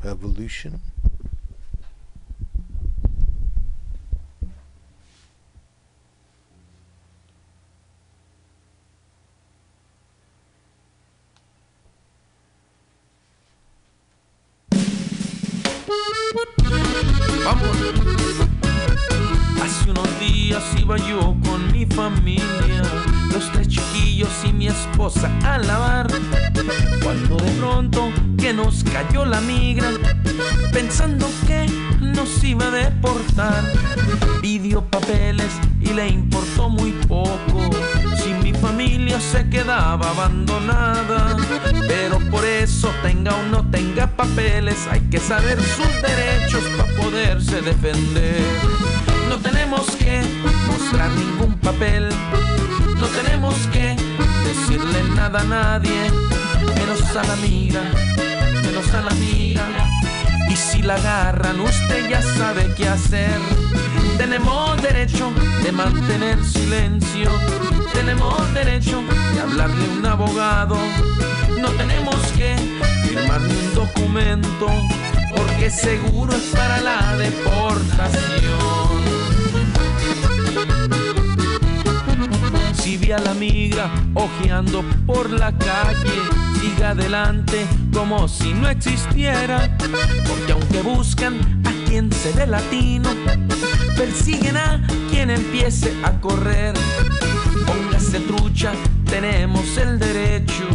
Revolution. 0.02 0.80
Vamos. 17.46 17.76
Hace 19.62 19.90
unos 19.92 20.18
días 20.18 20.64
iba 20.80 20.96
yo 20.96 21.36
con 21.44 21.70
mi 21.70 21.86
familia 21.86 22.82
los 23.32 23.52
tres 23.52 23.68
chiquillos 23.68 24.30
y 24.44 24.52
mi 24.52 24.66
esposa 24.66 25.30
a 25.44 25.56
lavar. 25.58 26.08
Cuando 27.04 27.36
de 27.36 27.50
pronto 27.52 28.10
que 28.36 28.52
nos 28.52 28.82
cayó 28.82 29.24
la 29.24 29.40
migra, 29.42 29.92
pensando 30.72 31.28
que 31.46 31.66
nos 32.00 32.42
iba 32.42 32.66
a 32.66 32.70
deportar, 32.72 33.62
pidió 34.40 34.84
papeles 34.84 35.52
y 35.80 35.92
le 35.92 36.08
importó 36.08 36.68
muy 36.68 36.90
poco. 37.06 37.70
Familia 38.60 39.20
se 39.20 39.48
quedaba 39.48 40.10
abandonada, 40.10 41.36
pero 41.86 42.18
por 42.30 42.44
eso 42.44 42.90
tenga 43.02 43.34
o 43.34 43.42
no 43.44 43.68
tenga 43.70 44.06
papeles, 44.06 44.76
hay 44.90 45.00
que 45.10 45.18
saber 45.18 45.58
sus 45.60 46.02
derechos 46.02 46.64
para 46.76 46.92
poderse 46.94 47.60
defender. 47.60 48.42
No 49.28 49.36
tenemos 49.38 49.86
que 49.96 50.22
mostrar 50.66 51.10
ningún 51.12 51.54
papel, 51.58 52.08
no 52.98 53.06
tenemos 53.06 53.54
que 53.72 53.96
decirle 54.44 55.02
nada 55.14 55.40
a 55.40 55.44
nadie, 55.44 56.10
menos 56.78 57.16
a 57.16 57.24
la 57.24 57.32
amiga, 57.34 57.82
menos 58.62 58.92
a 58.94 59.02
la 59.02 59.10
amiga. 59.10 59.66
Y 60.48 60.56
si 60.56 60.82
la 60.82 60.94
agarran, 60.94 61.60
usted 61.60 62.08
ya 62.08 62.22
sabe 62.22 62.72
qué 62.76 62.88
hacer. 62.88 63.65
Tenemos 64.16 64.82
derecho 64.82 65.32
de 65.62 65.72
mantener 65.72 66.42
silencio, 66.44 67.30
tenemos 67.92 68.54
derecho 68.54 69.02
de 69.34 69.40
hablarle 69.40 69.84
a 69.84 69.98
un 69.98 70.06
abogado. 70.06 70.76
No 71.60 71.68
tenemos 71.70 72.16
que 72.36 72.56
firmar 73.04 73.40
un 73.40 73.74
documento, 73.74 74.66
porque 75.34 75.70
seguro 75.70 76.34
es 76.34 76.44
para 76.54 76.80
la 76.80 77.16
deportación. 77.16 78.86
Si 82.74 82.96
vi 82.96 83.12
a 83.12 83.18
la 83.18 83.34
migra 83.34 83.90
ojeando 84.14 84.84
por 85.06 85.30
la 85.30 85.50
calle, 85.52 86.20
siga 86.60 86.90
adelante 86.90 87.66
como 87.92 88.28
si 88.28 88.54
no 88.54 88.68
existiera. 88.68 89.76
Porque 90.28 90.52
aunque 90.52 90.82
buscan 90.82 91.62
a 91.64 91.75
quien 91.96 92.12
se 92.12 92.30
dé 92.34 92.46
latino, 92.46 93.08
persiguen 93.96 94.58
a 94.58 94.86
quien 95.08 95.30
empiece 95.30 95.94
a 96.02 96.12
correr. 96.20 96.74
Póngase 97.66 98.20
trucha, 98.20 98.72
tenemos 99.08 99.78
el 99.78 99.98
derecho 99.98 100.68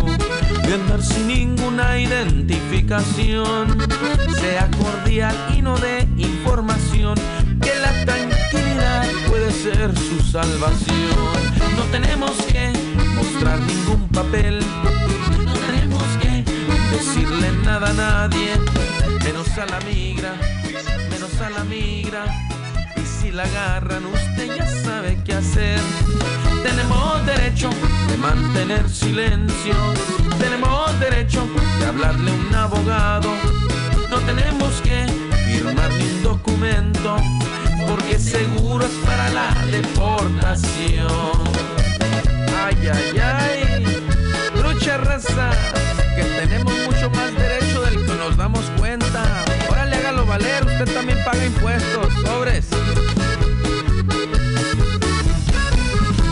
de 0.66 0.74
andar 0.74 1.00
sin 1.04 1.28
ninguna 1.28 2.00
identificación. 2.00 3.78
Sea 4.40 4.68
cordial 4.72 5.36
y 5.56 5.62
no 5.62 5.78
de 5.78 6.08
información, 6.18 7.14
que 7.62 7.72
la 7.76 7.92
tranquilidad 8.04 9.08
puede 9.30 9.52
ser 9.52 9.96
su 9.96 10.20
salvación. 10.24 11.28
No 11.78 11.84
tenemos 11.92 12.32
que 12.52 12.74
mostrar 13.14 13.60
ningún 13.60 14.08
papel, 14.08 14.60
no 15.46 15.54
tenemos 15.54 16.04
que 16.20 16.44
decirle 16.98 17.52
nada 17.64 17.92
a 17.92 17.94
nadie, 17.94 18.58
menos 19.24 19.56
a 19.60 19.68
la 19.68 19.80
migra, 19.82 20.34
la 21.50 21.64
migra. 21.64 22.26
Y 22.96 23.06
si 23.06 23.32
la 23.32 23.44
agarran, 23.44 24.06
usted 24.06 24.56
ya 24.56 24.66
sabe 24.66 25.18
qué 25.26 25.34
hacer. 25.34 25.80
Tenemos 26.64 27.26
derecho 27.26 27.70
de 28.10 28.18
mantener 28.18 28.88
silencio, 28.90 29.74
tenemos 30.40 31.00
derecho 31.00 31.48
de 31.80 31.86
hablarle 31.86 32.32
a 32.32 32.34
un 32.34 32.56
abogado. 32.56 33.30
No 34.10 34.18
tenemos 34.20 34.82
que 34.82 35.06
firmar 35.46 35.92
ni 35.94 36.04
un 36.04 36.24
documento, 36.24 37.18
porque 37.88 38.20
seguro 38.20 38.86
es 38.86 38.94
para 39.06 39.30
la 39.30 39.54
deportación. 39.72 41.42
Ay, 42.64 42.78
ay, 42.94 43.20
ay, 43.20 44.02
lucha 44.62 44.98
raza, 44.98 45.50
que 46.16 46.24
tenemos 46.24 46.74
mucho 46.86 47.10
más 47.10 47.34
derecho 47.36 47.82
del 47.82 48.06
que 48.06 48.14
nos 48.16 48.38
damos 48.38 48.62
cuenta. 48.78 48.81
Usted 50.32 50.94
también 50.94 51.18
paga 51.26 51.46
impuestos, 51.46 52.14
sobres. 52.24 52.66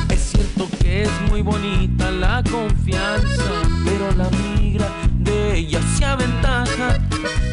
Es 0.09 0.19
cierto 0.21 0.69
que 0.79 1.03
es 1.03 1.09
muy 1.29 1.41
bonita 1.41 2.09
la 2.09 2.41
confianza, 2.49 3.43
pero 3.83 4.09
la 4.15 4.29
migra 4.29 4.87
de 5.19 5.57
ella 5.57 5.81
se 5.97 6.05
aventaja. 6.05 6.97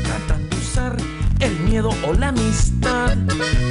Tratan 0.05 0.49
de 0.49 0.57
usar 0.57 0.97
el 1.41 1.59
miedo 1.69 1.91
o 2.07 2.13
la 2.13 2.29
amistad 2.29 3.17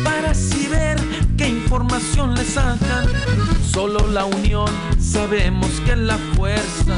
para 0.03 0.31
así 0.31 0.67
ver 0.67 0.99
qué 1.45 1.49
información 1.51 2.33
le 2.35 2.43
sacan. 2.43 3.05
Solo 3.71 4.07
la 4.07 4.25
unión 4.25 4.69
sabemos 4.99 5.69
que 5.85 5.91
es 5.91 5.97
la 5.97 6.17
fuerza 6.35 6.95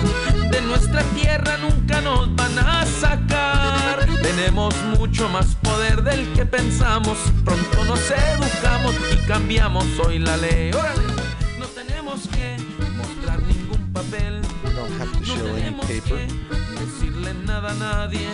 de 0.52 0.62
nuestra 0.62 1.02
tierra 1.16 1.58
nunca 1.58 2.02
nos 2.02 2.34
van 2.36 2.58
a 2.60 2.86
sacar. 2.86 4.06
Tenemos 4.22 4.74
mucho 4.98 5.28
más 5.30 5.56
poder 5.56 6.04
del 6.04 6.32
que 6.34 6.46
pensamos. 6.46 7.18
Pronto 7.44 7.84
nos 7.86 8.00
educamos 8.12 8.96
y 9.14 9.18
cambiamos 9.28 9.86
hoy 10.06 10.20
la 10.20 10.38
ley. 10.38 10.72
Órale, 10.72 11.04
no 11.60 11.66
tenemos 11.68 12.22
que 12.30 12.58
mostrar 12.96 13.42
ningún 13.42 13.92
papel. 13.92 14.42
any 14.76 15.26
tenemos 15.26 15.86
que 15.86 16.28
decirle 16.80 17.34
nada 17.46 17.72
a 17.72 17.76
nadie, 17.76 18.28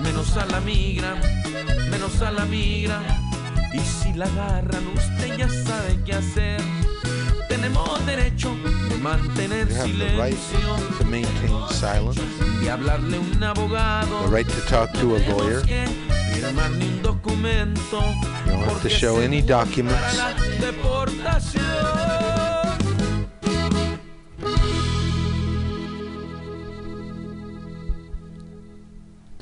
menos 0.00 0.36
a 0.36 0.46
la 0.46 0.60
migra, 0.60 1.16
menos 1.90 2.22
a 2.22 2.30
la 2.30 2.44
migra. 2.46 3.02
Y 3.74 3.80
si 3.80 4.12
la 4.14 4.26
agarran, 4.26 4.86
usted 4.94 5.36
ya 5.36 5.48
sabe 5.48 5.98
qué 6.04 6.14
hacer. 6.14 6.60
Tenemos 7.48 8.06
derecho 8.06 8.54
de 8.88 8.96
mantener 8.98 9.68
You 9.68 9.74
have 9.74 9.98
the 9.98 10.16
right 10.16 10.38
silencio, 10.38 10.98
to 10.98 11.04
maintain 11.04 11.68
silence, 11.70 12.20
de 12.60 12.70
hablarle 12.70 13.16
a 13.16 13.20
un 13.20 13.42
abogado. 13.42 14.22
the 14.22 14.28
right 14.28 14.46
to 14.46 14.60
talk 14.68 14.92
to 14.92 15.16
a 15.16 15.18
lawyer. 15.28 15.62
un 16.44 17.02
documento. 17.02 18.00
You 18.46 18.52
don't 18.52 18.62
have 18.64 18.82
to 18.82 18.88
show 18.88 19.18
any 19.18 19.42
documents. 19.42 20.16
La 20.16 20.34
deportación. 20.60 22.33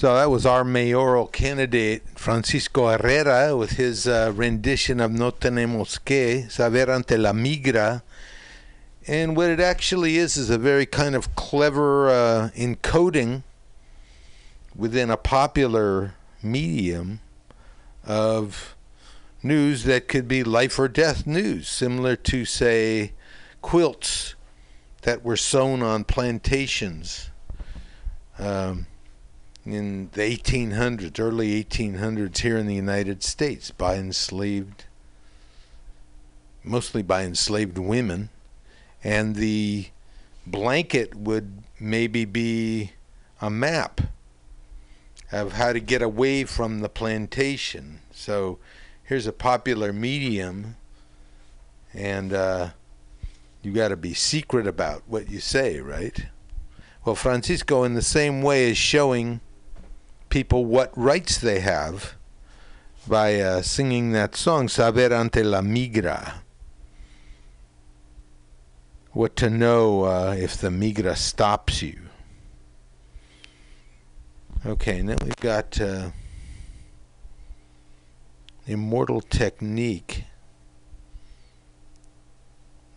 So 0.02 0.16
that 0.16 0.30
was 0.30 0.44
our 0.44 0.64
mayoral 0.64 1.28
candidate, 1.28 2.02
Francisco 2.16 2.88
Herrera, 2.88 3.56
with 3.56 3.74
his 3.74 4.08
uh, 4.08 4.32
rendition 4.34 4.98
of 4.98 5.12
No 5.12 5.30
Tenemos 5.30 6.04
Que, 6.04 6.48
Saber 6.50 6.90
ante 6.90 7.16
la 7.16 7.30
Migra. 7.30 8.02
And 9.06 9.36
what 9.36 9.48
it 9.48 9.60
actually 9.60 10.16
is 10.16 10.36
is 10.36 10.50
a 10.50 10.58
very 10.58 10.86
kind 10.86 11.14
of 11.14 11.36
clever 11.36 12.10
uh, 12.10 12.50
encoding 12.56 13.44
within 14.74 15.08
a 15.08 15.16
popular 15.16 16.14
medium 16.42 17.20
of 18.04 18.74
news 19.40 19.84
that 19.84 20.08
could 20.08 20.26
be 20.26 20.42
life 20.42 20.80
or 20.80 20.88
death 20.88 21.28
news, 21.28 21.68
similar 21.68 22.16
to, 22.16 22.44
say, 22.44 23.12
quilts 23.60 24.34
that 25.02 25.24
were 25.24 25.36
sewn 25.36 25.80
on 25.80 26.02
plantations. 26.02 27.30
Um, 28.36 28.88
in 29.64 30.10
the 30.12 30.22
1800s, 30.22 31.20
early 31.20 31.62
1800s, 31.62 32.38
here 32.38 32.58
in 32.58 32.66
the 32.66 32.74
United 32.74 33.22
States, 33.22 33.70
by 33.70 33.96
enslaved, 33.96 34.84
mostly 36.64 37.02
by 37.02 37.22
enslaved 37.22 37.78
women, 37.78 38.28
and 39.04 39.36
the 39.36 39.86
blanket 40.46 41.14
would 41.14 41.62
maybe 41.78 42.24
be 42.24 42.92
a 43.40 43.50
map 43.50 44.00
of 45.30 45.52
how 45.52 45.72
to 45.72 45.80
get 45.80 46.02
away 46.02 46.44
from 46.44 46.80
the 46.80 46.88
plantation. 46.88 48.00
So 48.12 48.58
here's 49.04 49.26
a 49.26 49.32
popular 49.32 49.92
medium, 49.92 50.76
and 51.94 52.32
uh, 52.32 52.70
you 53.62 53.72
got 53.72 53.88
to 53.88 53.96
be 53.96 54.14
secret 54.14 54.66
about 54.66 55.02
what 55.06 55.30
you 55.30 55.40
say, 55.40 55.80
right? 55.80 56.26
Well, 57.04 57.14
Francisco, 57.14 57.84
in 57.84 57.94
the 57.94 58.02
same 58.02 58.42
way, 58.42 58.70
is 58.70 58.76
showing 58.76 59.40
people 60.32 60.64
what 60.64 60.90
rights 60.96 61.36
they 61.36 61.60
have 61.60 62.14
by 63.06 63.38
uh, 63.38 63.60
singing 63.60 64.12
that 64.12 64.34
song, 64.34 64.66
Saber 64.66 65.12
ante 65.12 65.42
la 65.42 65.60
migra. 65.60 66.36
What 69.10 69.36
to 69.36 69.50
know 69.50 70.04
uh, 70.04 70.34
if 70.38 70.56
the 70.56 70.70
migra 70.70 71.18
stops 71.18 71.82
you. 71.82 72.00
Okay, 74.64 75.00
and 75.00 75.10
then 75.10 75.18
we've 75.22 75.36
got 75.36 75.78
uh, 75.78 76.12
Immortal 78.66 79.20
Technique. 79.20 80.24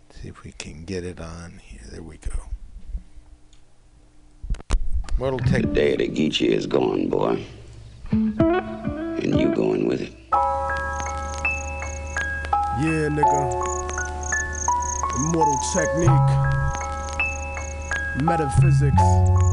Let's 0.08 0.22
see 0.22 0.30
if 0.30 0.42
we 0.46 0.54
can 0.54 0.86
get 0.86 1.04
it 1.04 1.20
on 1.20 1.60
here. 1.62 1.82
There 1.92 2.02
we 2.02 2.16
go. 2.16 2.55
What'll 5.18 5.40
take 5.40 5.62
the 5.62 5.74
day 5.74 5.96
that 5.96 6.14
Geechee 6.14 6.50
is 6.50 6.68
gone, 6.68 7.08
boy, 7.08 7.42
and 8.12 9.40
you 9.40 9.56
going 9.56 9.88
with 9.88 10.02
it. 10.02 10.12
Yeah, 12.82 13.08
nigga. 13.08 13.64
Immortal 15.18 15.58
technique, 15.74 16.10
metaphysics. 18.26 19.45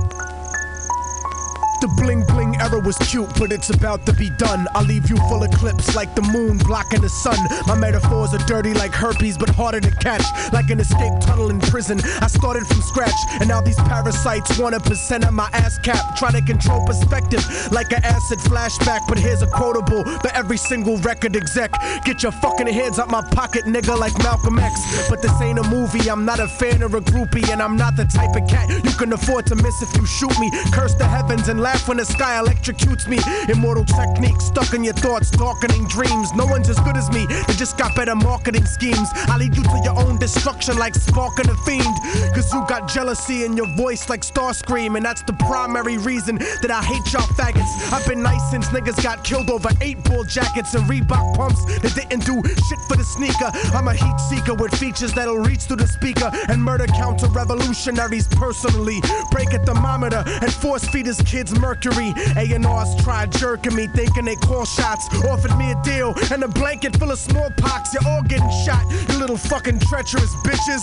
The 1.83 1.89
bling 1.99 2.23
bling 2.29 2.55
era 2.61 2.79
was 2.79 2.97
cute, 2.99 3.29
but 3.41 3.51
it's 3.51 3.69
about 3.71 4.07
to 4.07 4.13
be 4.13 4.31
done. 4.39 4.69
I'll 4.73 4.85
leave 4.85 5.11
you 5.11 5.17
full 5.27 5.43
of 5.43 5.51
clips 5.51 5.97
like 5.97 6.15
the 6.15 6.23
moon 6.23 6.59
blocking 6.59 7.01
the 7.01 7.09
sun. 7.09 7.37
My 7.67 7.75
metaphors 7.75 8.33
are 8.33 8.47
dirty 8.47 8.73
like 8.73 8.93
herpes, 8.93 9.37
but 9.37 9.49
harder 9.49 9.81
to 9.81 9.91
catch. 9.97 10.23
Like 10.53 10.71
an 10.71 10.79
escape 10.79 11.13
tunnel 11.21 11.51
in 11.51 11.59
prison. 11.59 11.99
I 12.21 12.29
started 12.29 12.69
from 12.69 12.83
scratch, 12.83 13.19
and 13.41 13.49
now 13.49 13.61
these 13.61 13.81
parasites 13.91 14.57
want 14.61 14.77
a 14.77 14.81
percent 14.81 15.25
of 15.25 15.33
my 15.33 15.51
ass 15.55 15.77
cap. 15.81 16.15
Trying 16.15 16.35
to 16.35 16.43
control 16.43 16.87
perspective 16.87 17.43
like 17.73 17.91
an 17.91 18.05
acid 18.05 18.39
flashback. 18.39 19.01
But 19.09 19.19
here's 19.19 19.43
a 19.43 19.49
quotable 19.49 20.05
for 20.05 20.31
every 20.35 20.59
single 20.59 20.99
record 20.99 21.35
exec. 21.35 21.73
Get 22.05 22.23
your 22.23 22.31
fucking 22.31 22.69
hands 22.69 23.01
out 23.01 23.11
my 23.11 23.23
pocket, 23.23 23.65
nigga, 23.65 23.99
like 23.99 24.17
Malcolm 24.23 24.57
X. 24.61 25.11
But 25.11 25.21
this 25.21 25.35
ain't 25.43 25.59
a 25.59 25.65
movie, 25.65 26.09
I'm 26.09 26.25
not 26.25 26.39
a 26.39 26.47
fan 26.47 26.81
or 26.81 26.97
a 26.97 27.01
groupie, 27.01 27.49
and 27.51 27.61
I'm 27.61 27.77
not 27.77 27.97
the 27.97 28.05
type 28.05 28.37
of 28.37 28.49
cat 28.49 28.71
you 28.85 28.93
can 28.93 29.13
afford 29.13 29.47
to 29.47 29.57
miss 29.57 29.83
if 29.83 29.97
you 29.97 30.07
shoot 30.07 30.39
me. 30.39 30.49
Curse 30.71 30.95
the 30.95 31.09
heavens 31.09 31.49
and 31.49 31.61
laugh 31.61 31.72
when 31.87 31.97
the 31.97 32.05
sky 32.05 32.41
electrocutes 32.43 33.09
me. 33.09 33.19
Immortal 33.53 33.85
technique 33.85 34.41
stuck 34.41 34.75
in 34.75 34.85
your 34.85 34.95
thoughts, 34.95 35.31
darkening 35.31 35.87
dreams. 35.89 36.33
No 36.35 36.47
one's 36.47 36.69
as 36.69 36.79
good 36.81 36.97
as 36.97 37.11
me, 37.11 37.27
they 37.27 37.55
just 37.55 37.79
got 37.79 37.97
better 37.97 38.15
marketing 38.15 38.67
schemes. 38.67 39.09
I 39.15 39.37
lead 39.39 39.57
you 39.57 39.63
to 39.63 39.81
your 39.83 39.99
own 39.99 40.19
destruction 40.19 40.77
like 40.79 40.95
sparking 40.95 41.49
a 41.49 41.57
fiend. 41.65 41.97
Cause 42.35 42.53
you 42.53 42.65
got 42.69 42.89
jealousy 42.89 43.45
in 43.45 43.57
your 43.57 43.69
voice 43.77 44.09
like 44.09 44.23
Starscream, 44.23 44.97
and 44.97 45.05
that's 45.05 45.23
the 45.23 45.33
primary 45.35 45.99
reason 45.99 46.37
that 46.37 46.71
I 46.71 46.83
hate 46.83 47.13
y'all 47.13 47.27
faggots. 47.35 47.93
I've 47.93 48.07
been 48.07 48.23
nice 48.23 48.51
since 48.51 48.69
niggas 48.69 49.03
got 49.03 49.25
killed 49.25 49.51
over 49.51 49.71
eight 49.81 50.03
ball 50.05 50.25
jackets 50.25 50.75
and 50.75 50.85
Reebok 50.89 51.37
pumps 51.37 51.65
that 51.81 51.95
didn't 51.95 52.25
do 52.25 52.43
shit 52.45 52.79
for 52.89 52.97
the 52.97 53.05
sneaker. 53.05 53.51
I'm 53.77 53.89
a 53.89 53.95
heat 53.95 54.19
seeker 54.29 54.55
with 54.55 54.75
features 54.75 55.13
that'll 55.13 55.39
reach 55.39 55.63
through 55.63 55.77
the 55.77 55.89
speaker 55.89 56.31
and 56.49 56.63
murder 56.63 56.87
counter 56.87 57.29
revolutionaries 57.29 58.29
personally. 58.29 59.01
Break 59.31 59.53
a 59.53 59.59
thermometer 59.59 60.23
and 60.27 60.53
force 60.53 60.87
feed 60.89 61.07
his 61.07 61.21
kids 61.23 61.59
mercury. 61.63 62.13
A&Rs 62.37 63.03
tried 63.03 63.33
jerking 63.33 63.75
me, 63.75 63.87
thinking 63.87 64.25
they 64.27 64.37
call 64.37 64.67
shots. 64.67 65.07
Offered 65.25 65.57
me 65.57 65.71
a 65.71 65.83
deal 65.83 66.13
and 66.33 66.43
a 66.43 66.49
blanket 66.49 66.97
full 66.97 67.13
of 67.13 67.19
smallpox. 67.19 67.95
You're 67.95 68.07
all 68.13 68.23
getting 68.23 68.51
shot, 68.67 68.85
you 69.09 69.19
little 69.19 69.39
fucking 69.39 69.79
treacherous 69.79 70.35
bitches. 70.45 70.83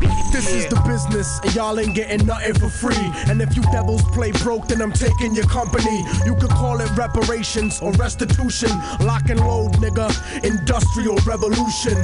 This 0.00 0.52
is 0.52 0.66
the 0.66 0.80
business, 0.86 1.40
and 1.42 1.54
y'all 1.54 1.80
ain't 1.80 1.94
getting 1.94 2.24
nothing 2.24 2.54
for 2.54 2.68
free. 2.68 3.12
And 3.28 3.42
if 3.42 3.56
you 3.56 3.62
devils 3.72 4.02
play 4.12 4.30
broke, 4.30 4.68
then 4.68 4.80
I'm 4.80 4.92
taking 4.92 5.34
your 5.34 5.46
company. 5.46 6.04
You 6.24 6.36
could 6.36 6.50
call 6.50 6.80
it 6.80 6.88
reparations 6.96 7.80
or 7.80 7.90
restitution. 7.92 8.70
Lock 9.00 9.30
and 9.30 9.40
load, 9.40 9.72
nigga. 9.74 10.08
Industrial 10.44 11.16
revolution. 11.26 11.96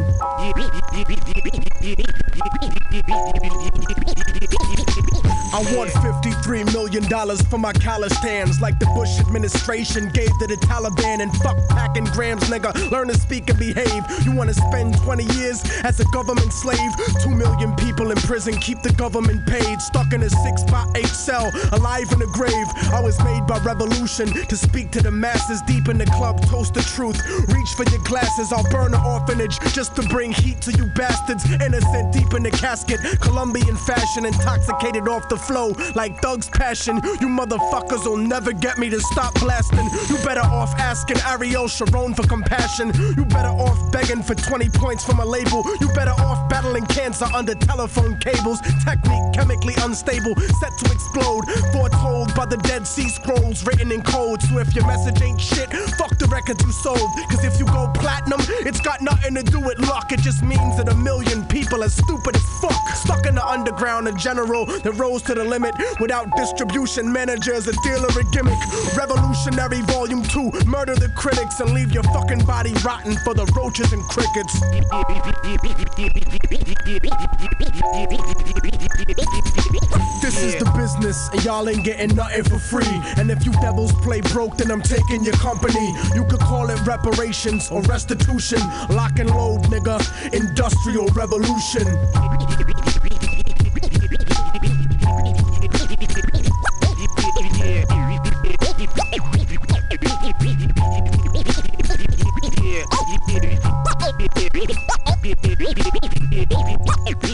I 5.55 5.63
want 5.77 5.91
$53 5.91 6.73
million 6.73 7.05
for 7.49 7.59
my 7.59 7.73
callous 7.73 8.17
hands, 8.19 8.61
like 8.61 8.81
the 8.81 8.87
Bush 8.87 9.21
administration 9.21 10.11
gave 10.13 10.31
to 10.41 10.49
the 10.49 10.57
Taliban. 10.57 11.21
And 11.21 11.33
fuck 11.37 11.57
packing 11.69 12.07
grams, 12.07 12.43
nigga. 12.51 12.91
Learn 12.91 13.07
to 13.07 13.15
speak 13.15 13.49
and 13.51 13.59
behave. 13.59 14.03
You 14.25 14.35
wanna 14.35 14.55
spend 14.55 14.97
20 14.99 15.25
years 15.39 15.63
as 15.85 16.01
a 16.01 16.05
government 16.07 16.53
slave? 16.53 16.91
Two 17.23 17.31
million 17.31 17.71
people 17.77 17.84
in 17.89 18.17
prison 18.27 18.55
keep 18.57 18.81
the 18.83 18.93
government 18.95 19.45
paid. 19.47 19.81
Stuck 19.81 20.13
in 20.13 20.23
a 20.23 20.31
six 20.31 20.63
by 20.65 20.85
eight 20.97 21.07
cell, 21.07 21.51
alive 21.73 22.11
in 22.13 22.23
a 22.23 22.27
grave. 22.27 22.67
I 22.93 23.01
was 23.01 23.19
made 23.23 23.47
by 23.47 23.59
revolution 23.59 24.27
to 24.49 24.57
speak 24.57 24.91
to 24.93 25.03
the 25.03 25.11
masses 25.11 25.61
deep 25.63 25.89
in 25.89 25.99
the 25.99 26.07
club. 26.07 26.41
Toast 26.47 26.75
the 26.75 26.83
truth. 26.83 27.21
Reach 27.49 27.69
for 27.77 27.85
your 27.91 28.03
glasses. 28.05 28.53
I'll 28.53 28.69
burn 28.71 28.93
the 28.93 29.03
orphanage 29.03 29.59
just 29.73 29.95
to 29.97 30.03
bring 30.09 30.33
heat 30.33 30.61
to 30.63 30.73
you 30.73 30.87
bastards. 30.97 31.45
Innocent 31.61 32.13
deep 32.13 32.33
in 32.35 32.43
the 32.43 32.51
casket. 32.51 33.01
Colombian 33.21 33.77
fashion, 33.77 34.25
intoxicated 34.25 35.09
off 35.09 35.29
the 35.29 35.37
flow 35.37 35.75
like 35.95 36.21
Thug's 36.23 36.49
passion. 36.49 36.97
You 37.21 37.29
motherfuckers 37.29 38.05
will 38.07 38.17
never 38.17 38.53
get 38.53 38.79
me 38.79 38.89
to 38.91 39.01
stop 39.01 39.35
blasting. 39.41 39.89
You 40.09 40.17
better 40.25 40.41
off 40.41 40.75
asking 40.79 41.19
Ariel 41.27 41.69
Sharon 41.69 42.15
for 42.15 42.27
compassion. 42.27 42.93
You 43.17 43.25
better 43.27 43.55
off 43.67 43.93
begging 43.93 44.23
for 44.23 44.35
20 44.35 44.69
points 44.71 45.05
from 45.05 45.21
a 45.21 45.25
label. 45.25 45.63
You 45.81 45.89
better 45.89 46.17
off 46.19 46.49
battling 46.49 46.87
cancer 46.87 47.27
under 47.35 47.55
telephone 47.75 48.17
cables. 48.19 48.61
Technique 48.85 49.33
chemically 49.35 49.75
unstable, 49.83 50.35
set 50.61 50.71
to 50.79 50.87
explode. 50.93 51.43
Foretold 51.73 52.33
by 52.35 52.47
the 52.47 52.57
Dead 52.59 52.87
Sea 52.87 53.09
Scrolls 53.09 53.67
written 53.67 53.91
in 53.91 54.01
code. 54.03 54.41
So 54.43 54.59
if 54.59 54.75
your 54.77 54.87
message 54.87 55.21
ain't 55.23 55.41
shit, 55.41 55.69
fuck 55.99 56.17
the 56.19 56.27
record 56.31 56.61
you 56.63 56.71
sold. 56.71 57.11
Cause 57.31 57.45
if 57.45 57.59
you 57.59 57.67
go 57.67 57.91
platinum, 57.95 58.39
it's 58.65 58.81
got 58.81 59.03
nothing 59.03 59.35
to 59.35 59.43
do 59.43 59.59
with 59.59 59.79
luck. 59.81 60.13
It 60.13 60.21
just 60.21 60.43
means 60.45 60.77
that 60.77 60.89
a 60.89 60.95
million 60.95 61.45
people 61.47 61.83
are 61.83 61.89
stupid 61.89 62.37
as 62.37 62.47
fuck. 62.61 62.79
Stuck 62.95 63.27
in 63.27 63.35
the 63.35 63.45
underground, 63.45 64.07
a 64.07 64.13
general 64.13 64.67
that 64.67 64.93
rose 64.93 65.23
to 65.23 65.35
the 65.35 65.45
limit 65.45 65.75
without 65.99 66.31
distribution 66.37 67.13
managers, 67.13 67.67
a 67.67 67.73
dealer, 67.83 68.09
a 68.09 68.25
gimmick. 68.31 68.59
Revolutionary 68.97 69.81
Volume 69.91 70.23
2, 70.23 70.65
murder 70.67 70.95
the 70.95 71.11
critics 71.17 71.59
and 71.59 71.75
leave 71.75 71.93
your 71.93 72.05
fucking 72.15 72.45
body 72.45 72.73
rotten 72.85 73.17
for 73.25 73.35
the 73.35 73.47
roaches 73.57 73.93
and 73.93 74.03
crickets. 74.05 74.55
This 80.21 80.43
is 80.43 80.57
the 80.57 80.71
business, 80.77 81.29
and 81.33 81.45
y'all 81.45 81.69
ain't 81.69 81.85
getting 81.85 82.15
nothing 82.15 82.45
for 82.45 82.59
free. 82.59 83.01
And 83.17 83.31
if 83.31 83.45
you 83.47 83.53
devils 83.53 83.93
play 84.03 84.21
broke, 84.21 84.57
then 84.57 84.71
I'm 84.71 84.83
taking 84.83 85.25
your 85.25 85.35
company. 85.35 85.95
You 86.15 86.25
could 86.25 86.41
call 86.41 86.69
it 86.71 86.81
reparations 86.87 87.71
or 87.71 87.83
restitution. 87.83 88.59
Lock 88.91 89.19
and 89.19 89.31
load, 89.31 89.63
nigga. 89.65 90.01
Industrial 90.33 91.07
revolution. 91.09 91.87
Yeah. 107.15 107.34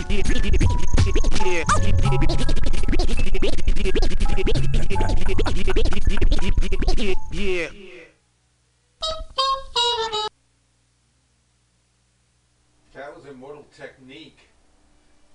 That 12.92 13.16
was 13.16 13.24
Immortal 13.24 13.64
Technique. 13.74 14.38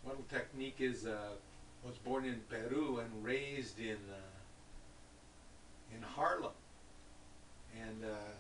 Immortal 0.04 0.26
Technique 0.30 0.76
is 0.80 1.08
uh, 1.08 1.16
was 1.84 1.96
born 1.98 2.26
in 2.26 2.42
Peru 2.48 3.00
and 3.00 3.26
raised 3.26 3.80
in 3.80 3.98
uh, 4.12 5.96
in 5.96 6.04
Harlem, 6.04 6.52
and 7.82 8.04
uh, 8.04 8.34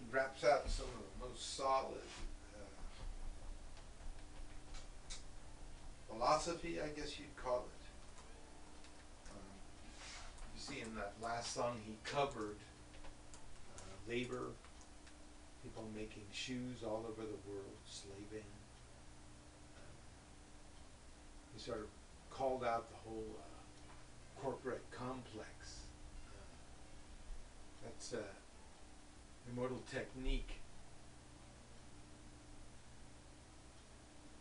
he 0.00 0.16
raps 0.16 0.42
out 0.42 0.68
some 0.68 0.86
of 0.86 1.20
the 1.20 1.28
most 1.28 1.56
solid 1.56 2.05
philosophy, 6.16 6.78
I 6.80 6.88
guess 6.88 7.18
you'd 7.18 7.36
call 7.36 7.66
it. 7.66 7.84
Um, 9.30 9.42
you 10.54 10.60
see 10.60 10.80
in 10.80 10.94
that 10.96 11.12
last 11.22 11.54
song, 11.54 11.76
he 11.86 11.94
covered 12.04 12.56
uh, 13.78 13.82
labor, 14.08 14.52
people 15.62 15.84
making 15.94 16.24
shoes 16.32 16.82
all 16.84 17.04
over 17.08 17.22
the 17.22 17.50
world, 17.50 17.76
slaving. 17.86 18.46
Um, 19.76 19.96
he 21.54 21.60
sort 21.60 21.80
of 21.80 21.86
called 22.30 22.64
out 22.64 22.88
the 22.90 22.96
whole 23.08 23.36
uh, 23.38 24.40
corporate 24.40 24.84
complex. 24.90 25.80
Uh, 26.28 26.54
that's 27.84 28.14
uh, 28.14 28.18
immortal 29.50 29.82
technique. 29.90 30.60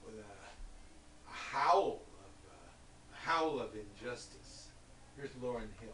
With 0.05 0.15
a, 0.19 1.31
a 1.31 1.33
howl 1.33 2.01
of 2.19 2.51
uh, 2.51 3.13
a 3.13 3.24
howl 3.35 3.59
of 3.59 3.69
injustice. 3.75 4.69
Here's 5.17 5.31
Lauryn 5.43 5.67
Hill. 5.81 5.91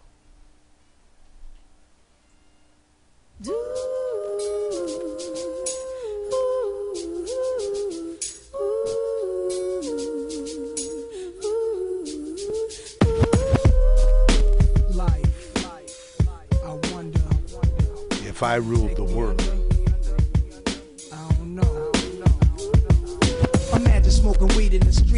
Life, 14.94 15.66
life, 15.66 15.98
life. 16.28 16.54
If 18.24 18.44
I 18.44 18.58
ruled 18.58 18.96
the 18.96 19.04
world. 19.04 19.51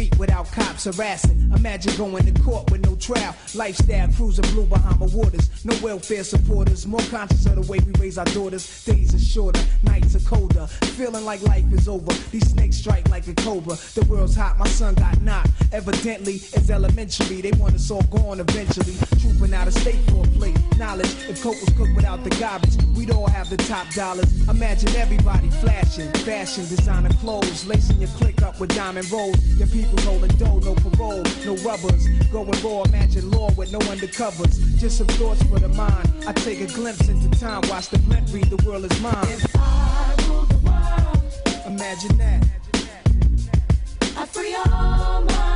Street 0.04 0.18
without 0.18 0.50
cops 0.52 0.84
harassing. 0.84 1.50
Imagine 1.54 1.96
going 1.96 2.32
to 2.32 2.42
court 2.42 2.70
with 2.70 2.82
no 2.84 2.94
trial. 2.96 3.34
Lifestyle 3.54 4.08
cruising 4.16 4.44
blue 4.52 4.66
Bahama 4.66 5.06
waters. 5.06 5.64
No 5.64 5.76
welfare 5.82 6.24
supporters. 6.24 6.86
More 6.86 7.00
conscious 7.10 7.46
of 7.46 7.56
the 7.56 7.72
way 7.72 7.78
we 7.80 7.92
raise 8.00 8.18
our 8.18 8.24
daughters. 8.26 8.84
Days 8.84 9.14
are 9.14 9.18
shorter, 9.18 9.62
nights 9.82 10.14
are 10.14 10.28
colder. 10.28 10.66
Feeling 10.96 11.24
like 11.24 11.42
life 11.42 11.70
is 11.72 11.88
over. 11.88 12.12
These 12.30 12.50
snakes 12.50 12.76
strike 12.76 13.08
like 13.10 13.26
a 13.28 13.34
cobra. 13.34 13.76
The 13.94 14.06
world's 14.08 14.34
hot, 14.34 14.58
my 14.58 14.68
son 14.68 14.94
got 14.94 15.20
knocked. 15.20 15.50
Evidently, 15.72 16.34
it's 16.34 16.70
elementary. 16.70 17.40
They 17.40 17.52
want 17.52 17.74
us 17.74 17.90
all 17.90 18.02
gone 18.02 18.40
eventually. 18.40 18.94
Trooping 19.24 19.54
out 19.54 19.66
of 19.66 19.72
state 19.72 20.02
for 20.10 20.22
a 20.22 20.28
plate. 20.36 20.58
Knowledge, 20.76 21.08
if 21.30 21.42
coke 21.42 21.58
was 21.58 21.70
cooked 21.78 21.96
without 21.96 22.22
the 22.24 22.30
garbage, 22.36 22.76
we'd 22.94 23.10
all 23.10 23.26
have 23.26 23.48
the 23.48 23.56
top 23.56 23.88
dollars. 23.94 24.28
Imagine 24.48 24.94
everybody 24.96 25.48
flashing, 25.48 26.12
fashion, 26.28 26.68
designer 26.68 27.08
clothes, 27.20 27.66
lacing 27.66 27.98
your 28.00 28.10
click 28.20 28.42
up 28.42 28.60
with 28.60 28.74
diamond 28.74 29.10
rolls. 29.10 29.38
Your 29.56 29.68
people 29.68 29.96
rolling 30.04 30.30
dough, 30.36 30.58
no 30.58 30.74
parole, 30.74 31.22
no 31.46 31.56
rubbers. 31.64 32.06
Going 32.30 32.52
raw, 32.62 32.82
imagine 32.82 33.30
law 33.30 33.50
with 33.52 33.72
no 33.72 33.78
undercovers. 33.78 34.60
Just 34.78 34.98
some 34.98 35.06
thoughts 35.06 35.42
for 35.44 35.58
the 35.58 35.68
mind. 35.68 36.12
I 36.26 36.32
take 36.34 36.60
a 36.60 36.66
glimpse 36.66 37.08
into 37.08 37.30
time, 37.40 37.62
watch 37.70 37.88
the 37.88 37.98
blimp 38.00 38.28
read, 38.30 38.50
the 38.50 38.62
world 38.68 38.84
is 38.84 39.00
mine. 39.00 39.14
If 39.22 39.56
I 39.56 40.14
rule 40.28 40.44
the 40.44 40.58
world, 40.58 41.64
Imagine 41.66 42.18
that. 42.18 42.46
I 44.16 44.26
free 44.26 44.54
all 44.54 45.24
my 45.24 45.53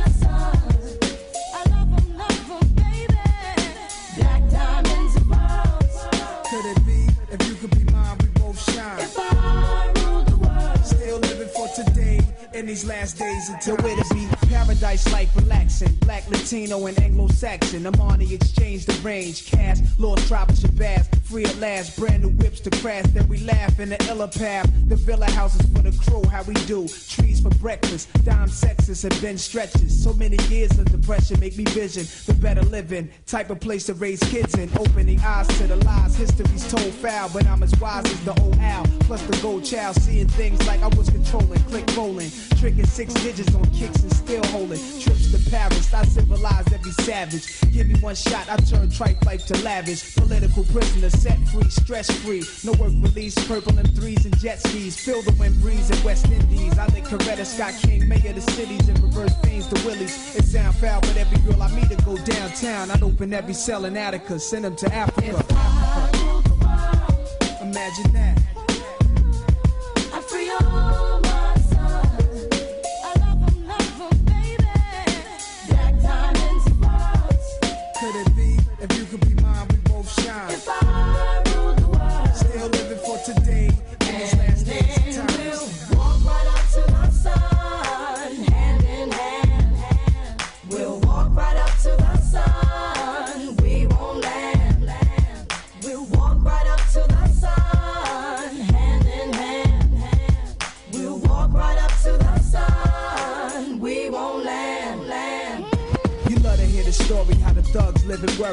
in 12.59 12.65
these 12.65 12.85
last 12.85 13.17
days 13.17 13.49
until 13.49 13.77
to 13.77 14.13
be. 14.13 14.27
paradise 14.49 15.09
like 15.13 15.33
relaxing. 15.35 15.93
Black, 16.01 16.29
Latino, 16.29 16.85
and 16.87 16.99
Anglo-Saxon. 16.99 17.85
I'm 17.85 18.01
on 18.01 18.19
the 18.19 18.35
exchange, 18.35 18.85
the 18.85 18.93
range. 19.01 19.49
Cash, 19.49 19.79
lost 19.97 20.27
tribe 20.27 20.49
Shabazz. 20.49 21.18
Free 21.29 21.45
at 21.45 21.59
last, 21.59 21.95
brand 21.95 22.23
new 22.23 22.29
whips 22.29 22.59
to 22.61 22.71
crash. 22.81 23.05
Then 23.13 23.27
we 23.27 23.37
laugh 23.41 23.79
in 23.79 23.89
the 23.89 24.03
illa 24.09 24.27
path. 24.27 24.67
The 24.87 24.95
villa 24.95 25.29
houses 25.29 25.61
for 25.71 25.83
the 25.83 25.91
crew, 26.03 26.23
how 26.27 26.41
we 26.41 26.55
do. 26.65 26.87
Trees 26.87 27.39
for 27.39 27.51
breakfast. 27.61 28.09
Dime 28.25 28.47
sexes 28.47 29.03
and 29.03 29.21
Ben 29.21 29.37
stretches. 29.37 30.03
So 30.03 30.13
many 30.13 30.37
years 30.47 30.71
of 30.79 30.85
depression 30.85 31.39
make 31.39 31.55
me 31.55 31.65
vision 31.65 32.07
the 32.25 32.33
better 32.33 32.63
living. 32.63 33.11
Type 33.27 33.51
of 33.51 33.59
place 33.59 33.85
to 33.85 33.93
raise 33.93 34.19
kids 34.21 34.55
in. 34.55 34.71
Opening 34.75 35.19
eyes 35.19 35.47
to 35.59 35.67
the 35.67 35.75
lies. 35.75 36.15
History's 36.15 36.67
told 36.67 36.91
foul, 36.95 37.29
but 37.31 37.45
I'm 37.45 37.61
as 37.61 37.79
wise 37.79 38.05
as 38.05 38.25
the 38.25 38.33
old 38.41 38.57
owl. 38.57 38.87
Plus 39.01 39.21
the 39.21 39.37
gold 39.39 39.63
child, 39.63 39.97
seeing 39.97 40.27
things 40.29 40.65
like 40.65 40.81
I 40.81 40.87
was 40.87 41.11
controlling. 41.11 41.61
Click 41.65 41.85
rolling. 41.95 42.31
Tricking 42.59 42.87
six 42.87 43.13
digits 43.13 43.53
on 43.53 43.65
kicks 43.71 44.01
and 44.01 44.11
still 44.11 44.43
holding. 44.47 44.79
Trips 44.99 45.31
to 45.31 45.49
Paris, 45.51 45.93
I 45.93 46.05
civilized 46.05 46.73
every 46.73 46.91
savage. 46.91 47.61
Give 47.71 47.87
me 47.87 47.99
one 47.99 48.15
shot, 48.15 48.49
I 48.49 48.57
turn 48.57 48.89
tripe 48.89 49.23
life 49.25 49.45
to 49.45 49.57
lavish. 49.59 50.15
Political 50.15 50.63
prisoner, 50.63 51.09
set 51.19 51.37
free, 51.49 51.69
stress 51.69 52.09
free. 52.23 52.43
No 52.63 52.71
work 52.79 52.93
release, 53.01 53.35
purple 53.47 53.77
and 53.77 53.93
threes 53.95 54.25
and 54.25 54.37
jet 54.39 54.59
skis. 54.59 54.97
Feel 54.97 55.21
the 55.21 55.33
wind 55.33 55.59
breeze 55.61 55.89
in 55.89 56.01
West 56.03 56.25
Indies. 56.27 56.77
I 56.77 56.87
think 56.87 57.07
Coretta 57.07 57.45
Scott 57.45 57.73
King, 57.81 58.07
mayor 58.07 58.29
of 58.29 58.35
the 58.35 58.51
cities, 58.53 58.87
and 58.87 58.97
reverse 59.03 59.33
veins 59.43 59.67
to 59.67 59.85
Willies. 59.85 60.35
It 60.35 60.45
sound 60.45 60.75
foul, 60.75 61.01
but 61.01 61.17
every 61.17 61.39
girl 61.39 61.61
I 61.61 61.69
meet 61.71 61.89
to 61.89 61.97
go 62.05 62.15
downtown. 62.17 62.89
I'd 62.91 63.03
open 63.03 63.33
every 63.33 63.53
cell 63.53 63.85
in 63.85 63.97
Attica, 63.97 64.39
send 64.39 64.65
them 64.65 64.75
to 64.77 64.93
Africa. 64.93 65.43
Imagine 67.61 68.13
that. 68.13 68.58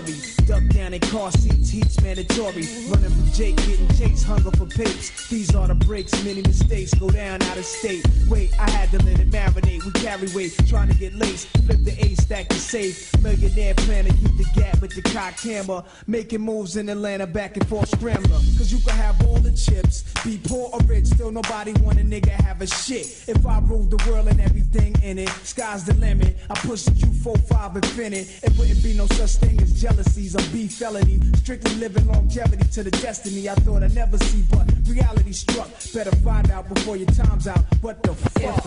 Worry. 0.01 0.15
Duck 0.47 0.76
down 0.87 0.95
in 0.95 1.01
car 1.11 1.33
seats, 1.33 1.69
heat's 1.71 2.01
mandatory. 2.01 2.65
Running 2.89 3.11
from 3.11 3.33
Jake, 3.33 3.57
getting 3.57 3.89
chased, 3.97 4.25
hunger 4.25 4.53
for 4.53 4.67
papes. 4.67 5.29
These 5.29 5.53
are 5.55 5.67
the 5.67 5.75
breaks, 5.75 6.13
many 6.25 6.43
mistakes 6.43 6.95
go 6.95 7.11
down 7.11 7.43
out 7.43 7.57
of 7.57 7.65
state. 7.65 8.07
Wait, 8.29 8.53
I 8.61 8.71
had 8.71 8.91
to 8.93 9.05
let 9.05 9.19
it 9.19 9.31
marinate. 9.31 9.85
We 9.85 9.91
carry 9.93 10.29
weight, 10.33 10.55
trying 10.69 10.89
to 10.89 10.95
get 10.95 11.15
laced. 11.15 11.49
Flip 11.67 11.83
the 11.83 11.97
A 12.05 12.15
stack 12.15 12.49
to 12.51 12.57
safe. 12.57 13.21
Millionaire 13.21 13.75
plan 13.75 14.05
to 14.05 14.13
keep 14.13 14.37
the 14.37 14.47
gap 14.55 14.81
with 14.81 14.95
the 14.95 15.03
cock 15.03 15.37
camera. 15.37 15.85
Making 16.07 16.43
moves 16.43 16.77
in 16.77 16.89
Atlanta, 16.89 17.27
back 17.27 17.57
and 17.57 17.67
forth 17.69 17.89
scrambler. 17.89 18.39
Cause 18.57 18.71
you 18.71 18.79
can 18.79 18.97
have 18.97 19.21
all 19.27 19.39
the 19.39 19.53
chips, 19.53 20.05
be 20.25 20.39
poor 20.45 20.71
or 20.73 20.81
rich, 20.87 21.07
still 21.07 21.33
nobody 21.33 21.73
want 21.83 21.99
a 21.99 22.03
nigga 22.03 22.31
have 22.31 22.63
a 22.63 22.67
shit. 22.67 23.25
If 23.27 23.45
I 23.45 23.59
ruled 23.61 23.91
the 23.91 24.09
world 24.09 24.29
and 24.29 24.41
everything 24.41 24.95
in 25.03 25.19
it, 25.19 25.31
sky's 25.43 25.85
the 25.85 25.95
limit. 25.95 26.37
I 26.49 26.55
push 26.55 26.87
you 26.87 27.07
4-5 27.07 27.77
infinite. 27.77 28.41
It 28.45 28.57
wouldn't 28.57 28.83
be 28.85 28.95
no 28.95 29.07
such 29.07 29.37
thing 29.37 29.61
as 29.61 29.81
jealousies 29.81 30.37
or 30.37 30.53
beef 30.53 30.76
felony. 30.77 31.19
Strictly 31.37 31.75
living 31.77 32.07
longevity 32.09 32.65
to 32.69 32.83
the 32.83 32.91
destiny 32.91 33.49
I 33.49 33.55
thought 33.55 33.83
I'd 33.83 33.95
never 33.95 34.19
see, 34.19 34.43
but 34.51 34.67
reality 34.87 35.33
struck. 35.33 35.69
Better 35.95 36.15
find 36.17 36.51
out 36.51 36.69
before 36.73 36.97
your 36.97 37.09
time's 37.09 37.47
out. 37.49 37.65
What 37.81 38.03
the 38.03 38.15
fuck? 38.15 38.65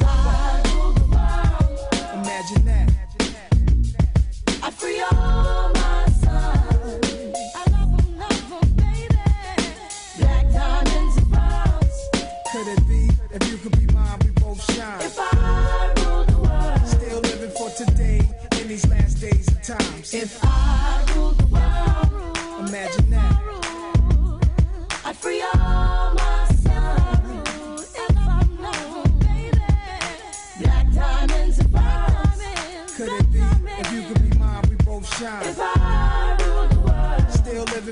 Imagine 2.14 2.66
that. 2.66 2.90
I 4.64 4.72
free 4.72 5.00
all 5.02 5.72
my 5.74 6.06
sons. 6.22 7.38
I 7.56 7.64
love 7.72 8.00
'em, 8.00 8.18
love 8.18 8.54
'em, 8.54 8.70
baby. 8.76 9.18
Black 10.20 10.46
diamonds 10.52 11.18
and 11.18 11.32
pearls. 11.32 11.98
Could 12.52 12.68
it 12.76 12.88
be 12.88 13.10
if 13.36 13.52
you 13.52 13.58
could 13.58 13.78
be 13.80 13.94
mine, 13.94 14.20
we 14.24 14.32
both 14.32 14.62
shine? 14.74 15.02
If 15.02 15.18
I 15.20 15.79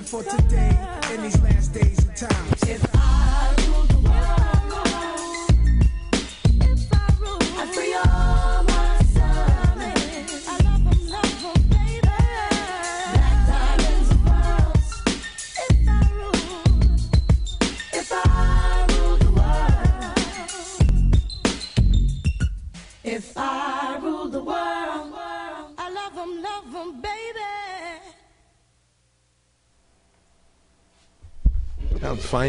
for 0.07 0.23
today 0.23 0.71
in 1.13 1.21
these 1.21 1.37
last 1.41 1.73
days 1.73 1.99
and 2.05 2.15
times. 2.15 2.56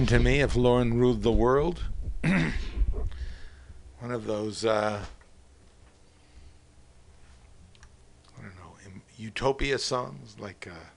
To 0.07 0.21
me 0.21 0.41
if 0.41 0.55
Lauryn 0.55 0.93
ruled 0.95 1.23
the 1.23 1.33
world. 1.33 1.83
One 2.23 2.53
of 4.13 4.27
those, 4.27 4.65
uh, 4.65 5.05
I 8.39 8.41
don't 8.41 8.57
know, 8.57 9.01
utopia 9.19 9.77
songs 9.77 10.37
like 10.39 10.69
uh, 10.71 10.91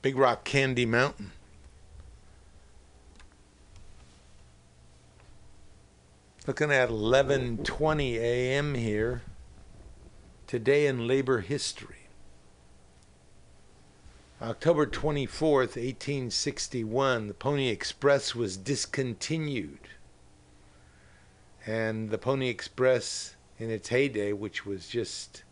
Big 0.00 0.16
Rock 0.16 0.44
Candy 0.44 0.86
Mountain. 0.86 1.32
Looking 6.46 6.72
at 6.72 6.88
11:20 6.88 8.14
a.m. 8.14 8.74
here. 8.74 9.20
Today 10.46 10.86
in 10.86 11.06
labor 11.06 11.42
history. 11.42 11.99
October 14.42 14.86
24th, 14.86 15.76
1861, 15.76 17.28
the 17.28 17.34
Pony 17.34 17.68
Express 17.68 18.34
was 18.34 18.56
discontinued. 18.56 19.80
And 21.66 22.08
the 22.08 22.16
Pony 22.16 22.48
Express, 22.48 23.36
in 23.58 23.70
its 23.70 23.90
heyday, 23.90 24.32
which 24.32 24.64
was 24.64 24.88
just 24.88 25.42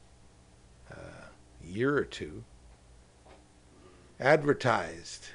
uh, 0.91 1.27
year 1.63 1.99
or 1.99 2.05
two, 2.05 2.45
advertised 4.19 5.27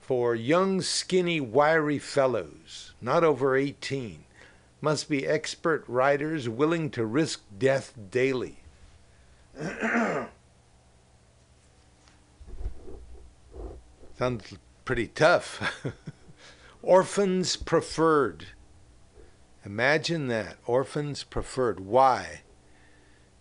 for 0.00 0.34
young, 0.34 0.80
skinny, 0.80 1.40
wiry 1.40 1.98
fellows, 1.98 2.94
not 3.02 3.22
over 3.22 3.54
18, 3.54 4.24
must 4.80 5.10
be 5.10 5.26
expert 5.26 5.84
riders 5.86 6.48
willing 6.48 6.88
to 6.88 7.04
risk 7.04 7.42
death 7.58 7.92
daily. 8.10 8.60
Sounds 14.16 14.54
pretty 14.84 15.08
tough. 15.08 15.84
Orphans 16.82 17.56
preferred. 17.56 18.46
Imagine 19.64 20.28
that. 20.28 20.56
Orphans 20.66 21.24
preferred. 21.24 21.80
Why? 21.80 22.42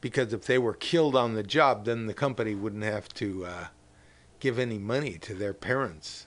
Because 0.02 0.34
if 0.34 0.46
they 0.46 0.58
were 0.58 0.74
killed 0.74 1.16
on 1.16 1.36
the 1.36 1.44
job, 1.44 1.86
then 1.86 2.08
the 2.08 2.14
company 2.14 2.56
wouldn't 2.56 2.84
have 2.84 3.08
to 3.16 3.46
uh, 3.46 3.68
give 4.40 4.58
any 4.58 4.80
money 4.80 5.18
to 5.20 5.36
their 5.36 5.54
parents. 5.54 6.26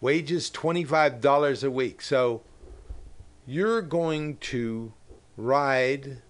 Wages 0.00 0.50
$25 0.50 1.64
a 1.64 1.70
week. 1.70 2.02
So 2.02 2.42
you're 3.46 3.80
going 3.80 4.36
to 4.38 4.92
ride 5.36 6.22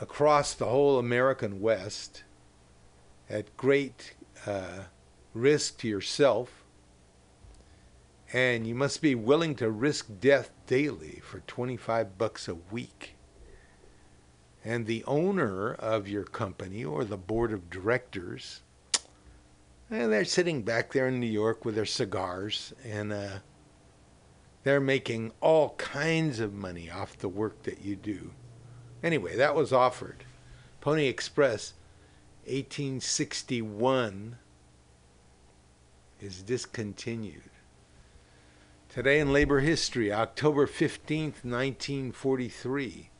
across 0.00 0.52
the 0.52 0.66
whole 0.66 0.98
American 0.98 1.60
West 1.60 2.24
at 3.30 3.56
great 3.56 4.14
uh, 4.46 4.84
risk 5.32 5.78
to 5.78 5.88
yourself, 5.88 6.64
and 8.32 8.66
you 8.66 8.74
must 8.74 9.00
be 9.00 9.14
willing 9.14 9.54
to 9.56 9.70
risk 9.70 10.08
death 10.20 10.50
daily 10.66 11.20
for 11.22 11.40
25 11.40 12.18
bucks 12.18 12.48
a 12.48 12.54
week. 12.54 13.14
And 14.64 14.86
the 14.86 15.04
owner 15.04 15.72
of 15.72 16.06
your 16.06 16.24
company 16.24 16.84
or 16.84 17.04
the 17.04 17.16
board 17.16 17.52
of 17.52 17.70
directors, 17.70 18.60
and 19.88 20.12
they're 20.12 20.24
sitting 20.24 20.62
back 20.62 20.92
there 20.92 21.08
in 21.08 21.18
New 21.18 21.26
York 21.26 21.64
with 21.64 21.76
their 21.76 21.86
cigars, 21.86 22.74
and 22.84 23.12
uh, 23.12 23.38
they're 24.64 24.80
making 24.80 25.32
all 25.40 25.70
kinds 25.70 26.40
of 26.40 26.52
money 26.52 26.90
off 26.90 27.16
the 27.18 27.28
work 27.28 27.62
that 27.62 27.82
you 27.82 27.96
do. 27.96 28.32
Anyway, 29.02 29.34
that 29.36 29.54
was 29.54 29.72
offered. 29.72 30.24
Pony 30.80 31.06
Express 31.06 31.72
1861 32.50 34.36
is 36.20 36.42
discontinued. 36.42 37.50
Today 38.88 39.20
in 39.20 39.32
labor 39.32 39.60
history, 39.60 40.12
October 40.12 40.66
15, 40.66 41.26
1943, 41.42 43.10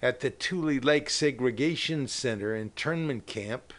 at 0.00 0.20
the 0.20 0.30
Tule 0.30 0.80
Lake 0.80 1.10
Segregation 1.10 2.08
Center 2.08 2.56
internment 2.56 3.26
camp, 3.26 3.74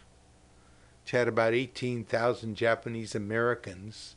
which 1.02 1.10
had 1.10 1.26
about 1.26 1.54
18,000 1.54 2.54
Japanese 2.54 3.16
Americans, 3.16 4.14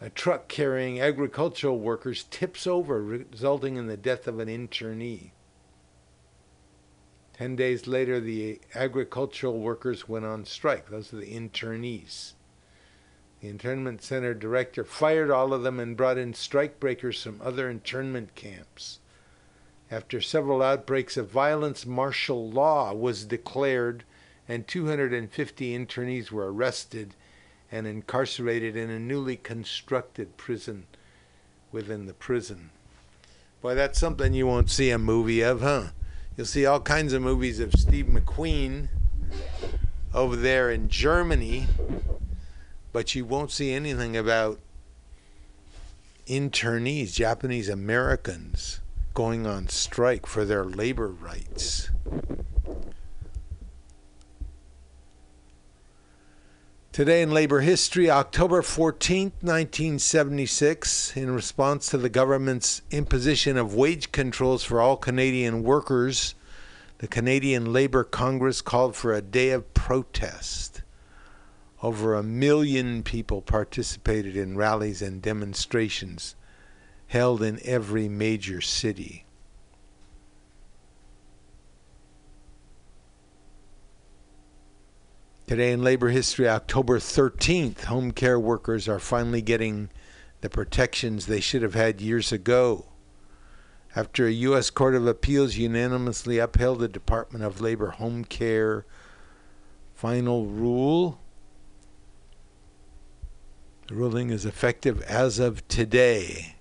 a 0.00 0.08
truck 0.08 0.46
carrying 0.46 1.00
agricultural 1.00 1.80
workers 1.80 2.26
tips 2.30 2.64
over, 2.64 3.02
resulting 3.02 3.74
in 3.74 3.88
the 3.88 3.96
death 3.96 4.28
of 4.28 4.38
an 4.38 4.46
internee. 4.46 5.32
Ten 7.40 7.56
days 7.56 7.86
later, 7.86 8.20
the 8.20 8.60
agricultural 8.74 9.58
workers 9.60 10.06
went 10.06 10.26
on 10.26 10.44
strike. 10.44 10.90
Those 10.90 11.10
are 11.14 11.16
the 11.16 11.34
internees. 11.34 12.34
The 13.40 13.48
internment 13.48 14.02
center 14.02 14.34
director 14.34 14.84
fired 14.84 15.30
all 15.30 15.54
of 15.54 15.62
them 15.62 15.80
and 15.80 15.96
brought 15.96 16.18
in 16.18 16.34
strikebreakers 16.34 17.22
from 17.22 17.40
other 17.42 17.70
internment 17.70 18.34
camps. 18.34 18.98
After 19.90 20.20
several 20.20 20.60
outbreaks 20.60 21.16
of 21.16 21.30
violence, 21.30 21.86
martial 21.86 22.50
law 22.50 22.92
was 22.92 23.24
declared, 23.24 24.04
and 24.46 24.68
250 24.68 25.78
internees 25.78 26.30
were 26.30 26.52
arrested 26.52 27.14
and 27.72 27.86
incarcerated 27.86 28.76
in 28.76 28.90
a 28.90 28.98
newly 28.98 29.38
constructed 29.38 30.36
prison 30.36 30.84
within 31.72 32.04
the 32.04 32.12
prison. 32.12 32.68
Boy, 33.62 33.74
that's 33.74 33.98
something 33.98 34.34
you 34.34 34.46
won't 34.46 34.68
see 34.68 34.90
a 34.90 34.98
movie 34.98 35.40
of, 35.40 35.62
huh? 35.62 35.92
You'll 36.40 36.46
see 36.46 36.64
all 36.64 36.80
kinds 36.80 37.12
of 37.12 37.20
movies 37.20 37.60
of 37.60 37.70
Steve 37.74 38.06
McQueen 38.06 38.88
over 40.14 40.34
there 40.36 40.70
in 40.70 40.88
Germany, 40.88 41.66
but 42.94 43.14
you 43.14 43.26
won't 43.26 43.50
see 43.50 43.74
anything 43.74 44.16
about 44.16 44.58
internees, 46.26 47.12
Japanese 47.12 47.68
Americans, 47.68 48.80
going 49.12 49.46
on 49.46 49.68
strike 49.68 50.24
for 50.24 50.46
their 50.46 50.64
labor 50.64 51.08
rights. 51.08 51.90
Today 56.92 57.22
in 57.22 57.30
labor 57.30 57.60
history, 57.60 58.10
October 58.10 58.62
14, 58.62 59.26
1976, 59.42 61.16
in 61.16 61.30
response 61.30 61.86
to 61.86 61.98
the 61.98 62.08
government's 62.08 62.82
imposition 62.90 63.56
of 63.56 63.76
wage 63.76 64.10
controls 64.10 64.64
for 64.64 64.80
all 64.80 64.96
Canadian 64.96 65.62
workers, 65.62 66.34
the 66.98 67.06
Canadian 67.06 67.72
Labour 67.72 68.02
Congress 68.02 68.60
called 68.60 68.96
for 68.96 69.14
a 69.14 69.22
day 69.22 69.50
of 69.50 69.72
protest. 69.72 70.82
Over 71.80 72.16
a 72.16 72.24
million 72.24 73.04
people 73.04 73.40
participated 73.40 74.36
in 74.36 74.56
rallies 74.56 75.00
and 75.00 75.22
demonstrations 75.22 76.34
held 77.06 77.40
in 77.40 77.60
every 77.64 78.08
major 78.08 78.60
city. 78.60 79.26
Today 85.50 85.72
in 85.72 85.82
labor 85.82 86.10
history, 86.10 86.48
October 86.48 87.00
13th, 87.00 87.86
home 87.86 88.12
care 88.12 88.38
workers 88.38 88.86
are 88.88 89.00
finally 89.00 89.42
getting 89.42 89.90
the 90.42 90.48
protections 90.48 91.26
they 91.26 91.40
should 91.40 91.62
have 91.62 91.74
had 91.74 92.00
years 92.00 92.30
ago. 92.30 92.86
After 93.96 94.28
a 94.28 94.30
U.S. 94.30 94.70
Court 94.70 94.94
of 94.94 95.08
Appeals 95.08 95.56
unanimously 95.56 96.38
upheld 96.38 96.78
the 96.78 96.86
Department 96.86 97.44
of 97.44 97.60
Labor 97.60 97.90
home 97.90 98.24
care 98.24 98.86
final 99.92 100.46
rule, 100.46 101.18
the 103.88 103.96
ruling 103.96 104.30
is 104.30 104.46
effective 104.46 105.02
as 105.02 105.40
of 105.40 105.66
today, 105.66 106.54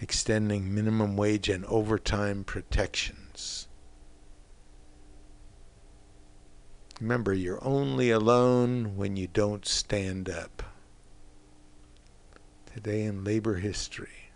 extending 0.00 0.72
minimum 0.72 1.16
wage 1.16 1.48
and 1.48 1.64
overtime 1.64 2.44
protections. 2.44 3.63
Remember, 7.00 7.32
you're 7.32 7.64
only 7.64 8.10
alone 8.10 8.96
when 8.96 9.16
you 9.16 9.26
don't 9.26 9.66
stand 9.66 10.28
up. 10.28 10.62
Today 12.72 13.04
in 13.04 13.24
labor 13.24 13.56
history. 13.56 14.30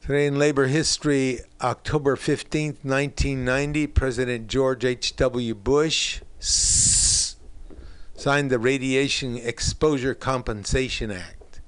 Today 0.00 0.26
in 0.26 0.38
labor 0.38 0.66
history, 0.66 1.40
October 1.60 2.16
15th, 2.16 2.82
1990, 2.82 3.86
President 3.88 4.48
George 4.48 4.84
H.W. 4.84 5.54
Bush 5.54 6.22
signed 6.38 8.50
the 8.50 8.58
Radiation 8.58 9.36
Exposure 9.36 10.14
Compensation 10.14 11.10
Act, 11.10 11.60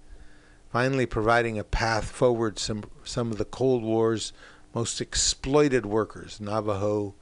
finally 0.71 1.07
providing 1.07 1.59
a 1.59 1.65
path 1.65 2.11
forward 2.11 2.59
some 2.59 2.85
some 3.05 3.31
of 3.31 3.39
the 3.39 3.45
Cold 3.45 3.83
War's 3.83 4.33
most 4.75 5.01
exploited 5.01 5.85
workers, 5.85 6.41
Navajo 6.41 7.15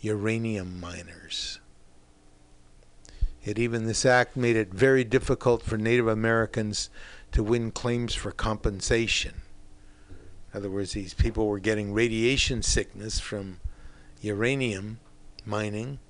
uranium 0.00 0.80
miners. 0.80 1.60
Yet 3.42 3.58
even 3.58 3.86
this 3.86 4.04
act 4.04 4.36
made 4.36 4.56
it 4.56 4.74
very 4.74 5.04
difficult 5.04 5.62
for 5.62 5.76
Native 5.78 6.08
Americans 6.08 6.90
to 7.32 7.42
win 7.42 7.70
claims 7.70 8.14
for 8.14 8.32
compensation. 8.32 9.42
In 10.52 10.58
other 10.58 10.70
words, 10.70 10.92
these 10.92 11.14
people 11.14 11.46
were 11.46 11.60
getting 11.60 11.92
radiation 11.92 12.62
sickness 12.62 13.20
from 13.20 13.60
uranium 14.20 14.98
mining. 15.44 16.00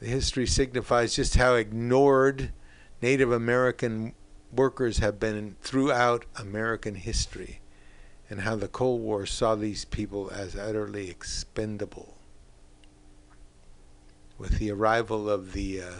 The 0.00 0.06
history 0.06 0.46
signifies 0.46 1.14
just 1.14 1.36
how 1.36 1.54
ignored 1.54 2.52
Native 3.00 3.30
American 3.30 4.14
workers 4.52 4.98
have 4.98 5.20
been 5.20 5.56
throughout 5.60 6.24
American 6.36 6.96
history 6.96 7.59
and 8.30 8.40
how 8.42 8.54
the 8.54 8.68
Cold 8.68 9.02
War 9.02 9.26
saw 9.26 9.56
these 9.56 9.84
people 9.84 10.30
as 10.30 10.54
utterly 10.54 11.10
expendable. 11.10 12.14
With 14.38 14.58
the 14.58 14.70
arrival 14.70 15.28
of 15.28 15.52
the 15.52 15.82
uh, 15.82 15.90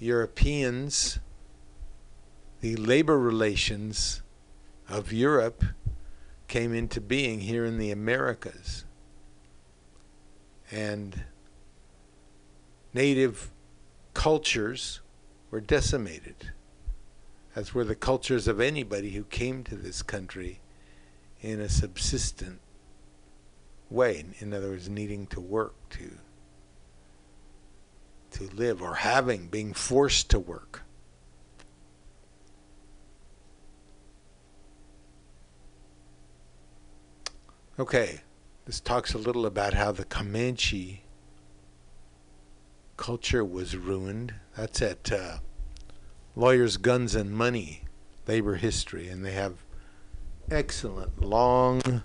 Europeans, 0.00 1.20
the 2.60 2.74
labor 2.74 3.18
relations 3.18 4.22
of 4.88 5.12
Europe 5.12 5.64
came 6.48 6.74
into 6.74 7.00
being 7.00 7.40
here 7.40 7.64
in 7.64 7.78
the 7.78 7.92
Americas. 7.92 8.84
And 10.70 11.24
native 12.92 13.52
cultures 14.14 15.00
were 15.52 15.60
decimated 15.60 16.50
as 17.54 17.72
were 17.72 17.84
the 17.84 17.94
cultures 17.94 18.48
of 18.48 18.60
anybody 18.60 19.12
who 19.12 19.24
came 19.24 19.62
to 19.64 19.76
this 19.76 20.02
country 20.02 20.60
in 21.46 21.60
a 21.60 21.68
subsistent 21.68 22.60
way. 23.88 24.24
In 24.40 24.52
other 24.52 24.70
words, 24.70 24.88
needing 24.88 25.28
to 25.28 25.40
work 25.40 25.74
to 25.90 26.18
to 28.32 28.50
live 28.54 28.82
or 28.82 28.96
having 28.96 29.46
being 29.46 29.72
forced 29.72 30.28
to 30.30 30.40
work. 30.40 30.82
Okay, 37.78 38.22
this 38.64 38.80
talks 38.80 39.14
a 39.14 39.18
little 39.18 39.46
about 39.46 39.74
how 39.74 39.92
the 39.92 40.04
Comanche 40.04 41.04
culture 42.96 43.44
was 43.44 43.76
ruined. 43.76 44.34
That's 44.56 44.82
at 44.82 45.12
uh, 45.12 45.38
Lawyers, 46.34 46.76
Guns, 46.76 47.14
and 47.14 47.30
Money, 47.30 47.84
Labor 48.26 48.56
History, 48.56 49.08
and 49.08 49.24
they 49.24 49.32
have 49.32 49.65
excellent, 50.50 51.20
long, 51.20 52.02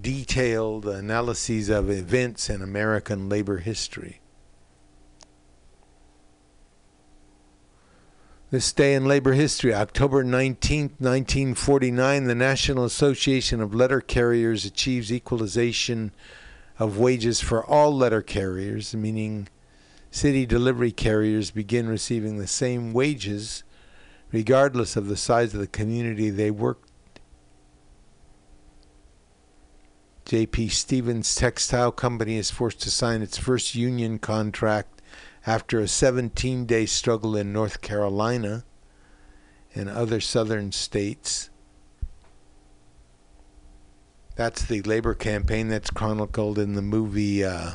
detailed 0.00 0.86
analyses 0.86 1.68
of 1.68 1.90
events 1.90 2.48
in 2.48 2.62
American 2.62 3.28
labor 3.28 3.58
history. 3.58 4.20
This 8.50 8.72
day 8.72 8.94
in 8.94 9.04
labor 9.04 9.34
history, 9.34 9.72
October 9.72 10.24
19, 10.24 10.94
1949, 10.98 12.24
the 12.24 12.34
National 12.34 12.84
Association 12.84 13.60
of 13.60 13.74
Letter 13.74 14.00
Carriers 14.00 14.64
achieves 14.64 15.12
equalization 15.12 16.10
of 16.76 16.98
wages 16.98 17.40
for 17.40 17.64
all 17.64 17.94
letter 17.94 18.22
carriers, 18.22 18.94
meaning 18.94 19.48
city 20.10 20.46
delivery 20.46 20.90
carriers 20.90 21.52
begin 21.52 21.88
receiving 21.88 22.38
the 22.38 22.48
same 22.48 22.92
wages 22.92 23.62
regardless 24.32 24.96
of 24.96 25.06
the 25.06 25.16
size 25.16 25.54
of 25.54 25.60
the 25.60 25.66
community 25.66 26.30
they 26.30 26.50
work. 26.50 26.89
J.P. 30.30 30.68
Stevens 30.68 31.34
Textile 31.34 31.90
Company 31.90 32.36
is 32.36 32.52
forced 32.52 32.80
to 32.82 32.90
sign 32.92 33.20
its 33.20 33.36
first 33.36 33.74
union 33.74 34.20
contract 34.20 35.02
after 35.44 35.80
a 35.80 35.88
17 35.88 36.66
day 36.66 36.86
struggle 36.86 37.34
in 37.36 37.52
North 37.52 37.80
Carolina 37.80 38.64
and 39.74 39.90
other 39.90 40.20
southern 40.20 40.70
states. 40.70 41.50
That's 44.36 44.64
the 44.64 44.82
labor 44.82 45.14
campaign 45.14 45.66
that's 45.66 45.90
chronicled 45.90 46.60
in 46.60 46.74
the 46.74 46.80
movie. 46.80 47.44
Uh, 47.44 47.72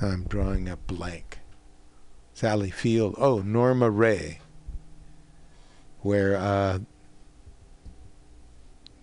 I'm 0.00 0.24
drawing 0.24 0.70
a 0.70 0.78
blank. 0.78 1.40
Sally 2.32 2.70
Field. 2.70 3.14
Oh, 3.18 3.40
Norma 3.40 3.90
Rae. 3.90 4.38
Where 6.00 6.36
uh, 6.38 6.78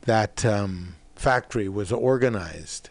that 0.01 0.45
um, 0.45 0.95
factory 1.15 1.69
was 1.69 1.91
organized 1.91 2.89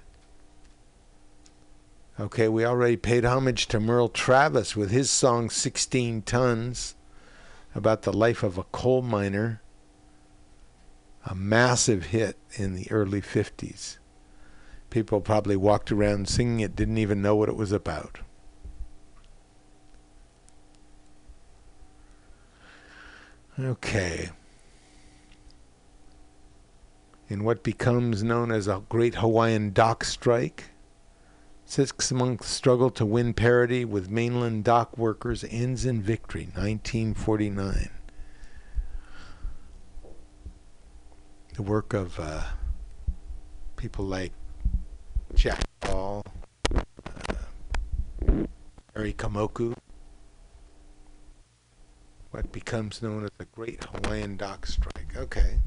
Okay, 2.21 2.49
we 2.49 2.67
already 2.67 2.99
paid 2.99 3.25
homage 3.25 3.67
to 3.69 3.81
Merle 3.81 4.11
Travis 4.11 4.77
with 4.77 4.91
his 4.91 5.11
song 5.11 5.49
16 5.49 6.21
Tons 6.21 6.95
about 7.75 8.03
the 8.03 8.13
life 8.13 8.43
of 8.43 8.59
a 8.59 8.65
coal 8.65 9.01
miner. 9.01 9.63
A 11.25 11.35
massive 11.35 12.07
hit 12.07 12.37
in 12.57 12.75
the 12.75 12.91
early 12.91 13.23
50s. 13.23 13.97
People 14.91 15.23
probably 15.23 15.57
walked 15.57 15.91
around 15.91 16.29
singing 16.29 16.61
it, 16.61 16.77
didn't 16.77 16.99
even 16.99 17.23
know 17.23 17.35
what 17.37 17.49
it 17.49 17.57
was 17.57 17.73
about. 17.73 18.19
Okay. 23.59 24.29
In 27.31 27.45
what 27.45 27.63
becomes 27.63 28.23
known 28.23 28.53
as 28.53 28.69
a 28.69 28.83
Great 28.91 29.15
Hawaiian 29.15 29.73
Dock 29.73 30.05
Strike, 30.05 30.71
Six 31.71 32.11
month 32.11 32.45
struggle 32.45 32.91
to 32.91 33.07
win 33.07 33.33
parity 33.33 33.85
with 33.85 34.11
mainland 34.11 34.65
dock 34.65 34.99
workers 34.99 35.45
ends 35.49 35.85
in 35.85 36.03
victory, 36.03 36.47
1949. 36.47 37.91
The 41.55 41.63
work 41.63 41.95
of 41.95 42.19
uh, 42.19 42.43
people 43.77 44.05
like 44.05 44.33
Jack 45.37 45.63
Hall, 45.85 46.25
uh, 46.75 47.35
Harry 48.97 49.13
Kamoku, 49.13 49.77
what 52.33 52.51
becomes 52.51 53.01
known 53.01 53.23
as 53.23 53.31
the 53.39 53.45
Great 53.45 53.85
Hawaiian 53.85 54.37
Dock 54.37 54.67
Strike. 54.67 55.17
Okay. 55.17 55.61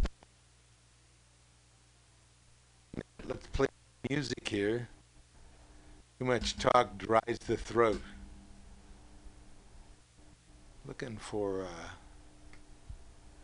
Let's 3.26 3.48
play 3.48 3.68
music 4.10 4.48
here. 4.50 4.90
Too 6.20 6.26
much 6.26 6.58
talk 6.58 6.98
dries 6.98 7.40
the 7.48 7.56
throat. 7.56 8.02
Looking 10.86 11.16
for, 11.16 11.64
uh, 11.64 11.90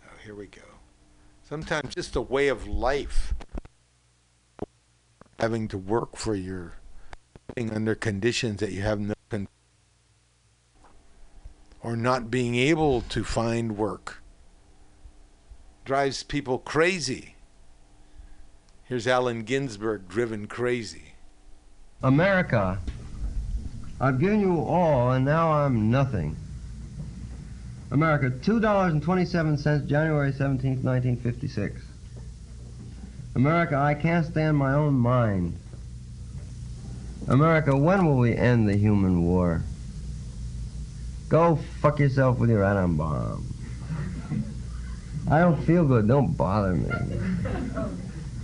oh, 0.06 0.18
here 0.24 0.36
we 0.36 0.48
go. 0.48 0.62
Sometimes 1.48 1.96
just 1.96 2.18
a 2.18 2.22
way 2.22 2.50
of 2.50 2.68
life. 2.68 3.34
Having 5.40 5.70
to 5.70 5.78
work 5.78 6.18
for 6.18 6.36
your 6.36 6.74
living 7.48 7.74
under 7.74 7.96
conditions 7.96 8.60
that 8.60 8.74
you 8.74 8.82
have 8.82 9.00
no 9.00 9.14
control, 9.30 9.48
or 11.82 11.96
not 11.96 12.30
being 12.30 12.56
able 12.56 13.00
to 13.02 13.24
find 13.24 13.78
work 13.78 14.22
drives 15.86 16.22
people 16.24 16.58
crazy. 16.60 17.36
Here's 18.90 19.06
Allen 19.06 19.44
Ginsberg 19.44 20.08
driven 20.08 20.48
crazy. 20.48 21.14
America, 22.02 22.80
I've 24.02 24.20
given 24.20 24.40
you 24.40 24.62
all, 24.62 25.12
and 25.12 25.24
now 25.24 25.52
I'm 25.52 25.92
nothing. 25.92 26.36
America, 27.92 28.32
$2.27, 28.32 29.86
January 29.86 30.32
17, 30.32 30.82
1956. 30.82 31.84
America, 33.36 33.76
I 33.76 33.94
can't 33.94 34.26
stand 34.26 34.58
my 34.58 34.74
own 34.74 34.96
mind. 34.96 35.56
America, 37.28 37.78
when 37.78 38.08
will 38.08 38.18
we 38.18 38.36
end 38.36 38.68
the 38.68 38.76
human 38.76 39.24
war? 39.24 39.62
Go 41.28 41.60
fuck 41.80 42.00
yourself 42.00 42.40
with 42.40 42.50
your 42.50 42.64
atom 42.64 42.98
bomb. 42.98 43.46
I 45.30 45.42
don't 45.42 45.62
feel 45.64 45.86
good, 45.86 46.08
don't 46.08 46.36
bother 46.36 46.74
me. 46.74 46.90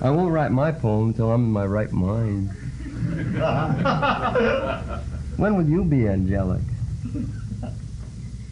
I 0.01 0.09
won't 0.09 0.31
write 0.31 0.51
my 0.51 0.71
poem 0.71 1.09
until 1.09 1.31
I'm 1.31 1.45
in 1.45 1.51
my 1.51 1.65
right 1.65 1.91
mind. 1.91 2.49
when 5.37 5.55
will 5.55 5.67
you 5.67 5.85
be 5.85 6.07
angelic? 6.07 6.61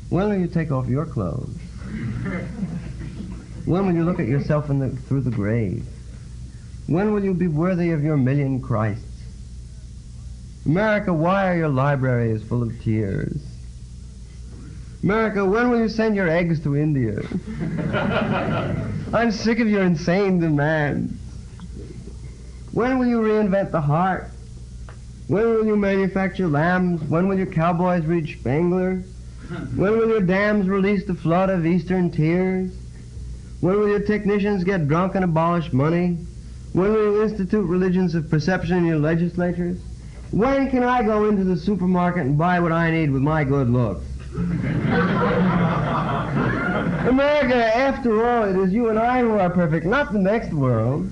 When 0.10 0.30
will 0.30 0.38
you 0.38 0.48
take 0.48 0.72
off 0.72 0.88
your 0.88 1.06
clothes? 1.06 1.58
When 3.66 3.86
will 3.86 3.94
you 3.94 4.04
look 4.04 4.20
at 4.20 4.28
yourself 4.28 4.68
the, 4.68 4.90
through 5.08 5.22
the 5.22 5.32
grave? 5.32 5.86
When 6.88 7.14
will 7.14 7.24
you 7.24 7.34
be 7.34 7.48
worthy 7.48 7.92
of 7.92 8.04
your 8.04 8.18
million 8.18 8.62
Christs? 8.62 9.06
America, 10.66 11.14
why 11.14 11.52
are 11.52 11.58
your 11.58 11.70
libraries 11.70 12.44
full 12.44 12.64
of 12.64 12.82
tears? 12.82 13.42
America, 15.02 15.46
when 15.46 15.70
will 15.70 15.80
you 15.80 15.90
send 15.90 16.16
your 16.16 16.30
eggs 16.30 16.62
to 16.64 16.78
India? 16.78 17.22
I'm 19.14 19.32
sick 19.32 19.60
of 19.60 19.68
your 19.68 19.84
insane 19.84 20.40
demands. 20.40 21.23
When 22.74 22.98
will 22.98 23.06
you 23.06 23.22
reinvent 23.22 23.70
the 23.70 23.82
heart? 23.82 24.32
When 25.28 25.44
will 25.44 25.66
you 25.66 25.76
manufacture 25.76 26.48
lambs? 26.48 27.04
When 27.04 27.28
will 27.28 27.38
your 27.38 27.46
cowboys 27.46 28.04
reach 28.06 28.40
Spangler? 28.40 29.04
When 29.76 29.92
will 29.92 30.10
your 30.10 30.22
dams 30.22 30.68
release 30.68 31.06
the 31.06 31.14
flood 31.14 31.52
of 31.52 31.68
eastern 31.68 32.10
tears? 32.10 32.72
When 33.62 33.80
will 33.80 33.88
your 33.88 34.00
technicians 34.00 34.64
get 34.64 34.88
drunk 34.88 35.14
and 35.14 35.24
abolish 35.24 35.72
money? 35.72 36.18
When 36.74 36.92
will 36.92 37.14
you 37.14 37.22
institute 37.22 37.64
religions 37.66 38.16
of 38.16 38.32
perception 38.32 38.80
in 38.80 38.86
your 38.86 38.98
legislatures? 38.98 39.80
When 40.32 40.72
can 40.72 40.84
I 40.84 41.04
go 41.04 41.30
into 41.30 41.44
the 41.44 41.56
supermarket 41.56 42.26
and 42.26 42.40
buy 42.40 42.60
what 42.60 42.72
I 42.72 42.90
need 42.90 43.12
with 43.12 43.22
my 43.22 43.44
good 43.44 43.70
looks? 43.70 44.04
America, 47.08 47.78
after 47.78 48.26
all, 48.26 48.46
it 48.46 48.56
is 48.56 48.74
you 48.74 48.90
and 48.90 48.98
I 48.98 49.20
who 49.20 49.38
are 49.38 49.52
perfect, 49.52 49.86
not 49.86 50.12
the 50.12 50.18
next 50.18 50.52
world. 50.52 51.08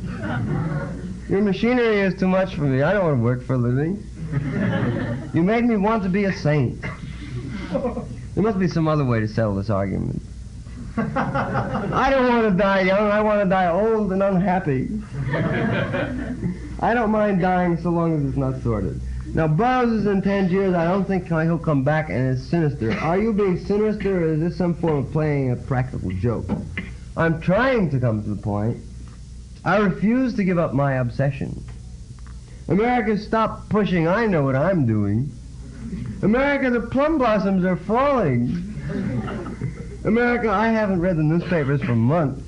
Your 1.31 1.41
machinery 1.41 2.01
is 2.01 2.13
too 2.19 2.27
much 2.27 2.55
for 2.55 2.63
me. 2.63 2.81
I 2.81 2.91
don't 2.91 3.05
want 3.05 3.17
to 3.17 3.23
work 3.23 3.41
for 3.43 3.53
a 3.53 3.57
living. 3.57 4.03
You 5.33 5.43
made 5.43 5.63
me 5.63 5.77
want 5.77 6.03
to 6.03 6.09
be 6.09 6.25
a 6.25 6.33
saint. 6.33 6.81
There 7.71 8.43
must 8.43 8.59
be 8.59 8.67
some 8.67 8.85
other 8.89 9.05
way 9.05 9.21
to 9.21 9.27
settle 9.29 9.55
this 9.55 9.69
argument. 9.69 10.21
I 10.97 12.09
don't 12.09 12.27
want 12.27 12.51
to 12.51 12.57
die 12.57 12.81
young. 12.81 13.09
I 13.09 13.21
want 13.21 13.41
to 13.41 13.49
die 13.49 13.71
old 13.71 14.11
and 14.11 14.21
unhappy. 14.21 14.89
I 16.81 16.93
don't 16.93 17.11
mind 17.11 17.39
dying 17.39 17.77
so 17.77 17.91
long 17.91 18.13
as 18.17 18.25
it's 18.25 18.37
not 18.37 18.61
sordid. 18.61 18.99
Now, 19.33 19.47
Burroughs 19.47 19.93
is 19.93 20.05
in 20.05 20.21
Tangiers. 20.21 20.73
I 20.73 20.83
don't 20.83 21.05
think 21.05 21.27
he'll 21.27 21.57
come 21.57 21.85
back 21.85 22.09
and 22.09 22.35
is 22.35 22.45
sinister. 22.45 22.91
Are 22.99 23.17
you 23.17 23.31
being 23.31 23.57
sinister 23.57 24.25
or 24.25 24.33
is 24.33 24.41
this 24.41 24.57
some 24.57 24.73
form 24.73 25.05
of 25.05 25.11
playing 25.13 25.51
a 25.51 25.55
practical 25.55 26.11
joke? 26.11 26.45
I'm 27.15 27.39
trying 27.39 27.89
to 27.91 27.99
come 28.01 28.21
to 28.21 28.29
the 28.31 28.41
point. 28.41 28.83
I 29.63 29.77
refuse 29.77 30.33
to 30.35 30.43
give 30.43 30.57
up 30.57 30.73
my 30.73 30.93
obsession. 30.95 31.63
America, 32.67 33.17
stop 33.17 33.69
pushing. 33.69 34.07
I 34.07 34.25
know 34.25 34.43
what 34.43 34.55
I'm 34.55 34.85
doing. 34.85 35.31
America, 36.21 36.69
the 36.69 36.81
plum 36.81 37.17
blossoms 37.17 37.65
are 37.65 37.75
falling. 37.75 38.73
America, 40.03 40.49
I 40.49 40.67
haven't 40.69 41.01
read 41.01 41.17
the 41.17 41.23
newspapers 41.23 41.81
for 41.83 41.95
months. 41.95 42.41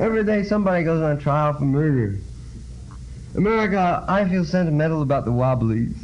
Every 0.00 0.24
day 0.24 0.42
somebody 0.42 0.84
goes 0.84 1.02
on 1.02 1.18
trial 1.18 1.52
for 1.52 1.64
murder. 1.64 2.18
America, 3.36 4.04
I 4.08 4.28
feel 4.28 4.44
sentimental 4.44 5.02
about 5.02 5.24
the 5.24 5.32
Wobblies. 5.32 5.94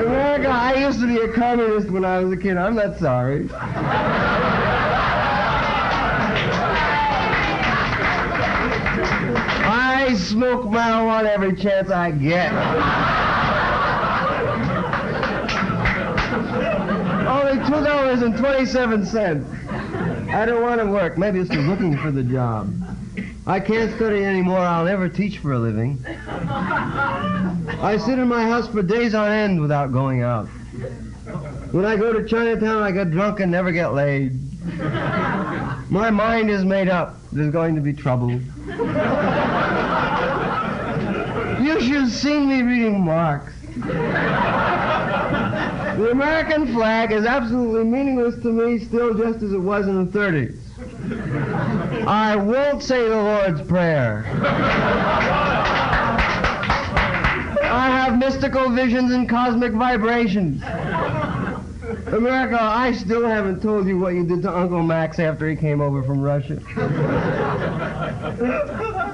America, 0.00 0.48
I 0.48 0.74
used 0.86 1.00
to 1.00 1.06
be 1.06 1.18
a 1.18 1.32
communist 1.32 1.90
when 1.90 2.04
I 2.04 2.18
was 2.18 2.32
a 2.32 2.36
kid. 2.36 2.56
I'm 2.56 2.74
not 2.74 2.98
sorry. 2.98 3.48
I 10.10 10.14
smoke 10.14 10.62
marijuana 10.62 11.26
every 11.26 11.54
chance 11.54 11.88
I 11.88 12.10
get. 12.10 12.50
Only 17.28 17.64
two 17.64 17.84
dollars 17.84 18.22
and 18.22 18.36
twenty-seven 18.36 19.06
cents. 19.06 19.48
I 19.70 20.44
don't 20.46 20.62
want 20.62 20.80
to 20.80 20.86
work. 20.86 21.16
Maybe 21.16 21.38
it's 21.38 21.52
looking 21.52 21.96
for 21.96 22.10
the 22.10 22.24
job. 22.24 22.74
I 23.46 23.60
can't 23.60 23.94
study 23.94 24.24
anymore. 24.24 24.58
I'll 24.58 24.84
never 24.84 25.08
teach 25.08 25.38
for 25.38 25.52
a 25.52 25.60
living. 25.60 26.04
I 26.04 27.96
sit 28.04 28.18
in 28.18 28.26
my 28.26 28.42
house 28.42 28.66
for 28.66 28.82
days 28.82 29.14
on 29.14 29.30
end 29.30 29.60
without 29.60 29.92
going 29.92 30.22
out. 30.22 30.48
When 31.70 31.84
I 31.84 31.94
go 31.94 32.12
to 32.12 32.26
Chinatown, 32.26 32.82
I 32.82 32.90
get 32.90 33.12
drunk 33.12 33.38
and 33.38 33.52
never 33.52 33.70
get 33.70 33.94
laid. 33.94 34.36
My 35.88 36.10
mind 36.10 36.50
is 36.50 36.64
made 36.64 36.88
up. 36.88 37.14
There's 37.30 37.52
going 37.52 37.76
to 37.76 37.80
be 37.80 37.92
trouble. 37.92 38.40
Seen 42.20 42.48
me 42.50 42.60
reading 42.60 43.00
Marx. 43.00 43.50
The 45.96 46.10
American 46.10 46.66
flag 46.74 47.12
is 47.12 47.24
absolutely 47.24 47.84
meaningless 47.84 48.34
to 48.42 48.52
me 48.52 48.78
still 48.78 49.14
just 49.14 49.42
as 49.42 49.54
it 49.54 49.58
was 49.58 49.88
in 49.88 50.04
the 50.04 50.18
30s. 50.18 50.58
I 52.06 52.36
won't 52.36 52.82
say 52.82 53.08
the 53.08 53.16
Lord's 53.16 53.62
Prayer. 53.62 54.26
I 57.62 57.88
have 57.90 58.18
mystical 58.18 58.68
visions 58.68 59.12
and 59.12 59.26
cosmic 59.26 59.72
vibrations. 59.72 60.62
America, 62.12 62.58
I 62.60 62.92
still 62.92 63.24
haven't 63.24 63.62
told 63.62 63.86
you 63.86 63.98
what 63.98 64.14
you 64.14 64.24
did 64.24 64.42
to 64.42 64.56
Uncle 64.56 64.82
Max 64.82 65.18
after 65.18 65.48
he 65.48 65.54
came 65.54 65.80
over 65.80 66.02
from 66.02 66.20
Russia. 66.20 66.60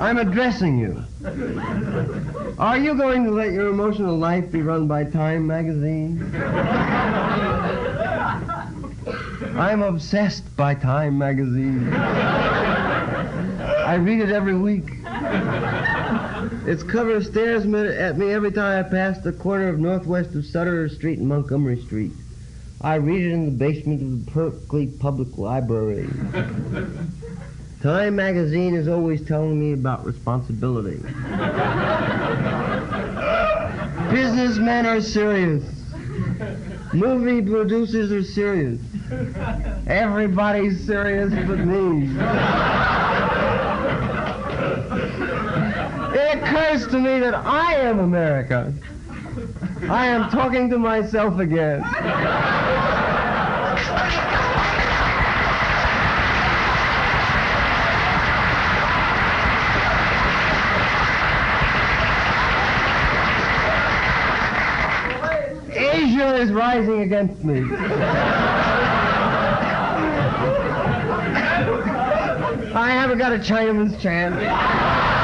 I'm 0.01 0.19
addressing 0.19 0.79
you. 0.79 1.05
Are 2.59 2.79
you 2.79 2.95
going 2.95 3.25
to 3.25 3.31
let 3.31 3.53
your 3.53 3.69
emotional 3.69 4.17
life 4.17 4.51
be 4.51 4.63
run 4.63 4.89
by 4.89 5.05
Time 5.05 5.47
magazine? 5.47 6.35
I'm 9.57 9.83
obsessed 9.83 10.57
by 10.57 10.75
Time 10.75 11.19
magazine. 11.19 11.93
I 11.93 13.97
read 13.97 14.21
it 14.21 14.31
every 14.31 14.57
week. 14.57 14.91
Its 16.67 16.83
cover 16.83 17.23
stares 17.23 17.65
at 17.65 18.19
me 18.19 18.33
every 18.33 18.53
time 18.53 18.85
I 18.85 18.89
pass 18.89 19.19
the 19.19 19.33
corner 19.33 19.69
of 19.69 19.79
northwest 19.79 20.35
of 20.35 20.47
Sutter 20.47 20.89
Street 20.89 21.19
and 21.19 21.29
Montgomery 21.29 21.81
Street. 21.83 22.13
I 22.87 22.95
read 22.95 23.21
it 23.21 23.33
in 23.33 23.47
the 23.47 23.51
basement 23.51 24.01
of 24.01 24.11
the 24.13 24.31
Berkeley 24.31 24.87
Public 24.87 25.37
Library. 25.37 26.09
Time 27.83 28.15
magazine 28.15 28.77
is 28.77 28.87
always 28.87 29.27
telling 29.27 29.59
me 29.59 29.73
about 29.73 30.07
responsibility. 30.07 30.99
Businessmen 34.09 34.87
are 34.87 35.01
serious. 35.01 35.65
Movie 36.93 37.43
producers 37.43 38.13
are 38.13 38.23
serious. 38.23 38.81
Everybody's 39.89 40.87
serious 40.87 41.35
but 41.49 41.59
me. 41.59 42.09
It 46.19 46.39
occurs 46.39 46.87
to 46.87 46.99
me 46.99 47.19
that 47.19 47.35
I 47.35 47.75
am 47.75 47.99
America. 47.99 48.73
I 49.89 50.07
am 50.07 50.29
talking 50.31 50.69
to 50.71 50.79
myself 50.79 51.39
again. 51.39 51.81
Asia 65.73 66.35
is 66.35 66.51
rising 66.51 67.03
against 67.03 67.45
me. 67.45 67.61
I 72.75 72.91
haven't 72.91 73.19
got 73.19 73.33
a 73.33 73.39
Chinaman's 73.39 74.03
chance. 74.03 75.16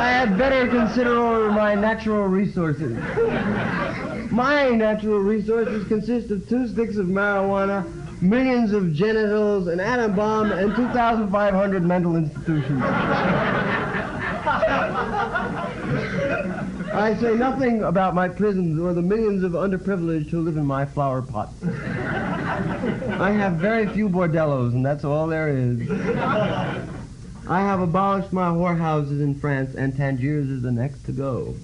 I 0.00 0.10
had 0.12 0.38
better 0.38 0.66
consider 0.66 1.14
over 1.18 1.52
my 1.52 1.74
natural 1.74 2.26
resources. 2.26 2.96
My 4.32 4.70
natural 4.70 5.18
resources 5.18 5.86
consist 5.88 6.30
of 6.30 6.48
two 6.48 6.66
sticks 6.68 6.96
of 6.96 7.06
marijuana, 7.06 7.84
millions 8.22 8.72
of 8.72 8.94
genitals, 8.94 9.66
an 9.66 9.78
atom 9.78 10.16
bomb, 10.16 10.52
and 10.52 10.74
2,500 10.74 11.82
mental 11.82 12.16
institutions. 12.16 12.82
I 16.92 17.14
say 17.20 17.34
nothing 17.34 17.82
about 17.82 18.14
my 18.14 18.28
prisons 18.28 18.80
or 18.80 18.94
the 18.94 19.02
millions 19.02 19.42
of 19.44 19.52
underprivileged 19.52 20.30
who 20.30 20.40
live 20.40 20.56
in 20.56 20.64
my 20.64 20.86
flower 20.86 21.20
pots. 21.20 21.52
I 21.62 23.32
have 23.32 23.54
very 23.54 23.86
few 23.86 24.08
bordellos, 24.08 24.72
and 24.72 24.84
that's 24.84 25.04
all 25.04 25.26
there 25.26 25.48
is. 25.48 25.78
I 27.50 27.62
have 27.62 27.80
abolished 27.80 28.32
my 28.32 28.48
whorehouses 28.48 29.20
in 29.20 29.34
France, 29.34 29.74
and 29.74 29.96
Tangiers 29.96 30.48
is 30.48 30.62
the 30.62 30.70
next 30.70 31.02
to 31.06 31.12
go. 31.12 31.56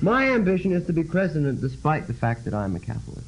My 0.00 0.32
ambition 0.32 0.72
is 0.72 0.84
to 0.86 0.92
be 0.92 1.04
president 1.04 1.60
despite 1.60 2.08
the 2.08 2.14
fact 2.14 2.44
that 2.46 2.52
I'm 2.52 2.74
a 2.74 2.80
Catholic. 2.80 3.24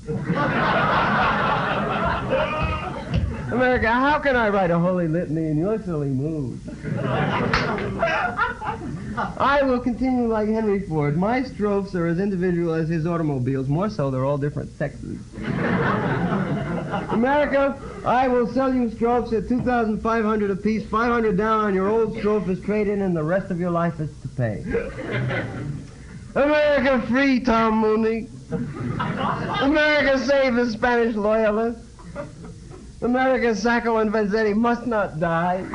America, 3.52 3.88
how 3.88 4.18
can 4.18 4.34
I 4.34 4.48
write 4.48 4.72
a 4.72 4.78
holy 4.80 5.06
litany 5.06 5.46
in 5.46 5.58
you're 5.58 5.80
silly 5.84 6.08
mood? 6.08 6.58
I 9.38 9.60
will 9.62 9.78
continue 9.78 10.26
like 10.26 10.48
Henry 10.48 10.80
Ford. 10.80 11.16
My 11.16 11.44
strophes 11.44 11.94
are 11.94 12.08
as 12.08 12.18
individual 12.18 12.74
as 12.74 12.88
his 12.88 13.06
automobiles. 13.06 13.68
More 13.68 13.90
so, 13.90 14.10
they're 14.10 14.24
all 14.24 14.38
different 14.38 14.76
sexes. 14.76 15.20
America, 16.92 17.80
I 18.04 18.28
will 18.28 18.46
sell 18.52 18.74
you 18.74 18.90
strophes 18.90 19.32
at 19.32 19.48
2500 19.48 20.50
apiece, 20.50 20.86
500 20.88 21.36
down 21.36 21.60
on 21.60 21.74
your 21.74 21.88
old 21.88 22.16
strophe 22.16 22.50
is 22.50 22.60
trade-in, 22.60 23.02
and 23.02 23.16
the 23.16 23.22
rest 23.22 23.50
of 23.50 23.58
your 23.58 23.70
life 23.70 23.98
is 24.00 24.10
to 24.22 24.28
pay. 24.28 24.62
America 26.34 27.04
free 27.08 27.40
Tom 27.40 27.78
Mooney. 27.78 28.28
America 28.50 30.18
save 30.18 30.54
the 30.54 30.70
Spanish 30.70 31.14
loyalists. 31.14 31.88
America 33.02 33.54
Sacco 33.54 33.96
and 33.96 34.12
Vanzetti 34.12 34.54
must 34.54 34.86
not 34.86 35.18
die. 35.18 35.66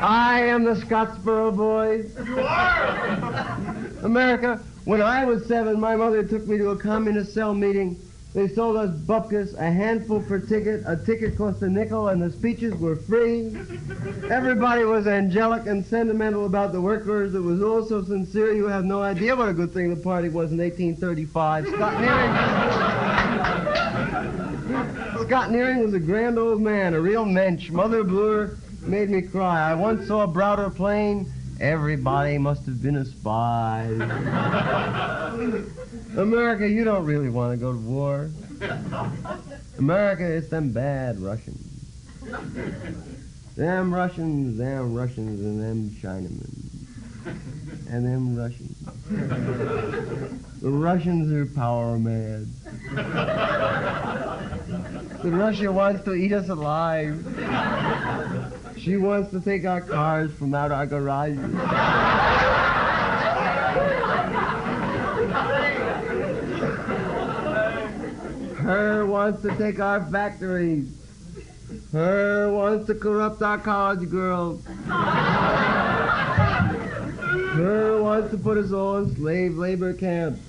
I 0.00 0.42
am 0.42 0.64
the 0.64 0.74
Scottsboro 0.74 1.56
boys. 1.56 2.14
You 2.26 2.40
are! 2.40 3.90
America, 4.02 4.60
when 4.84 5.00
I 5.00 5.24
was 5.24 5.46
seven, 5.46 5.80
my 5.80 5.96
mother 5.96 6.22
took 6.24 6.46
me 6.46 6.58
to 6.58 6.70
a 6.70 6.76
communist 6.76 7.32
cell 7.32 7.54
meeting. 7.54 7.96
They 8.32 8.46
sold 8.46 8.76
us 8.76 8.90
bupkis, 8.90 9.58
a 9.58 9.72
handful 9.72 10.22
per 10.22 10.38
ticket. 10.38 10.84
A 10.86 10.96
ticket 10.96 11.36
cost 11.36 11.62
a 11.62 11.68
nickel, 11.68 12.06
and 12.08 12.22
the 12.22 12.30
speeches 12.30 12.72
were 12.74 12.94
free. 12.94 13.56
Everybody 14.30 14.84
was 14.84 15.08
angelic 15.08 15.66
and 15.66 15.84
sentimental 15.84 16.46
about 16.46 16.70
the 16.72 16.80
workers. 16.80 17.34
It 17.34 17.40
was 17.40 17.60
all 17.60 17.84
so 17.84 18.04
sincere, 18.04 18.54
you 18.54 18.68
have 18.68 18.84
no 18.84 19.02
idea 19.02 19.34
what 19.34 19.48
a 19.48 19.52
good 19.52 19.72
thing 19.72 19.90
the 19.90 20.00
party 20.00 20.28
was 20.28 20.52
in 20.52 20.58
1835. 20.58 21.66
Scott 21.66 22.00
Nearing, 22.00 22.32
Scott 25.26 25.50
Nearing 25.50 25.84
was 25.84 25.94
a 25.94 26.00
grand 26.00 26.38
old 26.38 26.60
man, 26.60 26.94
a 26.94 27.00
real 27.00 27.24
mensch. 27.24 27.70
Mother 27.70 28.04
Bloor 28.04 28.58
made 28.82 29.10
me 29.10 29.22
cry. 29.22 29.72
I 29.72 29.74
once 29.74 30.06
saw 30.06 30.28
Browder 30.28 30.72
plain. 30.72 31.26
Everybody 31.60 32.38
must 32.38 32.64
have 32.64 32.82
been 32.82 32.96
a 32.96 33.04
spy. 33.04 33.82
America, 36.16 36.66
you 36.66 36.84
don't 36.84 37.04
really 37.04 37.28
want 37.28 37.52
to 37.52 37.58
go 37.58 37.72
to 37.72 37.78
war. 37.78 38.30
America, 39.78 40.24
it's 40.24 40.48
them 40.48 40.72
bad 40.72 41.20
Russians. 41.20 41.60
Them 43.56 43.92
Russians, 43.92 44.56
them 44.56 44.94
Russians, 44.94 45.40
and 45.40 45.60
them 45.60 45.90
Chinamen. 46.00 46.48
And 47.90 48.06
them 48.06 48.36
Russians. 48.36 48.78
the 50.62 50.70
Russians 50.70 51.30
are 51.30 51.44
power 51.54 51.98
mad. 51.98 52.46
The 55.22 55.30
Russia 55.30 55.70
wants 55.70 56.04
to 56.04 56.14
eat 56.14 56.32
us 56.32 56.48
alive. 56.48 57.22
She 58.82 58.96
wants 58.96 59.30
to 59.32 59.40
take 59.40 59.66
our 59.66 59.82
cars 59.82 60.32
from 60.32 60.54
out 60.54 60.72
our 60.72 60.86
garages. 60.86 61.38
Her 68.56 69.04
wants 69.04 69.42
to 69.42 69.54
take 69.58 69.80
our 69.80 70.02
factories. 70.10 70.88
Her 71.92 72.50
wants 72.50 72.86
to 72.86 72.94
corrupt 72.94 73.42
our 73.42 73.58
college 73.58 74.08
girls. 74.08 74.64
Her 77.54 78.02
wants 78.02 78.30
to 78.30 78.38
put 78.38 78.56
us 78.56 78.72
all 78.72 78.96
in 78.96 79.14
slave 79.14 79.58
labor 79.58 79.92
camps. 79.92 80.40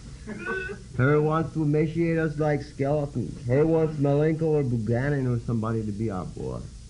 Her 0.95 1.21
wants 1.21 1.53
to 1.55 1.63
emaciate 1.63 2.17
us 2.17 2.39
like 2.39 2.61
skeletons. 2.61 3.45
Her 3.45 3.65
wants 3.65 3.97
Malenko 3.97 4.43
or 4.43 4.63
Buchanan 4.63 5.27
or 5.27 5.39
somebody 5.39 5.85
to 5.85 5.91
be 5.91 6.09
our 6.09 6.23
boss. 6.23 6.80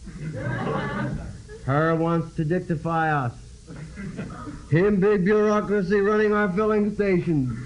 Her 1.66 1.96
wants 1.96 2.36
to 2.36 2.46
dictify 2.46 3.26
us. 3.26 3.34
Him 4.70 5.00
big 5.00 5.26
bureaucracy 5.26 6.00
running 6.00 6.34
our 6.34 6.52
filling 6.52 6.94
stations. 6.96 7.58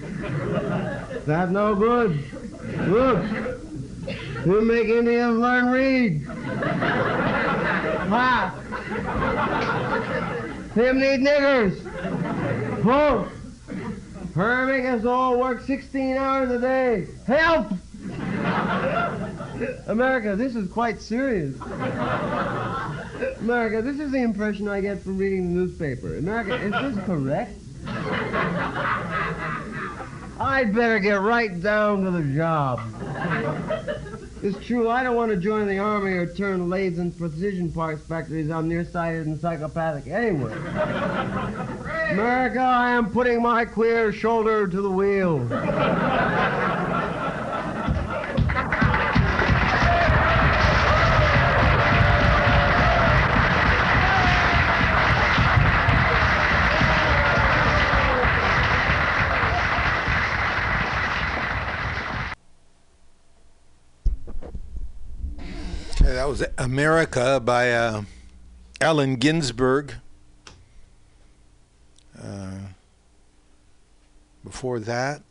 That 1.26 1.50
no 1.50 1.74
good. 1.74 2.22
Look, 2.88 3.24
we 4.46 4.60
make 4.60 4.88
Indians 4.88 5.38
learn 5.38 5.66
read. 5.72 6.24
Ha! 8.08 8.54
Him 10.74 10.98
need 10.98 11.20
niggers. 11.20 11.74
Whoa! 12.84 13.28
Her 14.34 14.66
make 14.66 14.84
us 14.84 15.04
all 15.04 15.38
work 15.38 15.62
16 15.62 16.16
hours 16.16 16.50
a 16.50 16.60
day. 16.60 17.06
Help! 17.26 17.72
America, 19.86 20.36
this 20.36 20.56
is 20.56 20.70
quite 20.70 21.00
serious. 21.00 21.54
America, 23.40 23.80
this 23.82 23.98
is 23.98 24.10
the 24.10 24.22
impression 24.22 24.68
I 24.68 24.80
get 24.80 25.02
from 25.02 25.16
reading 25.16 25.54
the 25.54 25.60
newspaper. 25.60 26.16
America, 26.18 26.54
is 26.56 26.72
this 26.72 27.04
correct? 27.04 27.52
I'd 30.38 30.74
better 30.74 30.98
get 30.98 31.20
right 31.20 31.60
down 31.62 32.04
to 32.04 32.10
the 32.10 32.22
job. 32.34 32.80
It's 34.42 34.58
true, 34.66 34.90
I 34.90 35.02
don't 35.02 35.16
want 35.16 35.30
to 35.30 35.38
join 35.38 35.66
the 35.66 35.78
army 35.78 36.12
or 36.12 36.26
turn 36.26 36.68
lathes 36.68 36.98
and 36.98 37.16
precision 37.16 37.72
parts 37.72 38.06
factories. 38.06 38.50
I'm 38.50 38.68
nearsighted 38.68 39.26
and 39.26 39.40
psychopathic 39.40 40.12
anyway. 40.12 40.52
America, 42.10 42.60
I 42.60 42.90
am 42.90 43.10
putting 43.10 43.40
my 43.40 43.64
queer 43.64 44.12
shoulder 44.12 44.68
to 44.68 44.80
the 44.82 44.90
wheel. 44.90 45.38
America 66.66 67.38
by 67.38 67.70
uh, 67.70 68.02
Allen 68.80 69.14
Ginsberg. 69.14 69.94
Uh, 72.20 72.58
before 74.42 74.80
that, 74.80 75.22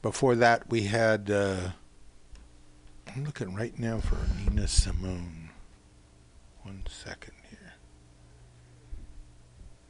before 0.00 0.34
that 0.34 0.70
we 0.70 0.84
had. 0.84 1.30
Uh, 1.30 1.72
I'm 3.14 3.26
looking 3.26 3.54
right 3.54 3.78
now 3.78 4.00
for 4.00 4.16
Nina 4.38 4.66
Simone. 4.66 5.50
One 6.62 6.84
second 6.88 7.34
here. 7.50 7.74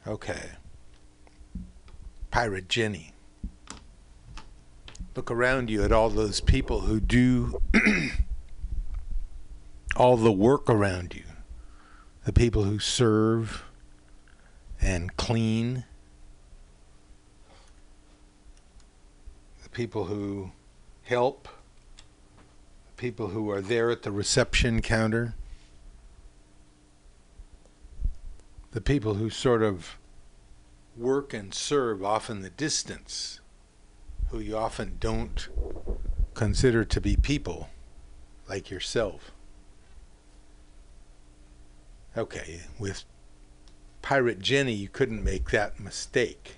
Okay. 0.05 0.49
Pirate 2.29 2.67
Jenny 2.67 3.08
look 5.19 5.29
around 5.29 5.69
you 5.69 5.83
at 5.83 5.91
all 5.91 6.09
those 6.09 6.39
people 6.39 6.79
who 6.79 6.97
do 6.97 7.61
all 9.97 10.15
the 10.15 10.31
work 10.31 10.69
around 10.69 11.13
you. 11.13 11.23
The 12.23 12.31
people 12.31 12.63
who 12.63 12.79
serve 12.79 13.65
and 14.81 15.17
clean. 15.17 15.83
The 19.61 19.67
people 19.67 20.05
who 20.05 20.51
help. 21.03 21.49
The 22.87 23.01
people 23.01 23.27
who 23.27 23.51
are 23.51 23.59
there 23.59 23.91
at 23.91 24.03
the 24.03 24.11
reception 24.11 24.81
counter. 24.81 25.35
The 28.71 28.79
people 28.79 29.15
who 29.15 29.29
sort 29.29 29.63
of 29.63 29.97
work 30.95 31.33
and 31.33 31.53
serve 31.53 32.05
off 32.05 32.29
in 32.29 32.41
the 32.41 32.49
distance 32.49 33.41
who 34.29 34.39
you 34.39 34.55
often 34.55 34.97
don't 34.99 35.49
consider 36.33 36.85
to 36.85 37.01
be 37.01 37.15
people 37.15 37.69
like 38.47 38.69
yourself. 38.69 39.31
Okay, 42.17 42.61
with 42.79 43.05
Pirate 44.01 44.39
Jenny, 44.39 44.73
you 44.73 44.87
couldn't 44.87 45.23
make 45.23 45.51
that 45.51 45.79
mistake. 45.79 46.57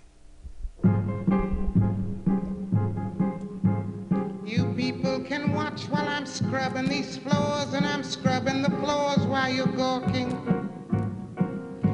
You 4.45 4.73
people 4.75 5.21
can 5.21 5.53
watch 5.53 5.83
while 5.83 6.07
I'm 6.07 6.25
scrubbing 6.25 6.87
these 6.87 7.17
floors, 7.17 7.73
and 7.73 7.85
I'm 7.85 8.03
scrubbing 8.03 8.61
the 8.61 8.69
floors 8.69 9.19
while 9.27 9.49
you're 9.49 9.67
gawking. 9.67 10.70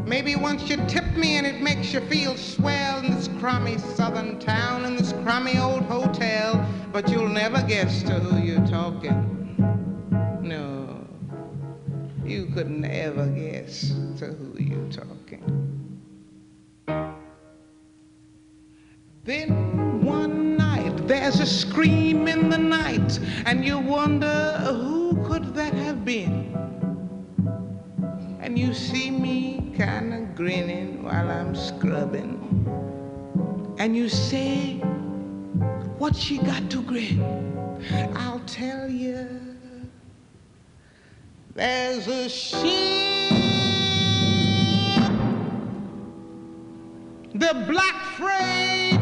Maybe 0.07 0.38
once 0.38 0.69
you 0.69 0.77
tip 0.88 1.05
me 1.17 1.35
and 1.35 1.45
it 1.45 1.61
makes 1.61 1.91
you 1.93 1.99
feel 1.99 2.38
swell 2.38 2.99
in 3.03 3.13
this 3.13 3.27
crummy 3.39 3.77
southern 3.77 4.39
town, 4.39 4.85
in 4.85 4.95
this 4.95 5.11
crummy 5.21 5.59
old 5.59 5.84
hotel, 5.84 6.65
but 6.93 7.09
you'll 7.09 7.27
never 7.27 7.61
guess 7.63 8.03
to 8.03 8.13
who 8.13 8.39
you're 8.39 8.65
talking. 8.67 9.53
No, 10.41 11.05
you 12.25 12.45
could 12.45 12.69
never 12.69 13.25
guess 13.27 13.89
to 14.19 14.27
who 14.27 14.55
you're 14.57 14.89
talking. 14.89 15.43
Then 19.25 20.05
one 20.05 20.55
night 20.55 21.05
there's 21.05 21.41
a 21.41 21.45
scream 21.45 22.29
in 22.29 22.47
the 22.47 22.57
night, 22.57 23.19
and 23.45 23.65
you 23.65 23.77
wonder 23.77 24.53
who 24.71 25.21
could 25.27 25.53
that 25.55 25.73
have 25.73 26.05
been? 26.05 26.77
You 28.57 28.73
see 28.73 29.11
me 29.11 29.71
kind 29.77 30.11
of 30.15 30.34
grinning 30.34 31.03
while 31.03 31.29
I'm 31.29 31.55
scrubbing. 31.55 32.34
And 33.77 33.95
you 33.95 34.09
say, 34.09 34.77
What 35.99 36.15
she 36.15 36.39
got 36.39 36.67
to 36.71 36.81
grin? 36.81 37.21
I'll 38.15 38.41
tell 38.47 38.89
you. 38.89 39.27
There's 41.53 42.07
a 42.07 42.27
ship, 42.27 43.29
the 47.35 47.63
black 47.67 48.05
freighter 48.17 48.97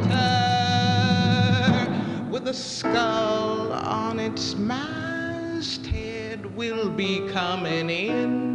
with 2.29 2.49
a 2.49 2.53
skull 2.53 3.71
on 3.71 4.19
its 4.19 4.55
masthead 4.55 6.45
will 6.57 6.89
be 6.89 7.25
coming 7.29 7.89
in. 7.89 8.54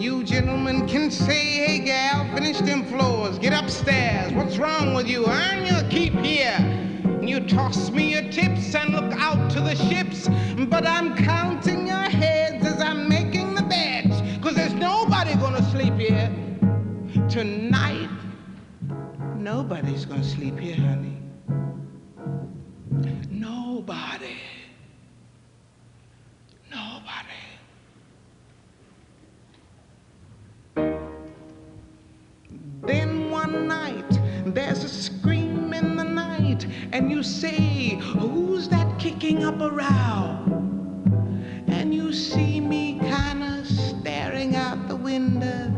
You 0.00 0.22
gentlemen 0.22 0.86
can 0.86 1.10
say, 1.10 1.66
hey 1.66 1.78
gal, 1.80 2.24
finish 2.32 2.58
them 2.58 2.84
floors, 2.86 3.36
get 3.36 3.52
upstairs. 3.52 4.32
What's 4.32 4.56
wrong 4.56 4.94
with 4.94 5.08
you? 5.08 5.26
Earn 5.26 5.66
your 5.66 5.82
keep 5.90 6.12
here. 6.20 6.56
You 7.20 7.40
toss 7.40 7.90
me 7.90 8.12
your 8.12 8.30
tips 8.30 8.76
and 8.76 8.94
look 8.94 9.12
out 9.14 9.50
to 9.50 9.60
the 9.60 9.74
ships, 9.74 10.28
but 10.68 10.86
I'm 10.86 11.16
counting 11.16 11.84
your 11.84 11.96
heads 11.96 12.64
as 12.64 12.80
I'm 12.80 13.08
making 13.08 13.56
the 13.56 13.62
beds, 13.62 14.22
cause 14.40 14.54
there's 14.54 14.74
nobody 14.74 15.34
gonna 15.34 15.68
sleep 15.72 15.94
here. 15.94 16.32
Tonight, 17.28 18.08
nobody's 19.34 20.04
gonna 20.04 20.22
sleep 20.22 20.60
here, 20.60 20.76
honey. 20.76 21.16
Nobody. 23.28 24.36
Nobody. 26.70 27.57
Then 32.82 33.30
one 33.30 33.68
night, 33.68 34.04
There's 34.46 34.82
a 34.84 34.88
scream 34.88 35.72
in 35.74 35.96
the 35.96 36.04
night, 36.04 36.66
and 36.92 37.10
you 37.10 37.22
say, 37.22 37.96
Who's 38.00 38.68
that 38.70 38.98
kicking 38.98 39.44
up 39.44 39.60
a 39.60 39.70
row? 39.70 40.38
And 41.66 41.94
you 41.94 42.12
see 42.12 42.60
me 42.60 42.98
kinda 42.98 43.64
staring 43.66 44.56
out 44.56 44.88
the 44.88 44.96
window. 44.96 45.72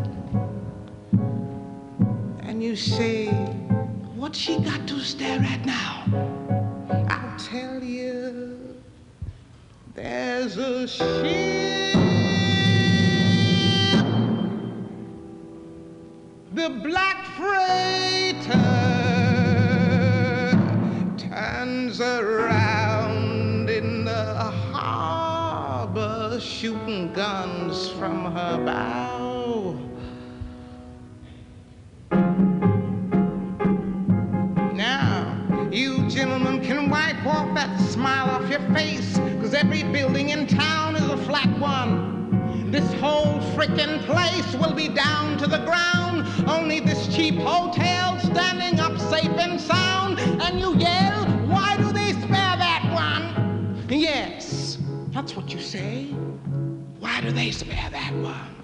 And 2.42 2.62
you 2.62 2.76
say, 2.76 3.28
What's 4.14 4.38
she 4.38 4.58
got 4.60 4.86
to 4.88 5.00
stare 5.00 5.40
at 5.40 5.64
now? 5.66 6.04
I'll 7.08 7.38
tell 7.38 7.82
you, 7.82 8.76
there's 9.94 10.56
a 10.56 10.86
ship. 10.86 11.99
The 16.52 16.68
black 16.68 17.24
freighter 17.36 18.42
turns 21.16 22.00
around 22.00 23.70
in 23.70 24.04
the 24.04 24.34
harbor, 24.72 26.40
shooting 26.40 27.12
guns 27.12 27.90
from 27.90 28.32
her 28.34 28.64
bow. 28.64 29.78
Now, 34.74 35.68
you 35.70 36.08
gentlemen 36.08 36.64
can 36.64 36.90
wipe 36.90 37.24
off 37.26 37.54
that 37.54 37.78
smile 37.78 38.28
off 38.28 38.50
your 38.50 38.58
face, 38.74 39.16
cause 39.40 39.54
every 39.54 39.84
building 39.84 40.30
in 40.30 40.48
town 40.48 40.96
is 40.96 41.08
a 41.08 41.16
flat 41.18 41.56
one. 41.60 42.72
This 42.72 42.92
whole 42.94 43.38
frickin' 43.54 44.04
place 44.04 44.52
will 44.56 44.74
be 44.74 44.88
down 44.88 45.38
to 45.38 45.46
the 45.46 45.58
ground. 45.58 46.09
Only 46.46 46.80
this 46.80 47.08
cheap 47.14 47.36
hotel 47.36 48.18
standing 48.20 48.80
up 48.80 48.98
safe 48.98 49.36
and 49.38 49.60
sound. 49.60 50.18
And 50.18 50.60
you 50.60 50.76
yell, 50.76 51.24
why 51.46 51.76
do 51.76 51.92
they 51.92 52.12
spare 52.12 52.56
that 52.56 52.82
one? 52.92 53.86
Yes, 53.88 54.78
that's 55.12 55.34
what 55.36 55.52
you 55.52 55.60
say. 55.60 56.06
Why 56.98 57.20
do 57.20 57.30
they 57.32 57.50
spare 57.50 57.90
that 57.90 58.12
one? 58.14 58.56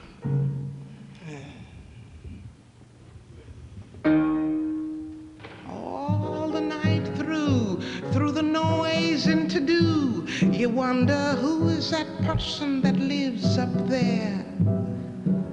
All 5.68 6.48
the 6.50 6.60
night 6.60 7.06
through, 7.16 7.80
through 8.12 8.32
the 8.32 8.42
noise 8.42 9.26
and 9.26 9.50
to 9.50 9.60
do, 9.60 10.26
you 10.52 10.68
wonder 10.68 11.34
who 11.40 11.68
is 11.68 11.90
that 11.90 12.06
person 12.22 12.80
that 12.82 12.96
lives 12.96 13.58
up 13.58 13.72
there. 13.88 14.44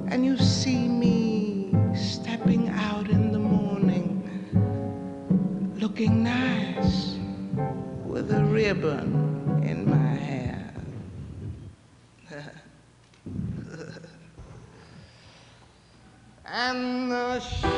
And 0.09 0.23
you 0.25 0.37
see 0.37 0.87
me 0.87 1.12
looking 5.93 6.23
nice 6.23 7.17
with 8.03 8.31
a 8.31 8.43
ribbon 8.45 9.61
in 9.63 9.87
my 9.87 10.15
hair. 10.15 10.73
and 16.47 17.11
the 17.11 17.39
ship, 17.41 17.69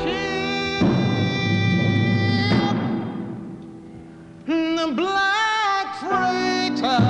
the 4.48 4.94
black 4.96 5.98
freighter, 6.00 7.02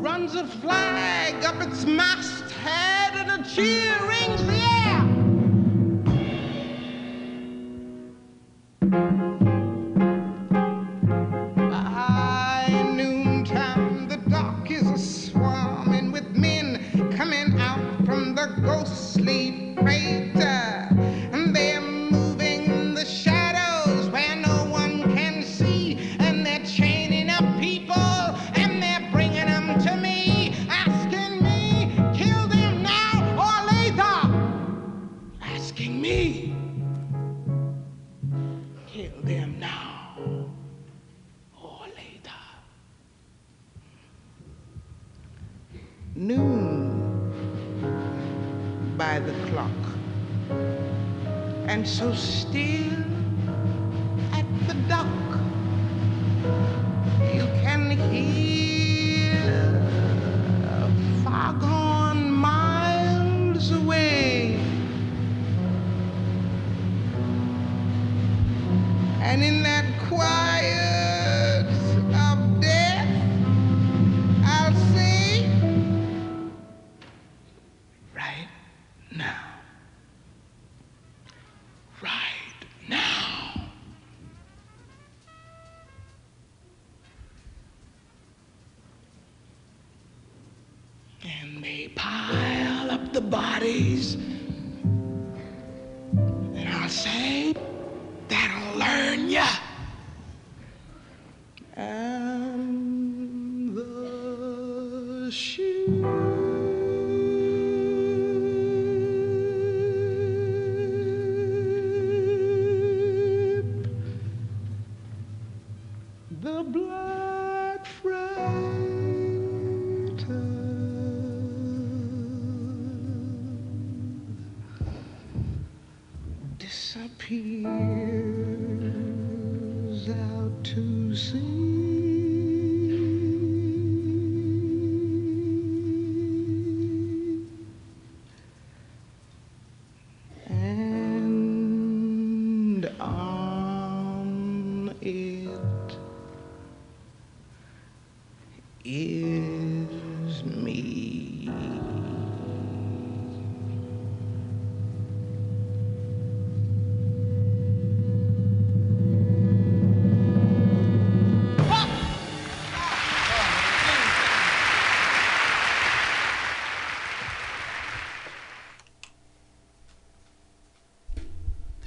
runs 0.00 0.34
a 0.36 0.46
flag 0.46 1.44
up 1.44 1.60
its 1.60 1.84
masthead 1.84 3.14
and 3.14 3.30
a 3.30 3.44
cheer 3.46 4.06
so 51.86 52.12
still 52.12 52.85
learn 101.76 102.35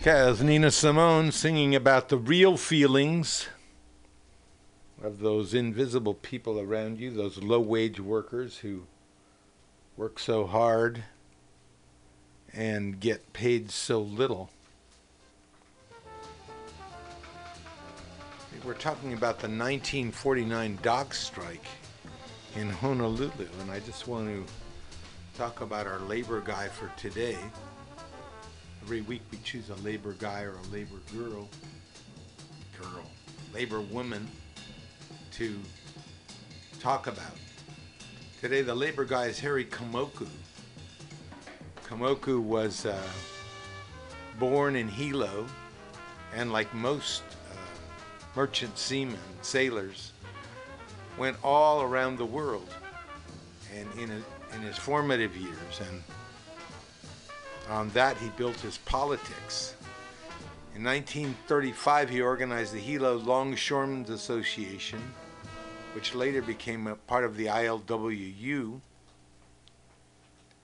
as 0.09 0.41
Nina 0.41 0.71
Simone 0.71 1.31
singing 1.31 1.75
about 1.75 2.09
the 2.09 2.17
real 2.17 2.57
feelings 2.57 3.47
of 5.03 5.19
those 5.19 5.53
invisible 5.53 6.15
people 6.15 6.59
around 6.59 6.99
you, 6.99 7.11
those 7.11 7.37
low 7.37 7.59
wage 7.59 7.99
workers 7.99 8.57
who 8.57 8.87
work 9.95 10.17
so 10.17 10.47
hard 10.47 11.03
and 12.53 12.99
get 12.99 13.33
paid 13.33 13.69
so 13.69 14.01
little. 14.01 14.49
We're 18.65 18.73
talking 18.73 19.13
about 19.13 19.37
the 19.39 19.47
1949 19.47 20.79
dock 20.81 21.13
strike 21.13 21.65
in 22.55 22.67
Honolulu, 22.67 23.31
and 23.61 23.71
I 23.71 23.79
just 23.79 24.07
want 24.07 24.27
to 24.27 24.43
talk 25.37 25.61
about 25.61 25.85
our 25.85 25.99
labor 25.99 26.41
guy 26.41 26.67
for 26.67 26.91
today. 26.97 27.37
Every 28.89 29.01
week 29.01 29.21
we 29.29 29.37
choose 29.43 29.69
a 29.69 29.75
labor 29.85 30.13
guy 30.13 30.41
or 30.41 30.55
a 30.55 30.73
labor 30.73 30.97
girl, 31.15 31.47
girl, 32.81 33.05
labor 33.53 33.81
woman 33.81 34.27
to 35.33 35.59
talk 36.79 37.05
about. 37.05 37.35
Today 38.41 38.63
the 38.63 38.73
labor 38.73 39.05
guy 39.05 39.27
is 39.27 39.39
Harry 39.41 39.63
Kamoku. 39.63 40.25
Kamoku 41.87 42.41
was 42.41 42.87
uh, 42.87 42.99
born 44.39 44.75
in 44.75 44.87
Hilo, 44.87 45.45
and 46.33 46.51
like 46.51 46.73
most 46.73 47.21
uh, 47.51 47.57
merchant 48.35 48.75
seamen, 48.75 49.19
sailors, 49.43 50.13
went 51.15 51.37
all 51.43 51.83
around 51.83 52.17
the 52.17 52.25
world. 52.25 52.73
And 53.71 53.87
in, 53.99 54.09
a, 54.09 54.55
in 54.55 54.63
his 54.63 54.77
formative 54.77 55.37
years, 55.37 55.79
and 55.79 56.01
on 57.69 57.89
that 57.91 58.17
he 58.17 58.29
built 58.29 58.55
his 58.57 58.77
politics. 58.79 59.75
In 60.75 60.83
1935, 60.83 62.09
he 62.09 62.21
organized 62.21 62.73
the 62.73 62.79
Hilo 62.79 63.17
Longshoremen's 63.17 64.09
Association, 64.09 65.01
which 65.93 66.15
later 66.15 66.41
became 66.41 66.87
a 66.87 66.95
part 66.95 67.25
of 67.25 67.35
the 67.35 67.47
ILWU. 67.47 68.79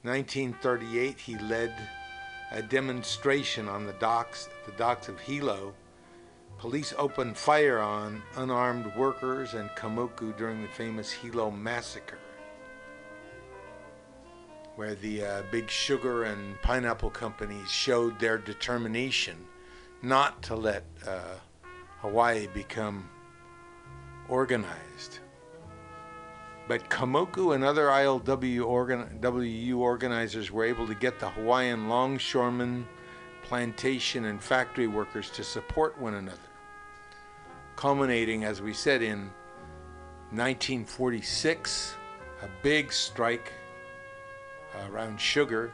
1938, 0.03 1.19
he 1.19 1.37
led 1.39 1.73
a 2.51 2.61
demonstration 2.61 3.67
on 3.67 3.85
the 3.85 3.93
docks, 3.93 4.49
the 4.65 4.71
docks 4.73 5.09
of 5.09 5.19
Hilo. 5.19 5.73
Police 6.59 6.93
opened 6.97 7.37
fire 7.37 7.79
on 7.79 8.21
unarmed 8.37 8.95
workers 8.95 9.55
and 9.55 9.69
Kamoku 9.71 10.37
during 10.37 10.61
the 10.61 10.67
famous 10.69 11.11
Hilo 11.11 11.51
massacre, 11.51 12.19
where 14.75 14.95
the 14.95 15.23
uh, 15.23 15.41
big 15.51 15.69
sugar 15.69 16.23
and 16.23 16.61
pineapple 16.61 17.09
companies 17.09 17.69
showed 17.69 18.19
their 18.19 18.37
determination 18.37 19.37
not 20.01 20.41
to 20.43 20.55
let 20.55 20.83
uh, 21.07 21.35
Hawaii 22.01 22.47
become 22.47 23.09
organized. 24.27 25.19
But 26.67 26.89
Kamoku 26.89 27.53
and 27.53 27.63
other 27.63 27.87
ILWU 27.87 28.65
organ- 28.65 29.19
WU 29.21 29.79
organizers 29.79 30.51
were 30.51 30.65
able 30.65 30.87
to 30.87 30.95
get 30.95 31.19
the 31.19 31.29
Hawaiian 31.29 31.87
longshoremen, 31.87 32.87
plantation, 33.43 34.25
and 34.25 34.41
factory 34.41 34.87
workers 34.87 35.29
to 35.31 35.43
support 35.43 35.99
one 35.99 36.15
another, 36.15 36.37
culminating, 37.75 38.43
as 38.43 38.61
we 38.61 38.73
said, 38.73 39.03
in 39.03 39.29
1946, 40.31 41.95
a 42.41 42.49
big 42.63 42.91
strike 42.91 43.53
around 44.89 45.19
sugar, 45.19 45.73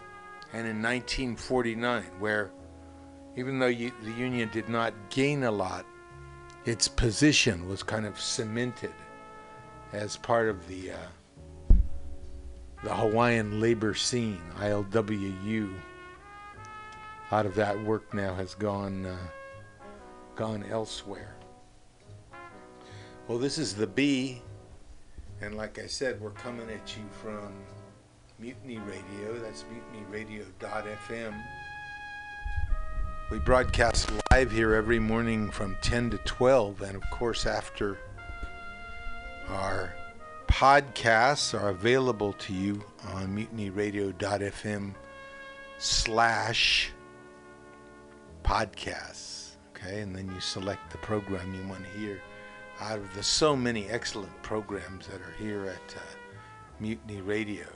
and 0.54 0.68
in 0.68 0.82
1949, 0.82 2.04
where 2.20 2.52
even 3.36 3.60
though 3.60 3.68
you, 3.68 3.92
the 4.04 4.12
union 4.12 4.50
did 4.52 4.68
not 4.68 4.94
gain 5.10 5.44
a 5.44 5.52
lot, 5.52 5.86
its 6.66 6.88
position 6.88 7.68
was 7.68 7.82
kind 7.82 8.06
of 8.06 8.20
cemented 8.20 8.94
as 9.94 10.18
part 10.18 10.48
of 10.48 10.68
the 10.68 10.92
uh, 10.92 11.76
the 12.84 12.94
Hawaiian 12.94 13.62
labor 13.62 13.94
scene, 13.94 14.42
ILWU. 14.58 15.74
Lot 17.32 17.46
of 17.46 17.56
that 17.56 17.80
work 17.84 18.14
now 18.14 18.34
has 18.36 18.56
gone 18.56 19.06
uh, 19.06 19.18
gone 20.36 20.66
elsewhere. 20.70 21.36
Well, 23.28 23.38
this 23.38 23.58
is 23.58 23.76
the 23.76 23.88
B, 23.88 24.42
and 25.42 25.56
like 25.56 25.80
I 25.80 25.86
said, 25.86 26.20
we're 26.20 26.32
coming 26.32 26.70
at 26.70 26.98
you 26.98 27.04
from 27.12 27.54
Mutiny 28.42 28.80
Radio. 28.80 29.40
That's 29.40 29.66
mutinyradio.fm. 29.66 31.44
We 33.30 33.38
broadcast 33.38 34.12
live 34.32 34.52
here 34.52 34.74
every 34.74 34.98
morning 34.98 35.52
from 35.52 35.78
10 35.84 36.10
to 36.10 36.18
12, 36.18 36.82
and 36.82 36.96
of 36.96 37.04
course, 37.12 37.46
after 37.46 38.00
our 39.48 39.94
podcasts 40.48 41.54
are 41.54 41.70
available 41.70 42.34
to 42.34 42.52
you 42.52 42.84
on 43.14 43.28
mutinyradio.fm 43.38 44.96
slash 45.78 46.92
podcasts. 48.44 49.52
Okay, 49.76 50.02
and 50.02 50.16
then 50.16 50.32
you 50.34 50.42
select 50.42 50.92
the 50.92 50.98
program 50.98 51.54
you 51.54 51.68
want 51.68 51.84
to 51.84 52.00
hear 52.00 52.20
out 52.80 52.98
of 52.98 53.14
the 53.14 53.22
so 53.22 53.56
many 53.56 53.88
excellent 53.88 54.34
programs 54.42 55.06
that 55.06 55.22
are 55.22 55.36
here 55.38 55.66
at 55.66 55.96
uh, 55.96 56.02
Mutiny 56.80 57.22
Radio. 57.22 57.68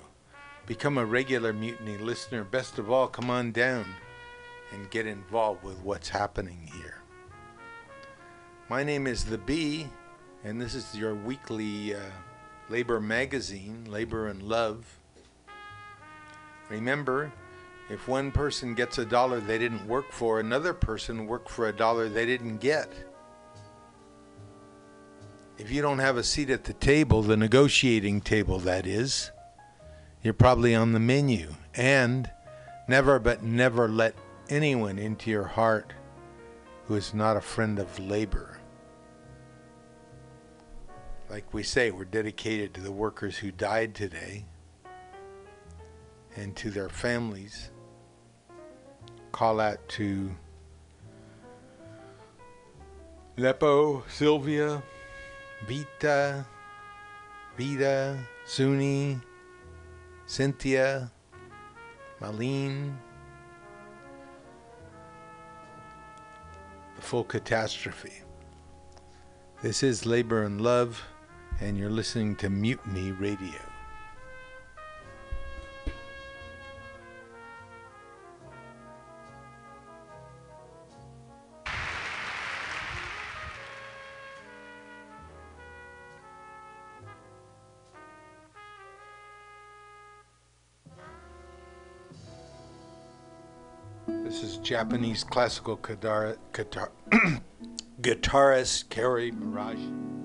Become 0.67 0.97
a 0.97 1.05
regular 1.05 1.53
Mutiny 1.53 1.97
listener. 1.97 2.43
Best 2.43 2.79
of 2.79 2.89
all, 2.89 3.07
come 3.07 3.29
on 3.29 3.51
down 3.51 3.85
and 4.71 4.89
get 4.89 5.05
involved 5.05 5.63
with 5.63 5.77
what's 5.81 6.09
happening 6.09 6.69
here. 6.73 7.01
My 8.67 8.83
name 8.83 9.05
is 9.05 9.25
The 9.25 9.37
Bee, 9.37 9.87
and 10.43 10.59
this 10.59 10.73
is 10.73 10.95
your 10.95 11.13
weekly 11.13 11.93
uh, 11.93 11.99
labor 12.69 12.99
magazine, 12.99 13.85
Labor 13.87 14.27
and 14.29 14.41
Love. 14.41 14.87
Remember, 16.69 17.31
if 17.91 18.07
one 18.07 18.31
person 18.31 18.73
gets 18.73 18.97
a 18.97 19.05
dollar 19.05 19.39
they 19.39 19.59
didn't 19.59 19.87
work 19.87 20.11
for, 20.11 20.39
another 20.39 20.73
person 20.73 21.27
worked 21.27 21.49
for 21.49 21.67
a 21.67 21.73
dollar 21.73 22.09
they 22.09 22.25
didn't 22.25 22.57
get. 22.57 22.91
If 25.59 25.69
you 25.69 25.83
don't 25.83 25.99
have 25.99 26.17
a 26.17 26.23
seat 26.23 26.49
at 26.49 26.63
the 26.63 26.73
table, 26.73 27.21
the 27.21 27.37
negotiating 27.37 28.21
table 28.21 28.57
that 28.59 28.87
is, 28.87 29.29
you're 30.26 30.34
probably 30.34 30.73
on 30.73 30.91
the 30.91 30.99
menu. 30.99 31.53
And 31.76 32.31
never 32.88 33.19
but 33.19 33.43
never 33.43 33.88
let 33.88 34.15
anyone 34.49 34.97
into 34.97 35.30
your 35.30 35.43
heart 35.43 35.93
who 36.85 36.95
is 36.95 37.14
not 37.14 37.38
a 37.38 37.41
friend 37.41 37.77
of 37.77 37.99
labor. 37.99 38.60
Like 41.30 41.53
we 41.53 41.61
say, 41.61 41.91
we're 41.91 42.06
dedicated 42.06 42.73
to 42.73 42.81
the 42.81 42.91
workers 42.91 43.38
who 43.38 43.52
died 43.52 43.93
today 43.93 44.45
and 46.35 46.56
to 46.56 46.72
their 46.72 46.89
families. 46.89 47.69
Call 49.31 49.60
out 49.60 49.88
to 49.89 50.31
Lepo, 53.38 54.02
Sylvia, 54.10 54.81
Vita, 55.68 56.47
Vita, 57.57 58.18
Suni, 58.47 59.22
Cynthia, 60.27 61.11
Marlene, 62.19 62.95
the 66.95 67.02
full 67.02 67.23
catastrophe. 67.23 68.14
This 69.61 69.84
is 69.84 70.06
Labor 70.06 70.43
and 70.43 70.60
Love, 70.61 71.02
and 71.61 71.77
you're 71.77 71.89
listening 71.89 72.35
to 72.38 72.49
Mutiny 72.49 73.11
Radio. 73.11 73.74
Japanese 94.65 95.23
classical 95.23 95.75
guitar, 95.75 96.37
guitar 96.51 96.91
guitarist 98.01 98.89
Kerry 98.89 99.31
Miraji. 99.31 100.24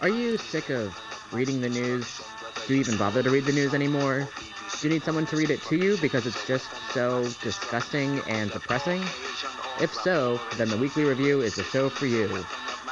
Are 0.00 0.08
you 0.08 0.36
sick 0.36 0.68
of 0.68 0.94
reading 1.32 1.60
the 1.60 1.68
news? 1.68 2.20
Do 2.66 2.74
you 2.74 2.80
even 2.80 2.98
bother 2.98 3.22
to 3.22 3.30
read 3.30 3.46
the 3.46 3.52
news 3.52 3.72
anymore? 3.72 4.28
Do 4.80 4.88
you 4.88 4.92
need 4.92 5.02
someone 5.02 5.24
to 5.26 5.36
read 5.36 5.50
it 5.50 5.62
to 5.64 5.76
you 5.76 5.96
because 5.96 6.26
it's 6.26 6.46
just 6.46 6.70
so 6.92 7.22
disgusting 7.42 8.20
and 8.26 8.50
depressing? 8.50 9.02
If 9.80 9.94
so, 9.94 10.40
then 10.56 10.68
the 10.68 10.76
Weekly 10.76 11.04
Review 11.04 11.40
is 11.40 11.54
the 11.54 11.64
show 11.64 11.88
for 11.88 12.06
you. 12.06 12.44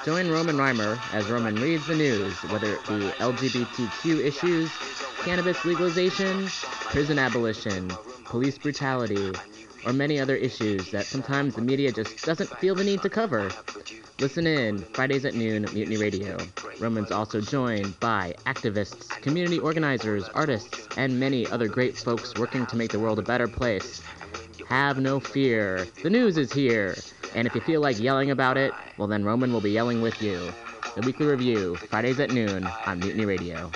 Join 0.05 0.31
Roman 0.31 0.57
Reimer 0.57 0.99
as 1.13 1.29
Roman 1.29 1.57
reads 1.57 1.87
the 1.87 1.95
news, 1.95 2.35
whether 2.45 2.77
it 2.77 2.87
be 2.89 3.11
LGBTQ 3.19 4.25
issues, 4.25 4.71
cannabis 5.23 5.65
legalization, 5.67 6.49
prison 6.87 7.19
abolition, 7.19 7.93
police 8.25 8.57
brutality, 8.57 9.33
or 9.87 9.93
many 9.93 10.21
other 10.21 10.37
issues 10.37 10.91
that 10.91 11.07
sometimes 11.07 11.55
the 11.55 11.63
media 11.63 11.93
just 11.93 12.25
doesn't 12.25 12.51
feel 12.59 12.75
the 12.75 12.85
need 12.85 13.03
to 13.03 13.09
cover. 13.09 13.51
Listen 14.21 14.47
in 14.47 14.79
Fridays 14.79 15.25
at 15.25 15.35
noon 15.35 15.65
at 15.65 15.73
Mutiny 15.73 15.97
Radio. 15.97 16.37
Roman's 16.81 17.13
also 17.13 17.41
joined 17.41 17.99
by 18.01 18.35
activists, 18.47 19.09
community 19.23 19.59
organizers, 19.59 20.29
artists, 20.31 20.89
and 20.97 21.21
many 21.21 21.47
other 21.47 21.69
great 21.69 21.97
folks 21.97 22.35
working 22.35 22.67
to 22.67 22.77
make 22.77 22.91
the 22.91 22.99
world 22.99 23.19
a 23.19 23.23
better 23.23 23.47
place. 23.47 24.03
Have 24.69 24.99
no 24.99 25.21
fear. 25.21 25.87
The 26.03 26.11
news 26.11 26.37
is 26.37 26.53
here. 26.53 26.97
And 27.35 27.47
if 27.47 27.55
you 27.55 27.61
feel 27.61 27.81
like 27.81 28.01
yelling 28.01 28.31
about 28.31 28.57
it, 28.57 28.73
well 28.97 29.09
then 29.09 29.25
Roman 29.25 29.53
will 29.53 29.61
be 29.61 29.71
yelling 29.71 30.03
with 30.03 30.21
you. 30.21 30.53
The 30.95 31.03
Weekly 31.03 31.27
Review, 31.27 31.77
Fridays 31.77 32.19
at 32.19 32.33
noon 32.33 32.69
on 32.87 32.99
Mutiny 32.99 33.25
Radio. 33.25 33.71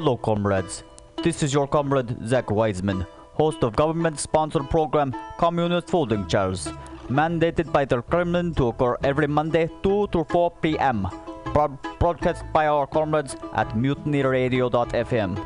Hello, 0.00 0.16
comrades. 0.16 0.82
This 1.22 1.42
is 1.42 1.52
your 1.52 1.68
comrade 1.68 2.16
Zach 2.26 2.50
Wiseman, 2.50 3.04
host 3.34 3.62
of 3.62 3.76
government-sponsored 3.76 4.70
program 4.70 5.14
Communist 5.36 5.90
Folding 5.90 6.26
Chairs, 6.26 6.68
mandated 7.10 7.70
by 7.70 7.84
the 7.84 8.00
Kremlin 8.00 8.54
to 8.54 8.68
occur 8.68 8.96
every 9.04 9.26
Monday 9.26 9.68
2 9.82 10.06
to 10.06 10.24
4 10.24 10.52
p.m. 10.62 11.06
Broad- 11.52 11.76
broadcast 11.98 12.44
by 12.50 12.66
our 12.66 12.86
comrades 12.86 13.36
at 13.52 13.68
mutinyradio.fm. 13.76 15.36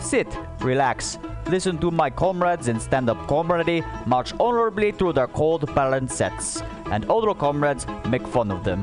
Sit, 0.00 0.28
relax, 0.60 1.18
listen 1.48 1.76
to 1.76 1.90
my 1.90 2.08
comrades 2.08 2.68
in 2.68 2.80
stand-up 2.80 3.28
comedy 3.28 3.84
march 4.06 4.32
honorably 4.40 4.92
through 4.92 5.12
their 5.12 5.28
cold 5.28 5.74
balance 5.74 6.14
sets, 6.14 6.62
and 6.86 7.04
other 7.10 7.34
comrades 7.34 7.86
make 8.08 8.26
fun 8.26 8.50
of 8.50 8.64
them. 8.64 8.82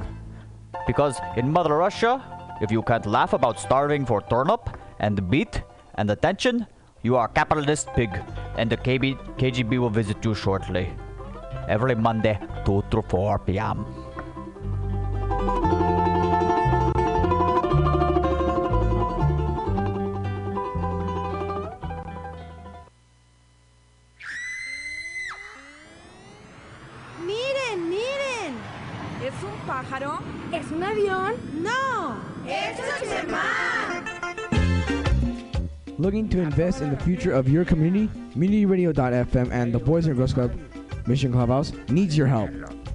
Because 0.85 1.19
in 1.35 1.51
Mother 1.51 1.75
Russia, 1.75 2.21
if 2.61 2.71
you 2.71 2.83
can't 2.83 3.07
laugh 3.07 3.33
about 3.33 3.59
starving 3.59 4.05
for 4.05 4.21
turnip 4.21 4.69
and 4.99 5.17
the 5.17 5.21
beat 5.21 5.61
and 5.95 6.09
attention, 6.11 6.65
you 7.03 7.15
are 7.15 7.25
a 7.25 7.29
capitalist 7.29 7.87
pig, 7.95 8.09
and 8.57 8.69
the 8.69 8.77
KB- 8.77 9.17
KGB 9.37 9.79
will 9.79 9.89
visit 9.89 10.23
you 10.25 10.33
shortly. 10.33 10.89
Every 11.67 11.95
Monday, 11.95 12.39
2 12.65 12.83
to 12.91 13.01
4 13.01 13.39
p.m. 13.39 13.85
Looking 36.07 36.29
to 36.29 36.39
invest 36.39 36.81
in 36.81 36.89
the 36.89 36.95
future 36.95 37.33
of 37.33 37.49
your 37.49 37.65
community? 37.65 38.07
MutinyRadio.fm 38.33 39.51
and 39.51 39.73
the 39.73 39.79
Boys 39.79 40.05
and 40.05 40.15
Girls 40.15 40.31
Club 40.31 40.57
Mission 41.05 41.33
Clubhouse 41.33 41.73
needs 41.89 42.17
your 42.17 42.27
help. 42.27 42.49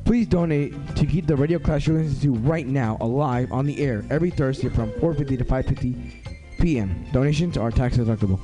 Please 0.06 0.26
donate 0.26 0.72
to 0.96 1.04
keep 1.04 1.26
the 1.26 1.36
Radio 1.36 1.58
listen 1.58 2.18
to 2.22 2.32
right 2.38 2.66
now 2.66 2.96
alive 3.02 3.52
on 3.52 3.66
the 3.66 3.84
air 3.84 4.02
every 4.08 4.30
Thursday 4.30 4.70
from 4.70 4.90
4:50 4.92 5.36
to 5.36 5.44
5:50 5.44 6.58
p.m. 6.58 7.04
Donations 7.12 7.58
are 7.58 7.70
tax 7.70 7.98
deductible. 7.98 8.40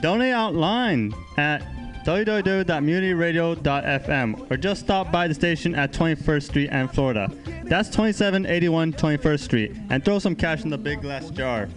Donate 0.00 0.32
online 0.32 1.12
at 1.36 1.60
www.mutinyradio.fm 2.06 4.50
or 4.50 4.56
just 4.56 4.80
stop 4.80 5.12
by 5.12 5.28
the 5.28 5.34
station 5.34 5.74
at 5.74 5.92
21st 5.92 6.42
Street 6.44 6.70
and 6.72 6.90
Florida. 6.90 7.30
That's 7.64 7.90
2781 7.90 8.94
21st 8.94 9.40
Street 9.40 9.76
and 9.90 10.02
throw 10.02 10.18
some 10.18 10.34
cash 10.34 10.64
in 10.64 10.70
the 10.70 10.78
big 10.78 11.02
glass 11.02 11.28
jar. 11.28 11.68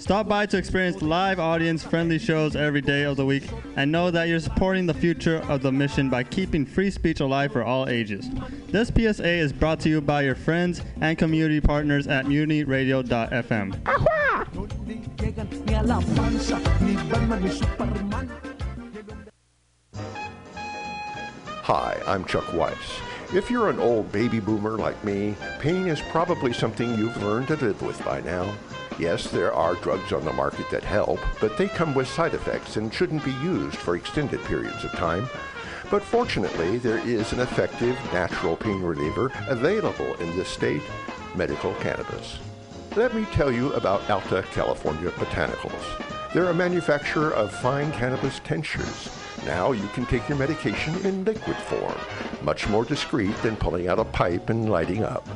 Stop 0.00 0.26
by 0.26 0.46
to 0.46 0.56
experience 0.56 1.02
live 1.02 1.38
audience 1.38 1.84
friendly 1.84 2.18
shows 2.18 2.56
every 2.56 2.80
day 2.80 3.02
of 3.02 3.18
the 3.18 3.26
week 3.26 3.46
and 3.76 3.92
know 3.92 4.10
that 4.10 4.28
you're 4.28 4.40
supporting 4.40 4.86
the 4.86 4.94
future 4.94 5.42
of 5.46 5.60
the 5.60 5.70
mission 5.70 6.08
by 6.08 6.24
keeping 6.24 6.64
free 6.64 6.90
speech 6.90 7.20
alive 7.20 7.52
for 7.52 7.62
all 7.62 7.86
ages. 7.86 8.26
This 8.68 8.88
PSA 8.88 9.28
is 9.28 9.52
brought 9.52 9.78
to 9.80 9.90
you 9.90 10.00
by 10.00 10.22
your 10.22 10.34
friends 10.34 10.80
and 11.02 11.18
community 11.18 11.60
partners 11.60 12.06
at 12.06 12.24
mutinyradio.fm. 12.24 13.86
Hi, 21.62 22.02
I'm 22.06 22.24
Chuck 22.24 22.50
Weiss. 22.54 23.00
If 23.34 23.50
you're 23.50 23.68
an 23.68 23.78
old 23.78 24.10
baby 24.10 24.40
boomer 24.40 24.78
like 24.78 25.04
me, 25.04 25.36
pain 25.58 25.88
is 25.88 26.00
probably 26.00 26.54
something 26.54 26.88
you've 26.96 27.22
learned 27.22 27.48
to 27.48 27.56
live 27.56 27.82
with 27.82 28.02
by 28.02 28.22
now. 28.22 28.50
Yes, 29.00 29.30
there 29.30 29.54
are 29.54 29.76
drugs 29.76 30.12
on 30.12 30.26
the 30.26 30.32
market 30.34 30.68
that 30.68 30.84
help, 30.84 31.20
but 31.40 31.56
they 31.56 31.68
come 31.68 31.94
with 31.94 32.06
side 32.06 32.34
effects 32.34 32.76
and 32.76 32.92
shouldn't 32.92 33.24
be 33.24 33.32
used 33.42 33.78
for 33.78 33.96
extended 33.96 34.44
periods 34.44 34.84
of 34.84 34.92
time. 34.92 35.26
But 35.90 36.02
fortunately, 36.02 36.76
there 36.76 36.98
is 36.98 37.32
an 37.32 37.40
effective 37.40 37.96
natural 38.12 38.56
pain 38.56 38.82
reliever 38.82 39.32
available 39.48 40.14
in 40.16 40.36
this 40.36 40.50
state, 40.50 40.82
medical 41.34 41.72
cannabis. 41.76 42.40
Let 42.94 43.14
me 43.14 43.24
tell 43.32 43.50
you 43.50 43.72
about 43.72 44.08
Alta 44.10 44.44
California 44.52 45.10
Botanicals. 45.12 46.32
They're 46.34 46.50
a 46.50 46.54
manufacturer 46.54 47.32
of 47.32 47.54
fine 47.54 47.92
cannabis 47.92 48.38
tinctures. 48.40 49.08
Now 49.46 49.72
you 49.72 49.88
can 49.94 50.04
take 50.04 50.28
your 50.28 50.36
medication 50.36 50.94
in 51.06 51.24
liquid 51.24 51.56
form, 51.56 51.96
much 52.42 52.68
more 52.68 52.84
discreet 52.84 53.34
than 53.38 53.56
pulling 53.56 53.88
out 53.88 53.98
a 53.98 54.04
pipe 54.04 54.50
and 54.50 54.68
lighting 54.68 55.04
up. 55.04 55.26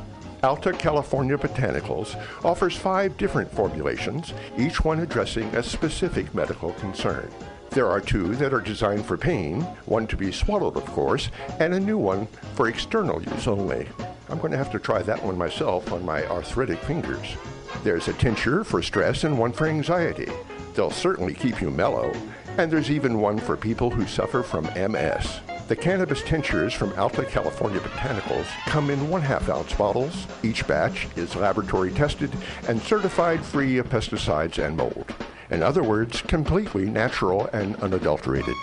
Alta 0.45 0.73
California 0.73 1.35
Botanicals 1.35 2.15
offers 2.45 2.77
five 2.77 3.17
different 3.17 3.51
formulations, 3.51 4.31
each 4.59 4.85
one 4.85 4.99
addressing 4.99 5.47
a 5.55 5.63
specific 5.63 6.31
medical 6.35 6.71
concern. 6.73 7.31
There 7.71 7.89
are 7.89 7.99
two 7.99 8.35
that 8.35 8.53
are 8.53 8.61
designed 8.61 9.07
for 9.07 9.17
pain, 9.17 9.61
one 9.87 10.05
to 10.05 10.15
be 10.15 10.31
swallowed, 10.31 10.77
of 10.77 10.85
course, 10.85 11.31
and 11.59 11.73
a 11.73 11.79
new 11.79 11.97
one 11.97 12.27
for 12.53 12.67
external 12.67 13.23
use 13.23 13.47
only. 13.47 13.87
I'm 14.29 14.37
going 14.37 14.51
to 14.51 14.57
have 14.57 14.71
to 14.73 14.79
try 14.79 15.01
that 15.01 15.23
one 15.23 15.35
myself 15.35 15.91
on 15.91 16.05
my 16.05 16.23
arthritic 16.27 16.77
fingers. 16.77 17.35
There's 17.83 18.07
a 18.07 18.13
tincture 18.13 18.63
for 18.63 18.83
stress 18.83 19.23
and 19.23 19.39
one 19.39 19.51
for 19.51 19.65
anxiety. 19.65 20.31
They'll 20.75 20.91
certainly 20.91 21.33
keep 21.33 21.59
you 21.59 21.71
mellow. 21.71 22.13
And 22.59 22.71
there's 22.71 22.91
even 22.91 23.19
one 23.19 23.39
for 23.39 23.57
people 23.57 23.89
who 23.89 24.05
suffer 24.05 24.43
from 24.43 24.65
MS. 24.75 25.39
The 25.67 25.75
cannabis 25.75 26.21
tinctures 26.21 26.75
from 26.75 26.93
Alta 26.93 27.25
California 27.25 27.79
Botanicals 27.79 28.45
come 28.67 28.91
in 28.91 29.09
one 29.09 29.23
half 29.23 29.49
ounce 29.49 29.73
bottles. 29.73 30.27
Each 30.43 30.65
batch 30.67 31.07
is 31.15 31.35
laboratory 31.35 31.91
tested 31.91 32.31
and 32.67 32.79
certified 32.79 33.43
free 33.43 33.79
of 33.79 33.89
pesticides 33.89 34.63
and 34.63 34.77
mold. 34.77 35.11
In 35.49 35.63
other 35.63 35.81
words, 35.81 36.21
completely 36.21 36.85
natural 36.85 37.47
and 37.51 37.75
unadulterated. 37.77 38.53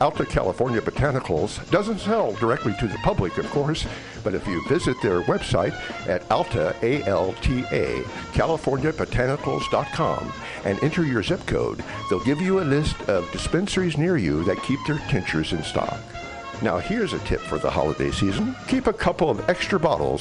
Alta 0.00 0.24
California 0.24 0.80
Botanicals 0.80 1.68
doesn't 1.70 1.98
sell 1.98 2.30
directly 2.34 2.72
to 2.78 2.86
the 2.86 2.98
public, 2.98 3.36
of 3.36 3.50
course, 3.50 3.84
but 4.22 4.32
if 4.32 4.46
you 4.46 4.62
visit 4.68 4.96
their 5.02 5.22
website 5.22 5.74
at 6.06 6.22
alta, 6.30 6.72
A-L-T-A, 6.82 8.02
californiabotanicals.com 8.32 10.32
and 10.64 10.80
enter 10.84 11.04
your 11.04 11.24
zip 11.24 11.44
code, 11.46 11.82
they'll 12.08 12.24
give 12.24 12.40
you 12.40 12.60
a 12.60 12.62
list 12.62 12.94
of 13.08 13.28
dispensaries 13.32 13.98
near 13.98 14.16
you 14.16 14.44
that 14.44 14.62
keep 14.62 14.78
their 14.86 15.00
tinctures 15.08 15.52
in 15.52 15.64
stock. 15.64 15.98
Now 16.60 16.78
here's 16.78 17.12
a 17.12 17.20
tip 17.20 17.40
for 17.40 17.58
the 17.58 17.70
holiday 17.70 18.10
season. 18.10 18.56
Keep 18.66 18.88
a 18.88 18.92
couple 18.92 19.30
of 19.30 19.48
extra 19.48 19.78
bottles 19.78 20.16